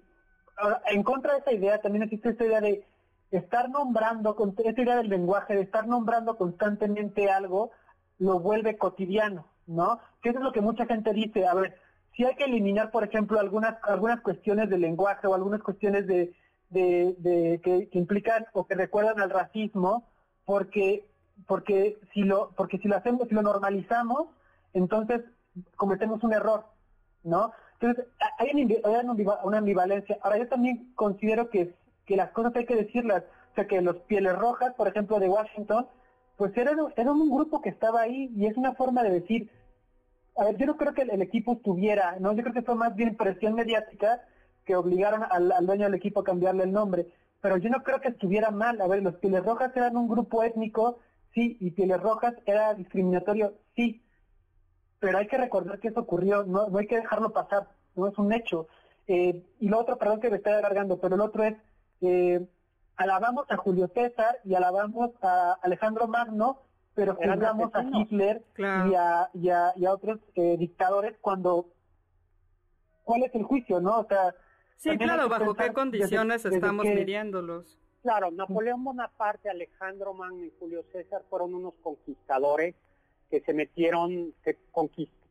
en 0.86 1.02
contra 1.02 1.32
de 1.32 1.38
esta 1.38 1.52
idea, 1.52 1.80
también 1.80 2.04
existe 2.04 2.30
esta 2.30 2.44
idea 2.44 2.60
de 2.60 2.84
estar 3.30 3.70
nombrando, 3.70 4.36
esta 4.64 4.82
idea 4.82 4.96
del 4.96 5.08
lenguaje, 5.08 5.54
de 5.54 5.62
estar 5.62 5.86
nombrando 5.86 6.36
constantemente 6.36 7.30
algo, 7.30 7.70
lo 8.18 8.38
vuelve 8.38 8.76
cotidiano, 8.76 9.46
¿no? 9.66 10.00
Que 10.22 10.30
eso 10.30 10.38
es 10.38 10.44
lo 10.44 10.52
que 10.52 10.60
mucha 10.60 10.86
gente 10.86 11.12
dice, 11.12 11.46
a 11.46 11.54
ver, 11.54 11.76
si 12.14 12.24
hay 12.24 12.34
que 12.34 12.44
eliminar, 12.44 12.90
por 12.90 13.04
ejemplo, 13.04 13.40
algunas, 13.40 13.76
algunas 13.84 14.20
cuestiones 14.20 14.68
del 14.68 14.82
lenguaje 14.82 15.26
o 15.26 15.34
algunas 15.34 15.62
cuestiones 15.62 16.06
de, 16.06 16.34
de, 16.68 17.60
que, 17.62 17.88
implican 17.98 18.46
o 18.52 18.66
que 18.66 18.74
recuerdan 18.74 19.20
al 19.20 19.30
racismo, 19.30 20.08
porque 20.44 21.06
porque 21.46 21.98
si 22.12 22.22
lo 22.22 22.50
porque 22.56 22.78
si 22.78 22.88
lo 22.88 22.96
hacemos 22.96 23.28
si 23.28 23.34
lo 23.34 23.42
normalizamos 23.42 24.28
entonces 24.72 25.22
cometemos 25.76 26.22
un 26.24 26.32
error 26.32 26.64
no 27.24 27.52
entonces 27.82 28.06
hay 28.38 28.80
una 29.42 29.58
ambivalencia. 29.58 30.16
Ahora 30.22 30.38
yo 30.38 30.48
también 30.48 30.92
considero 30.94 31.50
que 31.50 31.74
que 32.06 32.16
las 32.16 32.30
cosas 32.30 32.54
hay 32.56 32.66
que 32.66 32.76
decirlas. 32.76 33.24
O 33.52 33.54
sea 33.54 33.66
que 33.66 33.80
los 33.80 33.96
pieles 34.02 34.36
rojas 34.36 34.72
por 34.74 34.88
ejemplo 34.88 35.18
de 35.18 35.28
Washington 35.28 35.86
pues 36.36 36.56
eran, 36.56 36.78
un 36.80 37.30
grupo 37.30 37.60
que 37.60 37.68
estaba 37.68 38.00
ahí 38.00 38.30
y 38.34 38.46
es 38.46 38.56
una 38.56 38.74
forma 38.74 39.02
de 39.02 39.10
decir 39.10 39.50
a 40.36 40.44
ver 40.44 40.56
yo 40.56 40.66
no 40.66 40.76
creo 40.76 40.94
que 40.94 41.02
el, 41.02 41.22
equipo 41.22 41.52
estuviera 41.54 42.16
no 42.18 42.32
yo 42.32 42.42
creo 42.42 42.54
que 42.54 42.62
fue 42.62 42.74
más 42.74 42.94
bien 42.94 43.16
presión 43.16 43.54
mediática 43.54 44.22
que 44.64 44.76
obligaron 44.76 45.24
al, 45.30 45.52
al 45.52 45.66
dueño 45.66 45.84
del 45.84 45.94
equipo 45.94 46.20
a 46.20 46.24
cambiarle 46.24 46.64
el 46.64 46.72
nombre. 46.72 47.08
Pero 47.40 47.56
yo 47.56 47.68
no 47.68 47.82
creo 47.82 48.00
que 48.00 48.08
estuviera 48.08 48.52
mal. 48.52 48.80
A 48.80 48.86
ver 48.86 49.02
los 49.02 49.16
pieles 49.16 49.44
rojas 49.44 49.76
eran 49.76 49.96
un 49.96 50.06
grupo 50.06 50.44
étnico 50.44 51.00
sí, 51.34 51.56
y 51.60 51.70
Pieles 51.70 52.00
Rojas 52.00 52.34
era 52.46 52.74
discriminatorio, 52.74 53.54
sí, 53.74 54.02
pero 54.98 55.18
hay 55.18 55.26
que 55.26 55.38
recordar 55.38 55.80
que 55.80 55.88
eso 55.88 56.00
ocurrió, 56.00 56.44
no, 56.44 56.68
no 56.68 56.78
hay 56.78 56.86
que 56.86 56.96
dejarlo 56.96 57.32
pasar, 57.32 57.68
no 57.96 58.08
es 58.08 58.16
un 58.18 58.32
hecho. 58.32 58.68
Eh, 59.08 59.42
y 59.58 59.68
lo 59.68 59.80
otro, 59.80 59.98
perdón 59.98 60.20
que 60.20 60.30
me 60.30 60.36
estoy 60.36 60.52
alargando, 60.52 61.00
pero 61.00 61.16
el 61.16 61.20
otro 61.20 61.42
es, 61.42 61.56
eh, 62.02 62.46
alabamos 62.96 63.50
a 63.50 63.56
Julio 63.56 63.90
César 63.92 64.38
y 64.44 64.54
alabamos 64.54 65.10
a 65.22 65.58
Alejandro 65.62 66.06
Magno, 66.06 66.62
pero 66.94 67.16
juzgamos 67.16 67.74
a 67.74 67.82
Hitler 67.82 68.44
y, 68.56 68.62
a, 68.64 69.28
y, 69.34 69.48
a, 69.48 69.72
y, 69.74 69.86
a, 69.86 69.92
otros 69.92 70.20
eh, 70.34 70.56
dictadores 70.58 71.16
cuando... 71.20 71.72
¿Cuál 73.02 73.24
es 73.24 73.34
el 73.34 73.42
juicio, 73.42 73.80
no? 73.80 74.00
O 74.00 74.06
sea... 74.06 74.34
Sí, 74.76 74.96
claro, 74.98 75.28
bajo 75.28 75.54
qué 75.54 75.72
condiciones 75.72 76.44
estamos 76.44 76.84
midiéndolos. 76.84 77.81
Claro, 78.02 78.32
Napoleón 78.32 78.82
Bonaparte, 78.82 79.48
Alejandro 79.48 80.12
Magno 80.12 80.44
y 80.44 80.52
Julio 80.58 80.84
César 80.90 81.22
fueron 81.30 81.54
unos 81.54 81.74
conquistadores 81.82 82.74
que 83.30 83.40
se 83.42 83.54
metieron, 83.54 84.34
que, 84.44 84.58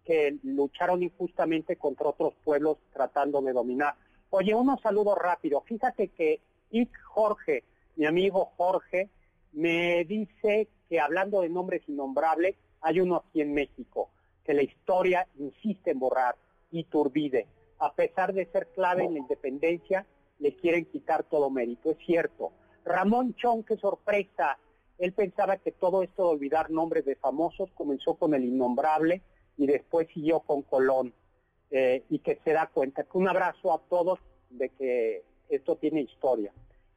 que 0.06 0.38
lucharon 0.44 1.04
injustamente 1.04 1.76
contra 1.76 2.08
otros 2.08 2.34
pueblos 2.46 2.78
tratando 2.94 3.42
de 3.42 3.52
dominar. 3.52 3.96
Oye, 4.30 4.56
unos 4.56 4.80
saludos 4.80 5.18
rápidos. 5.18 5.66
Fíjate 5.66 6.08
que 6.08 6.40
Ick 6.72 6.98
Jorge, 7.04 7.66
mi 7.98 8.06
amigo 8.06 8.52
Jorge, 8.56 9.10
me 9.52 10.06
dice 10.06 10.70
que 10.88 11.02
hablando 11.02 11.42
de 11.42 11.50
nombres 11.50 11.82
innombrables, 11.90 12.56
hay 12.80 13.02
uno 13.02 13.18
aquí 13.18 13.42
en 13.42 13.54
México, 13.54 14.12
que 14.46 14.54
la 14.54 14.64
historia 14.64 15.28
insiste 15.38 15.92
en 15.92 16.00
borrar, 16.00 16.36
Iturbide. 16.72 17.48
A 17.80 17.94
pesar 17.94 18.32
de 18.32 18.46
ser 18.46 18.68
clave 18.68 19.04
en 19.04 19.14
la 19.14 19.20
independencia, 19.20 20.06
le 20.40 20.56
quieren 20.56 20.86
quitar 20.86 21.24
todo 21.24 21.50
mérito. 21.50 21.92
Es 21.92 21.98
cierto, 22.06 22.54
Ramón 22.86 23.36
Chong, 23.36 23.64
qué 23.64 23.78
sorpresa. 23.78 24.58
Él 24.98 25.14
pensaba 25.14 25.58
que 25.58 25.72
todo 25.72 26.04
esto 26.04 26.24
de 26.24 26.30
olvidar 26.36 26.70
nombres 26.70 27.06
de 27.06 27.16
famosos 27.16 27.70
comenzó 27.72 28.16
con 28.16 28.34
el 28.34 28.46
innombrable 28.46 29.22
y 29.58 29.68
después 29.68 30.08
siguió 30.14 30.42
con 30.42 30.62
Colón. 30.62 31.14
Eh, 31.74 32.04
y 32.10 32.20
que 32.20 32.38
se 32.44 32.52
da 32.52 32.68
cuenta. 32.68 33.06
Un 33.14 33.30
abrazo 33.30 33.74
a 33.74 33.80
todos 33.90 34.20
de 34.50 34.68
que 34.70 35.24
esto 35.48 35.78
tiene 35.78 36.02
historia 36.02 36.52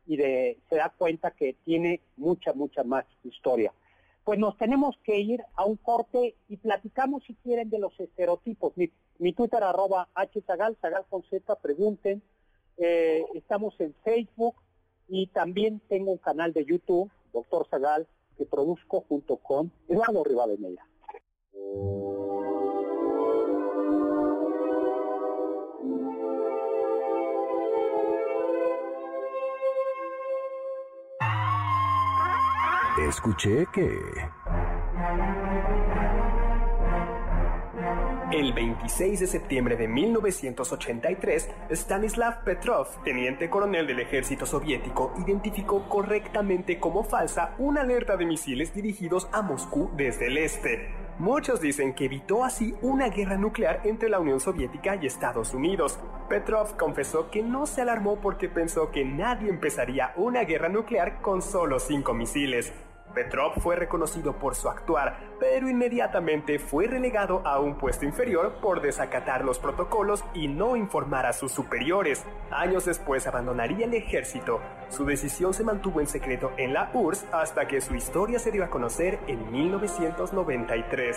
y 0.04 0.16
de 0.16 0.58
se 0.68 0.74
da 0.74 0.92
cuenta 0.98 1.30
que 1.30 1.54
tiene 1.64 2.00
mucha, 2.16 2.52
mucha 2.54 2.82
más 2.82 3.04
historia. 3.22 3.72
Pues 4.24 4.40
nos 4.40 4.56
tenemos 4.58 4.96
que 5.04 5.20
ir 5.20 5.44
a 5.54 5.64
un 5.64 5.76
corte 5.76 6.34
y 6.48 6.56
platicamos 6.56 7.22
si 7.22 7.34
quieren 7.34 7.70
de 7.70 7.78
los 7.78 7.98
estereotipos. 8.00 8.72
Mi, 8.76 9.32
Twitter 9.32 9.62
arroba 9.62 10.08
hzagal, 10.16 10.76
zagal 10.80 11.04
con 11.08 11.22
z, 11.22 11.54
pregunten. 11.62 12.20
Eh, 12.76 13.24
estamos 13.34 13.80
en 13.80 13.94
Facebook, 14.02 14.56
y 15.08 15.26
también 15.28 15.80
tengo 15.88 16.12
un 16.12 16.18
canal 16.18 16.52
de 16.52 16.64
YouTube, 16.64 17.10
Doctor 17.32 17.66
Zagal, 17.68 18.06
que 18.36 18.46
produzco 18.46 19.02
junto 19.08 19.36
con 19.36 19.70
Eduardo 19.88 20.24
Rivadeneira. 20.24 20.86
Escuché 33.08 33.66
que... 33.72 33.98
El 38.34 38.52
26 38.52 39.20
de 39.20 39.26
septiembre 39.28 39.76
de 39.76 39.86
1983, 39.86 41.48
Stanislav 41.70 42.42
Petrov, 42.42 42.88
teniente 43.04 43.48
coronel 43.48 43.86
del 43.86 44.00
ejército 44.00 44.44
soviético, 44.44 45.14
identificó 45.24 45.88
correctamente 45.88 46.80
como 46.80 47.04
falsa 47.04 47.54
una 47.58 47.82
alerta 47.82 48.16
de 48.16 48.26
misiles 48.26 48.74
dirigidos 48.74 49.28
a 49.30 49.40
Moscú 49.42 49.88
desde 49.96 50.26
el 50.26 50.38
este. 50.38 50.92
Muchos 51.20 51.60
dicen 51.60 51.94
que 51.94 52.06
evitó 52.06 52.42
así 52.42 52.74
una 52.82 53.08
guerra 53.08 53.36
nuclear 53.36 53.82
entre 53.84 54.08
la 54.08 54.18
Unión 54.18 54.40
Soviética 54.40 54.96
y 54.96 55.06
Estados 55.06 55.54
Unidos. 55.54 56.00
Petrov 56.28 56.76
confesó 56.76 57.30
que 57.30 57.40
no 57.40 57.66
se 57.66 57.82
alarmó 57.82 58.20
porque 58.20 58.48
pensó 58.48 58.90
que 58.90 59.04
nadie 59.04 59.48
empezaría 59.48 60.12
una 60.16 60.42
guerra 60.42 60.68
nuclear 60.68 61.22
con 61.22 61.40
solo 61.40 61.78
cinco 61.78 62.14
misiles. 62.14 62.72
Petrov 63.14 63.60
fue 63.60 63.76
reconocido 63.76 64.34
por 64.34 64.54
su 64.54 64.68
actuar, 64.68 65.36
pero 65.38 65.68
inmediatamente 65.68 66.58
fue 66.58 66.86
relegado 66.86 67.46
a 67.46 67.60
un 67.60 67.76
puesto 67.76 68.04
inferior 68.04 68.56
por 68.60 68.80
desacatar 68.80 69.44
los 69.44 69.58
protocolos 69.58 70.24
y 70.34 70.48
no 70.48 70.76
informar 70.76 71.26
a 71.26 71.32
sus 71.32 71.52
superiores. 71.52 72.24
Años 72.50 72.84
después 72.84 73.26
abandonaría 73.26 73.86
el 73.86 73.94
ejército. 73.94 74.60
Su 74.88 75.04
decisión 75.04 75.54
se 75.54 75.64
mantuvo 75.64 76.00
en 76.00 76.06
secreto 76.06 76.52
en 76.56 76.74
la 76.74 76.90
URSS 76.92 77.26
hasta 77.32 77.66
que 77.66 77.80
su 77.80 77.94
historia 77.94 78.38
se 78.38 78.50
dio 78.50 78.64
a 78.64 78.70
conocer 78.70 79.18
en 79.26 79.50
1993. 79.50 81.16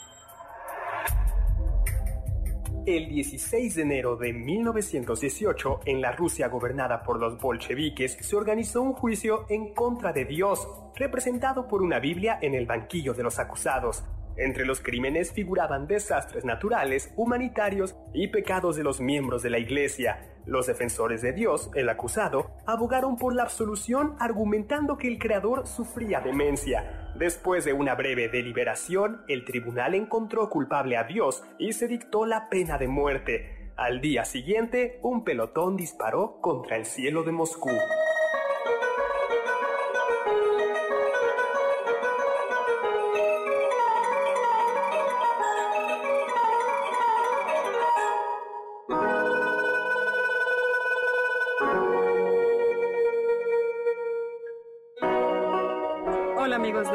El 2.87 3.09
16 3.09 3.75
de 3.75 3.81
enero 3.83 4.15
de 4.15 4.33
1918, 4.33 5.81
en 5.85 6.01
la 6.01 6.13
Rusia 6.13 6.47
gobernada 6.47 7.03
por 7.03 7.19
los 7.19 7.39
bolcheviques, 7.39 8.17
se 8.19 8.35
organizó 8.35 8.81
un 8.81 8.93
juicio 8.93 9.45
en 9.49 9.75
contra 9.75 10.11
de 10.13 10.25
Dios, 10.25 10.67
representado 10.95 11.67
por 11.67 11.83
una 11.83 11.99
Biblia 11.99 12.39
en 12.41 12.55
el 12.55 12.65
banquillo 12.65 13.13
de 13.13 13.21
los 13.21 13.37
acusados. 13.37 14.03
Entre 14.35 14.65
los 14.65 14.81
crímenes 14.81 15.31
figuraban 15.31 15.85
desastres 15.85 16.43
naturales, 16.43 17.13
humanitarios 17.17 17.95
y 18.15 18.29
pecados 18.29 18.77
de 18.77 18.83
los 18.83 18.99
miembros 18.99 19.43
de 19.43 19.51
la 19.51 19.59
Iglesia. 19.59 20.31
Los 20.47 20.65
defensores 20.65 21.21
de 21.21 21.33
Dios, 21.33 21.69
el 21.75 21.87
acusado, 21.87 22.49
abogaron 22.65 23.15
por 23.15 23.35
la 23.35 23.43
absolución 23.43 24.15
argumentando 24.19 24.97
que 24.97 25.07
el 25.07 25.19
creador 25.19 25.67
sufría 25.67 26.19
demencia. 26.19 27.00
Después 27.15 27.65
de 27.65 27.73
una 27.73 27.95
breve 27.95 28.29
deliberación, 28.29 29.21
el 29.27 29.45
tribunal 29.45 29.95
encontró 29.95 30.49
culpable 30.49 30.97
a 30.97 31.03
Dios 31.03 31.43
y 31.59 31.73
se 31.73 31.87
dictó 31.87 32.25
la 32.25 32.49
pena 32.49 32.77
de 32.77 32.87
muerte. 32.87 33.71
Al 33.75 34.01
día 34.01 34.25
siguiente, 34.25 34.99
un 35.01 35.23
pelotón 35.23 35.75
disparó 35.75 36.39
contra 36.41 36.77
el 36.77 36.85
cielo 36.85 37.23
de 37.23 37.31
Moscú. 37.31 37.71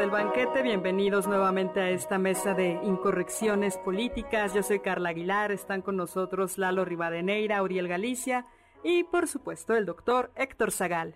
Del 0.07 0.11
banquete, 0.11 0.61
bienvenidos 0.61 1.27
nuevamente 1.27 1.81
a 1.81 1.89
esta 1.89 2.17
mesa 2.17 2.53
de 2.53 2.79
incorrecciones 2.83 3.77
políticas. 3.77 4.53
Yo 4.53 4.63
soy 4.63 4.79
Carla 4.79 5.09
Aguilar, 5.09 5.51
están 5.51 5.81
con 5.81 5.97
nosotros 5.97 6.57
Lalo 6.57 6.85
Rivadeneira, 6.85 7.61
Uriel 7.61 7.89
Galicia 7.89 8.45
y 8.83 9.03
por 9.03 9.27
supuesto 9.27 9.75
el 9.75 9.85
doctor 9.85 10.31
Héctor 10.35 10.71
Zagal. 10.71 11.15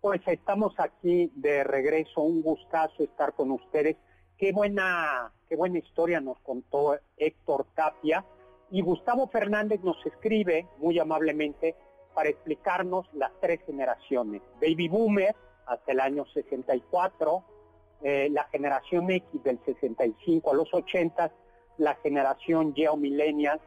Pues 0.00 0.22
estamos 0.28 0.72
aquí 0.78 1.30
de 1.34 1.62
regreso, 1.62 2.22
un 2.22 2.40
gustazo 2.40 3.02
estar 3.02 3.34
con 3.34 3.50
ustedes. 3.50 3.96
Qué 4.38 4.52
buena, 4.52 5.30
qué 5.48 5.56
buena 5.56 5.78
historia 5.78 6.18
nos 6.18 6.38
contó 6.40 6.96
Héctor 7.18 7.66
Tapia 7.74 8.24
y 8.70 8.80
Gustavo 8.80 9.28
Fernández 9.28 9.82
nos 9.82 9.98
escribe 10.06 10.66
muy 10.78 10.98
amablemente 10.98 11.74
para 12.14 12.30
explicarnos 12.30 13.06
las 13.12 13.32
tres 13.42 13.60
generaciones. 13.66 14.40
Baby 14.54 14.88
Boomer 14.88 15.36
hasta 15.66 15.92
el 15.92 16.00
año 16.00 16.24
64, 16.32 17.44
eh, 18.02 18.28
la 18.30 18.44
generación 18.44 19.10
X 19.10 19.42
del 19.42 19.58
65 19.64 20.50
a 20.50 20.54
los 20.54 20.72
80, 20.72 21.32
la 21.78 21.94
generación 21.96 22.72
Y 22.76 22.86
o 22.86 22.96
Millennials, 22.96 23.62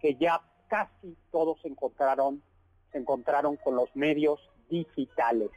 que 0.00 0.14
ya 0.16 0.40
casi 0.68 1.16
todos 1.30 1.60
se 1.62 1.68
encontraron, 1.68 2.42
se 2.92 2.98
encontraron 2.98 3.56
con 3.56 3.76
los 3.76 3.94
medios 3.94 4.40
digitales. 4.68 5.50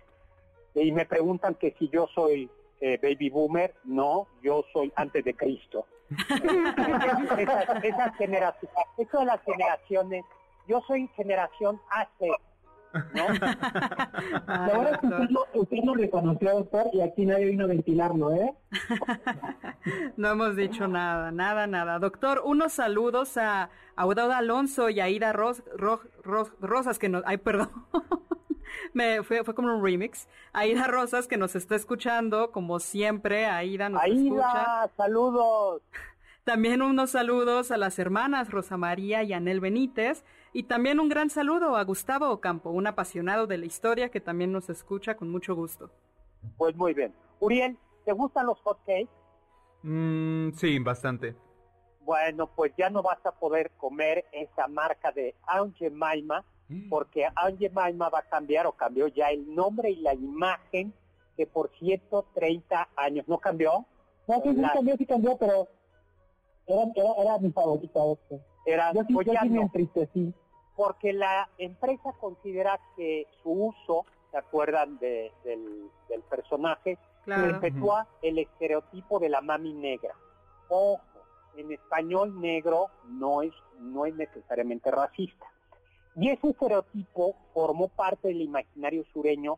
Y 0.74 0.92
me 0.92 1.06
preguntan 1.06 1.56
que 1.56 1.76
si 1.80 1.90
yo 1.90 2.08
soy 2.14 2.50
eh, 2.80 3.00
baby 3.02 3.30
boomer, 3.30 3.74
no, 3.84 4.28
yo 4.44 4.64
soy 4.72 4.92
antes 4.96 5.24
de 5.24 5.36
Cristo. 5.36 5.86
esas, 6.10 8.16
generaciones, 8.18 8.78
eso 8.98 9.20
de 9.20 9.26
las 9.26 9.42
generaciones, 9.42 10.24
yo 10.68 10.82
soy 10.88 11.10
generación 11.16 11.82
AC, 11.90 12.32
¿no? 12.94 13.26
Ahora 14.48 15.00
usted 15.54 15.80
lo, 15.84 15.94
reconoció, 15.96 16.54
doctor, 16.54 16.88
y 16.94 17.02
aquí 17.02 17.26
nadie 17.26 17.46
vino 17.46 17.66
a 17.66 17.68
ventilarlo, 17.68 18.34
¿eh? 18.34 18.54
no 20.18 20.30
hemos 20.30 20.56
dicho 20.56 20.88
nada, 20.88 21.32
nada, 21.32 21.68
nada. 21.68 22.00
Doctor, 22.00 22.42
unos 22.44 22.74
saludos 22.74 23.38
a 23.38 23.70
Audauda 23.96 24.38
Alonso 24.38 24.90
y 24.90 25.00
a 25.00 25.10
Ida 25.10 25.34
Ros, 25.34 25.64
Rosas, 26.24 27.00
que 27.00 27.10
nos... 27.10 27.24
Ay, 27.26 27.38
perdón. 27.38 27.70
Me 28.94 29.24
fue, 29.24 29.44
fue 29.44 29.56
como 29.56 29.76
un 29.76 29.84
remix. 29.84 30.28
Aida 30.54 30.88
Rosas 30.88 31.28
que 31.28 31.38
nos 31.38 31.56
está 31.56 31.76
escuchando, 31.76 32.52
como 32.52 32.80
siempre, 32.80 33.46
Aida 33.46 33.90
nos 33.90 34.02
Aida, 34.02 34.90
saludos. 34.96 35.82
También 36.44 36.82
unos 36.82 37.12
saludos 37.12 37.72
a 37.72 37.78
las 37.78 38.00
hermanas 38.00 38.52
Rosa 38.52 38.78
María 38.78 39.22
y 39.24 39.34
Anel 39.34 39.60
Benítez. 39.60 40.24
Y 40.58 40.64
también 40.64 41.00
un 41.00 41.08
gran 41.08 41.30
saludo 41.30 41.76
a 41.76 41.84
Gustavo 41.84 42.32
Ocampo, 42.32 42.72
un 42.72 42.88
apasionado 42.88 43.46
de 43.46 43.60
la 43.60 43.68
historia 43.68 44.10
que 44.10 44.20
también 44.20 44.52
nos 44.52 44.72
escucha 44.72 45.16
con 45.16 45.30
mucho 45.30 45.54
gusto. 45.54 45.92
Pues 46.58 46.76
muy 46.76 46.96
bien. 46.96 47.14
Uriel, 47.40 47.78
¿te 48.06 48.12
gustan 48.12 48.48
los 48.48 48.60
hotcakes? 48.62 49.08
Mm, 49.84 50.54
sí, 50.54 50.80
bastante. 50.80 51.36
Bueno, 52.02 52.48
pues 52.48 52.74
ya 52.76 52.90
no 52.90 53.04
vas 53.04 53.24
a 53.24 53.34
poder 53.34 53.70
comer 53.78 54.26
esa 54.32 54.68
marca 54.68 55.12
de 55.12 55.36
Aunt 55.46 55.80
Maima, 55.92 56.44
mm. 56.70 56.90
porque 56.90 57.28
Aunt 57.36 57.62
Maima 57.72 58.10
va 58.10 58.18
a 58.18 58.28
cambiar 58.28 58.66
o 58.66 58.72
cambió 58.72 59.08
ya 59.10 59.28
el 59.28 59.54
nombre 59.54 59.92
y 59.92 59.98
la 59.98 60.16
imagen 60.16 60.92
que 61.36 61.46
por 61.46 61.70
130 61.78 62.90
años 62.96 63.28
no 63.28 63.38
cambió. 63.38 63.86
No, 64.28 64.42
sí, 64.42 64.56
sí 64.56 64.64
cambió, 64.74 64.98
sí 64.98 65.06
cambió, 65.06 65.38
pero 65.38 65.68
era, 66.66 66.82
era, 66.96 67.38
mi 67.38 67.52
favorita 67.52 68.00
este. 68.12 68.42
Era, 68.66 68.92
yo 68.92 69.04
sí, 69.04 69.14
pues 69.14 69.28
me 69.28 69.62
entristecí. 69.62 70.34
Porque 70.78 71.12
la 71.12 71.50
empresa 71.58 72.14
considera 72.22 72.80
que 72.96 73.28
su 73.42 73.50
uso, 73.50 74.06
¿se 74.32 74.38
acuerdan 74.38 74.98
de, 75.00 75.34
del, 75.44 76.22
personaje? 76.30 76.98
Perpetúa 77.26 78.08
el 78.22 78.38
estereotipo 78.38 79.20
de 79.20 79.28
la 79.28 79.42
mami 79.42 79.74
negra. 79.74 80.14
Ojo, 80.70 81.02
en 81.58 81.72
español 81.72 82.40
negro 82.40 82.90
no 83.10 83.42
es, 83.42 83.52
no 83.80 84.06
es 84.06 84.16
necesariamente 84.16 84.92
racista. 84.92 85.48
Y 86.16 86.30
ese 86.30 86.50
estereotipo 86.50 87.36
formó 87.56 87.90
parte 87.90 88.28
del 88.28 88.42
imaginario 88.42 89.04
sureño 89.12 89.58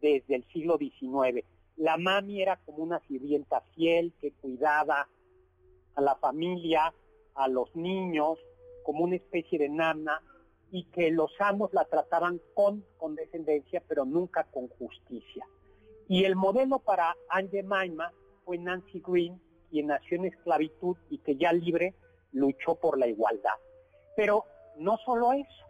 desde 0.00 0.36
el 0.36 0.44
siglo 0.52 0.78
XIX. 0.78 1.44
La 1.76 1.96
mami 1.96 2.42
era 2.42 2.56
como 2.64 2.84
una 2.84 3.00
sirvienta 3.08 3.60
fiel 3.74 4.12
que 4.20 4.32
cuidaba 4.32 5.08
a 5.96 6.00
la 6.00 6.14
familia, 6.14 6.94
a 7.34 7.48
los 7.48 7.74
niños, 7.74 8.38
como 8.84 9.04
una 9.04 9.16
especie 9.16 9.58
de 9.58 9.68
nana, 9.68 10.22
y 10.72 10.84
que 10.84 11.10
los 11.10 11.32
amos 11.40 11.72
la 11.72 11.84
trataban 11.84 12.40
con 12.54 12.84
condescendencia, 12.96 13.82
pero 13.88 14.04
nunca 14.04 14.44
con 14.44 14.68
justicia. 14.68 15.46
Y 16.08 16.24
el 16.24 16.36
modelo 16.36 16.78
para 16.78 17.16
Anne 17.28 17.62
Maima 17.62 18.12
fue 18.44 18.58
Nancy 18.58 19.02
Green, 19.06 19.40
quien 19.70 19.88
nació 19.88 20.18
en 20.18 20.26
esclavitud 20.26 20.96
y 21.08 21.18
que 21.18 21.36
ya 21.36 21.52
libre 21.52 21.94
luchó 22.32 22.74
por 22.74 22.98
la 22.98 23.06
igualdad. 23.06 23.54
Pero 24.16 24.44
no 24.76 24.96
solo 24.98 25.32
eso. 25.32 25.66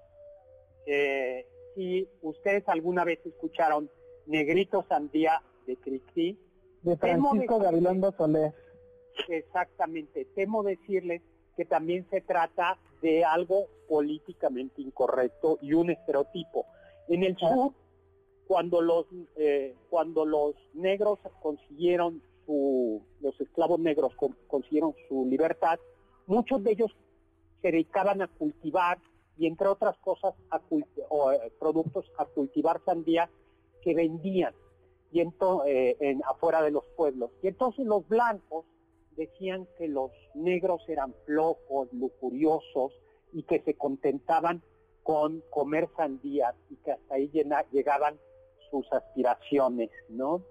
Eh, 0.87 1.47
si 1.75 2.09
ustedes 2.23 2.69
alguna 2.69 3.05
vez 3.05 3.25
escucharon 3.25 3.91
Negrito 4.27 4.85
Sandía 4.89 5.43
de 5.67 5.77
Cristi, 5.77 6.39
de 6.83 6.97
Francisco 6.97 7.59
Gabilondo 7.59 8.13
Soler. 8.13 8.53
Exactamente. 9.29 10.27
Temo 10.35 10.63
decirles 10.63 11.23
que 11.57 11.65
también 11.65 12.07
se 12.11 12.21
trata 12.21 12.79
de 13.03 13.25
algo 13.25 13.67
políticamente 13.89 14.83
incorrecto 14.83 15.59
y 15.61 15.73
un 15.73 15.91
estereotipo. 15.91 16.67
En 17.09 17.25
el 17.25 17.37
sur, 17.37 17.73
cuando 18.47 18.81
los 18.81 19.07
eh, 19.37 19.75
cuando 19.89 20.25
los 20.25 20.55
negros 20.75 21.19
consiguieron 21.41 22.23
su 22.47 23.03
los 23.21 23.41
esclavos 23.41 23.81
negros 23.81 24.13
consiguieron 24.49 24.95
su 25.09 25.27
libertad, 25.27 25.79
muchos 26.27 26.63
de 26.63 26.73
ellos 26.73 26.91
se 27.63 27.71
dedicaban 27.71 28.23
a 28.23 28.29
cultivar 28.29 28.99
y 29.37 29.47
entre 29.47 29.69
otras 29.69 29.97
cosas 29.99 30.35
a 30.51 30.61
o, 31.09 31.33
eh, 31.33 31.53
productos 31.59 32.11
a 32.19 32.25
cultivar 32.27 32.81
sandía 32.85 33.29
que 33.83 33.95
vendían. 33.95 34.55
y 35.13 35.21
entonces, 35.21 35.97
en, 35.99 36.23
afuera 36.25 36.63
de 36.63 36.71
los 36.71 36.85
pueblos. 36.97 37.31
Y 37.43 37.49
entonces 37.49 37.85
los 37.85 38.07
blancos 38.09 38.65
decían 39.21 39.67
que 39.79 39.89
los 39.89 40.11
negros 40.35 40.83
eran 40.89 41.15
flojos, 41.27 41.89
lujuriosos 41.93 42.93
y 43.33 43.43
que 43.43 43.61
se 43.61 43.75
contentaban 43.75 44.63
con 45.03 45.43
comer 45.51 45.89
sandías 45.97 46.55
y 46.71 46.77
que 46.77 46.93
hasta 46.93 47.15
ahí 47.15 47.31
llegaban 47.73 48.19
sus 48.71 48.91
aspiraciones, 48.93 49.91
¿no? 50.09 50.43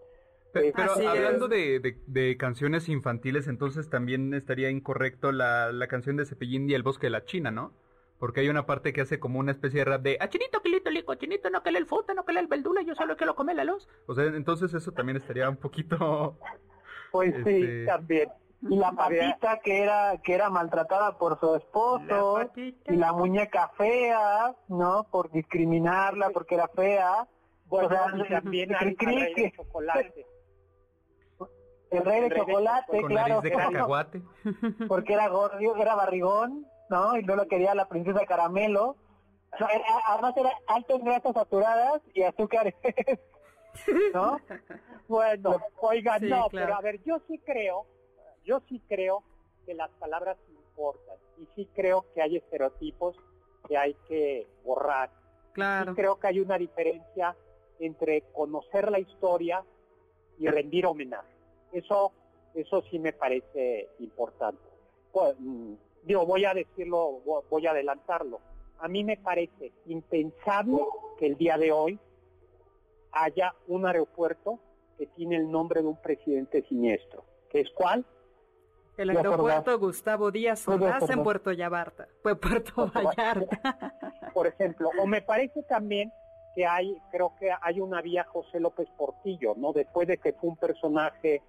Pero, 0.52 0.74
hablando 1.08 1.48
de, 1.48 2.36
canciones 2.40 2.90
infantiles, 2.90 3.48
entonces 3.48 3.90
también 3.90 4.34
estaría 4.34 4.70
incorrecto 4.70 5.32
la, 5.32 5.72
la, 5.72 5.88
canción 5.88 6.18
de 6.18 6.26
Cepillín 6.26 6.70
y 6.70 6.74
el 6.74 6.82
bosque 6.82 7.06
de 7.08 7.12
la 7.12 7.24
China, 7.24 7.52
¿no? 7.52 7.72
Porque 8.18 8.42
hay 8.42 8.50
una 8.50 8.66
parte 8.66 8.92
que 8.92 9.02
hace 9.02 9.20
como 9.20 9.40
una 9.40 9.52
especie 9.52 9.80
de 9.80 9.86
rap 9.86 10.02
de, 10.02 10.18
a 10.20 10.24
ah, 10.24 10.30
chinito, 10.30 10.62
quilito, 10.62 10.90
lico, 10.90 11.14
chinito, 11.16 11.50
no 11.52 11.62
que 11.62 11.70
el 11.70 11.86
fruta, 11.86 12.14
no 12.14 12.26
que 12.26 12.38
el 12.38 12.48
verdula, 12.48 12.82
yo 12.82 12.96
solo 12.96 13.16
quiero 13.16 13.36
comer 13.36 13.58
la 13.58 13.64
luz. 13.64 13.88
O 14.08 14.16
sea, 14.16 14.26
entonces 14.26 14.74
eso 14.74 14.92
también 14.92 15.18
estaría 15.18 15.48
un 15.48 15.58
poquito... 15.58 16.38
Pues 17.12 17.34
sí, 17.44 17.64
este, 17.64 17.86
también. 17.86 18.30
Y 18.62 18.76
la 18.76 18.92
patita 18.92 19.60
que 19.60 19.82
era 19.82 20.18
que 20.22 20.34
era 20.34 20.50
maltratada 20.50 21.18
por 21.18 21.40
su 21.40 21.56
esposo 21.56 22.42
y 22.56 22.96
la 22.96 23.14
muñeca 23.14 23.70
fea, 23.78 24.54
¿no? 24.68 25.06
Por 25.10 25.32
discriminarla 25.32 26.30
porque 26.32 26.56
era 26.56 26.68
fea. 26.68 27.28
Bueno, 27.68 27.88
o 27.88 27.92
sea, 27.92 28.42
también 28.42 28.72
el, 28.72 28.98
rey 28.98 29.34
de 29.34 29.54
chocolate. 29.56 30.26
El 31.92 32.06
rey 32.06 32.22
de 32.22 32.36
chocolate, 32.36 33.02
claro. 33.04 33.42
de 33.42 33.52
cacahuate. 33.52 34.22
Porque 34.88 35.14
era 35.14 35.28
gordo, 35.28 35.76
era 35.76 35.96
barrigón, 35.96 36.66
¿no? 36.90 37.18
Y 37.18 37.24
no 37.24 37.36
lo 37.36 37.48
quería 37.48 37.74
la 37.76 37.88
princesa 37.88 38.26
caramelo. 38.26 38.96
además 39.52 40.36
era 40.36 40.52
alto 40.68 40.96
en 40.96 41.06
grasas 41.06 41.34
saturadas 41.34 42.02
y 42.14 42.24
azúcares. 42.24 42.76
¿No? 44.14 44.38
Bueno, 45.08 45.58
oigan, 45.82 46.30
no, 46.30 46.50
pero 46.52 46.76
a 46.76 46.82
ver, 46.82 47.02
yo 47.04 47.20
sí 47.28 47.40
creo 47.44 47.88
yo 48.50 48.62
sí 48.68 48.82
creo 48.88 49.22
que 49.68 49.76
las 49.76 49.92
palabras 50.00 50.36
importan 50.50 51.18
y 51.38 51.48
sí 51.56 51.70
creo 51.76 52.04
que 52.16 52.24
hay 52.24 52.38
estereotipos 52.38 53.16
que 53.68 53.78
hay 53.78 53.94
que 54.08 54.48
borrar. 54.64 55.12
Claro. 55.54 55.94
creo 55.94 56.20
que 56.20 56.28
hay 56.28 56.40
una 56.40 56.58
diferencia 56.58 57.36
entre 57.80 58.22
conocer 58.34 58.90
la 58.90 58.98
historia 59.00 59.64
y 60.40 60.48
rendir 60.48 60.88
homenaje. 60.88 61.36
Eso, 61.72 62.12
eso 62.56 62.82
sí 62.90 62.98
me 62.98 63.14
parece 63.14 63.90
importante. 64.00 64.64
Pues, 65.12 65.36
mm, 65.38 65.74
digo, 66.04 66.26
voy 66.26 66.46
a 66.46 66.54
decirlo, 66.54 67.22
voy 67.50 67.68
a 67.68 67.72
adelantarlo. 67.72 68.40
A 68.80 68.88
mí 68.88 69.04
me 69.04 69.18
parece 69.18 69.74
impensable 69.86 70.82
que 71.20 71.28
el 71.28 71.38
día 71.38 71.58
de 71.58 71.72
hoy 71.72 72.00
haya 73.12 73.54
un 73.68 73.86
aeropuerto 73.86 74.60
que 74.98 75.06
tiene 75.08 75.36
el 75.36 75.52
nombre 75.52 75.82
de 75.82 75.88
un 75.88 76.02
presidente 76.02 76.64
siniestro. 76.64 77.24
¿Que 77.50 77.62
es 77.62 77.70
cuál? 77.72 78.06
El 79.00 79.12
aeropuerto 79.12 79.80
Gustavo 79.80 80.30
Díaz 80.30 80.68
Ordaz 80.68 81.10
en 81.10 81.24
Puerto 81.24 81.52
Vallarta. 81.52 82.10
Pues 82.22 82.36
Puerto 82.36 82.92
Vallarta. 82.94 83.58
Por 84.34 84.46
ejemplo, 84.46 84.90
o 85.02 85.08
me 85.08 85.22
parece 85.22 85.64
también 85.64 86.12
que 86.54 86.66
hay, 86.66 86.98
creo 87.10 87.34
que 87.40 87.50
hay 87.62 87.80
una 87.80 88.02
vía 88.02 88.26
José 88.26 88.60
López 88.60 88.90
Portillo, 88.98 89.54
¿no? 89.56 89.72
Después 89.72 90.06
de 90.06 90.18
que 90.18 90.34
fue 90.34 90.50
un 90.50 90.58
personaje 90.58 91.42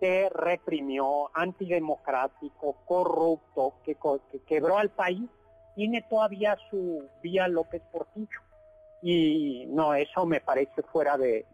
que 0.00 0.30
reprimió, 0.30 1.30
antidemocrático, 1.34 2.76
corrupto, 2.86 3.74
que, 3.84 3.98
quebró 4.46 4.78
al 4.78 4.88
país, 4.88 5.28
tiene 5.74 6.00
todavía 6.08 6.56
su 6.70 7.06
vía 7.22 7.46
López 7.46 7.82
Portillo. 7.92 8.40
Y 9.02 9.66
no, 9.68 9.94
eso 9.94 10.24
me 10.24 10.40
parece 10.40 10.82
fuera 10.82 11.18
de 11.18 11.44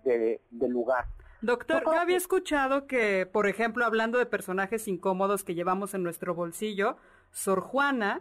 lugar. 0.69 1.07
Doctor, 1.43 1.83
yo 1.85 1.99
había 1.99 2.17
escuchado 2.17 2.87
que, 2.87 3.27
por 3.27 3.49
ejemplo, 3.49 3.85
hablando 3.85 4.19
de 4.19 4.27
personajes 4.27 4.87
incómodos 4.87 5.43
que 5.43 5.57
llevamos 5.57 5.93
en 5.93 6.05
nuestro 6.05 6.37
bolsillo, 6.37 6.97
Sor 7.33 7.61
Juana 7.61 8.21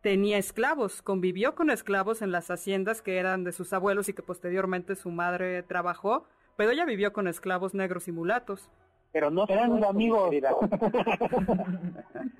tenía 0.00 0.38
esclavos, 0.38 1.02
convivió 1.02 1.54
con 1.54 1.68
esclavos 1.68 2.22
en 2.22 2.32
las 2.32 2.50
haciendas 2.50 3.02
que 3.02 3.18
eran 3.18 3.44
de 3.44 3.52
sus 3.52 3.74
abuelos 3.74 4.08
y 4.08 4.14
que 4.14 4.22
posteriormente 4.22 4.96
su 4.96 5.10
madre 5.10 5.62
trabajó, 5.62 6.24
pero 6.56 6.70
ella 6.70 6.86
vivió 6.86 7.12
con 7.12 7.28
esclavos 7.28 7.74
negros 7.74 8.08
y 8.08 8.12
mulatos. 8.12 8.70
Pero 9.12 9.30
no 9.30 9.44
eran 9.46 9.84
amigos. 9.84 10.30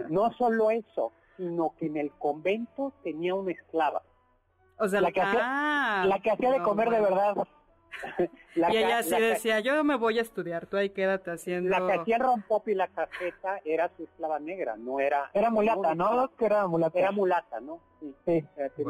no 0.08 0.32
solo 0.32 0.70
eso, 0.70 1.12
sino 1.36 1.74
que 1.78 1.86
en 1.86 1.98
el 1.98 2.10
convento 2.12 2.94
tenía 3.02 3.34
una 3.34 3.52
esclava. 3.52 4.00
O 4.78 4.88
sea, 4.88 5.02
la 5.02 5.12
que, 5.12 5.20
hacía, 5.20 5.40
ah, 5.42 6.04
la 6.06 6.18
que 6.20 6.30
hacía 6.30 6.50
de 6.50 6.62
comer 6.62 6.88
de 6.88 7.00
verdad. 7.00 7.36
y 8.56 8.76
ella 8.76 9.02
sí 9.02 9.18
decía, 9.18 9.60
yo 9.60 9.82
me 9.84 9.96
voy 9.96 10.18
a 10.18 10.22
estudiar, 10.22 10.66
tú 10.66 10.76
ahí 10.76 10.90
quédate 10.90 11.30
haciendo... 11.30 11.70
La 11.70 11.86
que 11.86 12.00
hacía 12.00 12.18
rompop 12.18 12.66
y 12.68 12.74
la 12.74 12.88
cajeta 12.88 13.60
era 13.64 13.90
su 13.96 14.04
esclava 14.04 14.38
negra, 14.38 14.76
no 14.76 15.00
era... 15.00 15.30
Era 15.34 15.50
mulata, 15.50 15.94
¿no? 15.94 16.30
Que 16.36 16.46
era 16.46 16.66
mulata. 16.66 16.98
Era 16.98 17.10
mulata, 17.12 17.60
¿no? 17.60 17.80
Sí, 18.00 18.14
sí. 18.26 18.84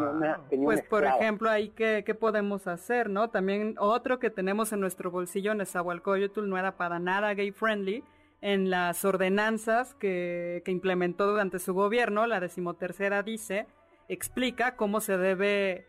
pues 0.65 0.83
por 0.83 1.05
ejemplo, 1.05 1.49
ahí 1.49 1.69
¿qué, 1.71 2.03
¿qué 2.05 2.15
podemos 2.15 2.67
hacer, 2.67 3.09
no? 3.09 3.31
También 3.31 3.77
otro 3.79 4.19
que 4.19 4.31
tenemos 4.31 4.73
en 4.73 4.81
nuestro 4.81 5.11
bolsillo, 5.11 5.55
Nezahualcóyotl, 5.55 6.49
no 6.49 6.59
era 6.59 6.77
para 6.77 6.99
nada 6.99 7.35
gay 7.35 7.53
friendly, 7.53 8.03
en 8.41 8.71
las 8.71 9.05
ordenanzas 9.05 9.95
que, 9.95 10.63
que 10.65 10.71
implementó 10.71 11.27
durante 11.27 11.59
su 11.59 11.75
gobierno, 11.75 12.27
la 12.27 12.41
decimotercera 12.41 13.23
dice, 13.23 13.67
explica 14.09 14.77
cómo 14.77 15.01
se 15.01 15.17
debe... 15.17 15.87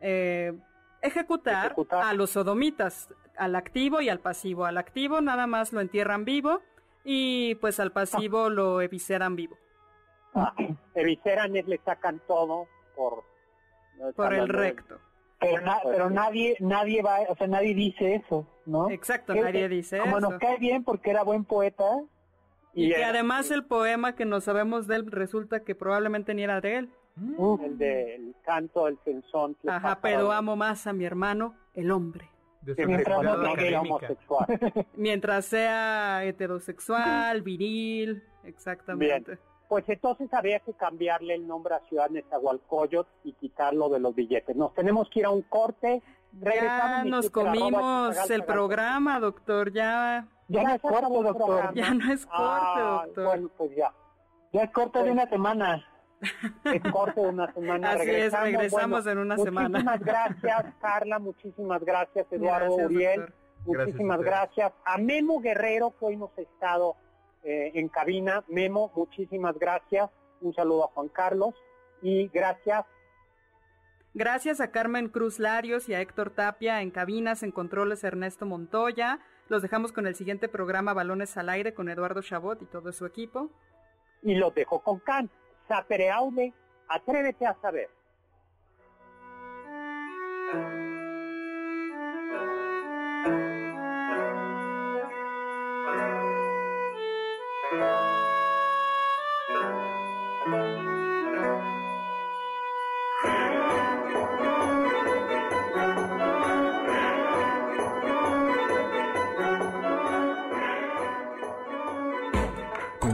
Eh, 0.00 0.54
ejecutar, 1.02 1.74
a 1.90 2.14
los 2.14 2.30
sodomitas, 2.30 3.14
al 3.36 3.56
activo 3.56 4.00
y 4.00 4.08
al 4.08 4.20
pasivo. 4.20 4.64
Al 4.64 4.78
activo 4.78 5.20
nada 5.20 5.46
más 5.46 5.72
lo 5.72 5.80
entierran 5.80 6.24
vivo 6.24 6.60
y 7.04 7.54
pues 7.56 7.80
al 7.80 7.92
pasivo 7.92 8.44
ah. 8.44 8.50
lo 8.50 8.80
evisceran 8.80 9.36
vivo. 9.36 9.56
Ah, 10.34 10.54
evisceran 10.94 11.56
es 11.56 11.66
le 11.66 11.78
sacan 11.78 12.20
todo 12.26 12.66
por 12.94 13.24
por 14.14 14.34
el 14.34 14.48
recto. 14.48 14.98
Pero, 15.38 16.10
nadie 16.10 16.56
nadie 16.60 17.02
va, 17.02 17.20
o 17.28 17.34
sea, 17.34 17.46
nadie 17.46 17.74
dice 17.74 18.16
eso, 18.16 18.46
¿no? 18.66 18.90
Exacto, 18.90 19.34
nadie 19.34 19.68
dice 19.68 19.96
eso. 19.96 20.04
Como 20.04 20.20
nos 20.20 20.38
cae 20.38 20.58
bien 20.58 20.84
porque 20.84 21.10
era 21.10 21.22
buen 21.22 21.44
poeta. 21.44 21.84
Y, 22.74 22.90
que 22.90 23.04
además 23.04 23.50
el 23.50 23.64
poema 23.64 24.14
que 24.14 24.26
no 24.26 24.40
sabemos 24.40 24.86
de 24.86 24.96
él 24.96 25.10
resulta 25.10 25.60
que 25.60 25.74
probablemente 25.74 26.34
ni 26.34 26.42
era 26.42 26.60
de 26.60 26.76
él. 26.76 26.90
El 27.16 27.78
del 27.78 28.34
canto, 28.42 28.88
el 28.88 28.98
censón. 29.04 29.56
Ajá, 29.66 29.98
pero 30.00 30.32
amo 30.32 30.56
más 30.56 30.86
a 30.86 30.92
mi 30.92 31.04
hermano, 31.04 31.54
el 31.74 31.90
hombre. 31.90 32.30
Mientras, 32.62 33.20
sea 33.20 33.80
homosexual. 33.80 34.46
Mientras 34.96 35.44
sea 35.46 36.24
heterosexual, 36.24 37.42
viril, 37.42 38.22
exactamente. 38.44 39.38
Pues 39.68 39.88
entonces 39.88 40.32
habría 40.34 40.58
que 40.60 40.72
cambiarle 40.74 41.34
el 41.34 41.46
nombre 41.46 41.74
a 41.74 41.80
Ciudad 41.88 42.10
Nezahualcóyotl 42.10 43.08
y 43.24 43.32
quitarlo 43.34 43.88
de 43.88 44.00
los 44.00 44.14
billetes. 44.14 44.56
Nos 44.56 44.74
tenemos 44.74 45.08
que 45.10 45.20
ir 45.20 45.26
a 45.26 45.30
un 45.30 45.42
corte. 45.42 46.02
Ya 46.32 47.04
nos 47.04 47.30
comimos 47.30 48.30
el 48.30 48.44
programa, 48.44 49.20
doctor, 49.20 49.72
ya... 49.72 50.26
Ya 50.48 50.64
no 50.64 50.74
es 50.74 50.80
corto, 50.80 51.22
doctor. 51.22 51.74
Ya 51.74 51.94
no 51.94 52.12
es 52.12 52.26
corto, 52.26 52.42
ah, 52.42 53.02
doctor. 53.06 53.24
Bueno, 53.24 53.50
pues 53.56 53.76
ya. 53.76 53.94
Ya 54.52 54.62
es 54.62 54.70
corto 54.72 54.98
de 54.98 55.04
pues 55.04 55.12
una 55.12 55.28
semana 55.28 55.84
es 56.64 56.92
corto 56.92 57.22
de 57.22 57.28
una 57.28 57.52
semana. 57.52 57.92
Así 57.92 58.10
es, 58.10 58.32
regresamos 58.32 59.06
en 59.06 59.18
una 59.18 59.36
semana. 59.36 59.68
Muchísimas 59.68 60.00
gracias, 60.00 60.74
Carla, 60.80 61.18
muchísimas 61.18 61.84
gracias, 61.84 62.26
Eduardo 62.30 62.74
Uriel, 62.74 63.32
muchísimas 63.64 64.20
gracias, 64.20 64.72
a, 64.84 64.98
Memo 64.98 65.40
Guerrero, 65.40 65.94
que 65.98 66.04
hoy 66.04 66.16
nos 66.16 66.30
ha 66.36 66.42
estado 66.42 66.96
eh, 67.42 67.72
en 67.74 67.88
cabina. 67.88 68.44
Memo, 68.48 68.90
muchísimas 68.94 69.58
gracias, 69.58 70.10
un 70.40 70.54
saludo 70.54 70.84
a 70.84 70.88
Juan 70.88 71.08
Carlos 71.08 71.54
y 72.02 72.28
gracias. 72.28 72.84
Gracias 74.12 74.60
a 74.60 74.72
Carmen 74.72 75.08
Cruz 75.08 75.38
Larios 75.38 75.88
y 75.88 75.94
a 75.94 76.00
Héctor 76.00 76.30
Tapia 76.30 76.82
en 76.82 76.90
cabinas, 76.90 77.44
en 77.44 77.52
controles 77.52 78.02
Ernesto 78.02 78.44
Montoya. 78.44 79.20
Los 79.48 79.62
dejamos 79.62 79.92
con 79.92 80.06
el 80.06 80.16
siguiente 80.16 80.48
programa 80.48 80.94
Balones 80.94 81.36
al 81.36 81.48
Aire 81.48 81.74
con 81.74 81.88
Eduardo 81.88 82.20
Chabot 82.20 82.60
y 82.60 82.66
todo 82.66 82.92
su 82.92 83.06
equipo. 83.06 83.50
Y 84.22 84.34
los 84.34 84.52
dejo 84.54 84.80
con 84.80 84.98
Can 84.98 85.30
sapereaude, 85.70 86.52
atrévete 86.88 87.46
a 87.46 87.54
saber. 87.62 87.88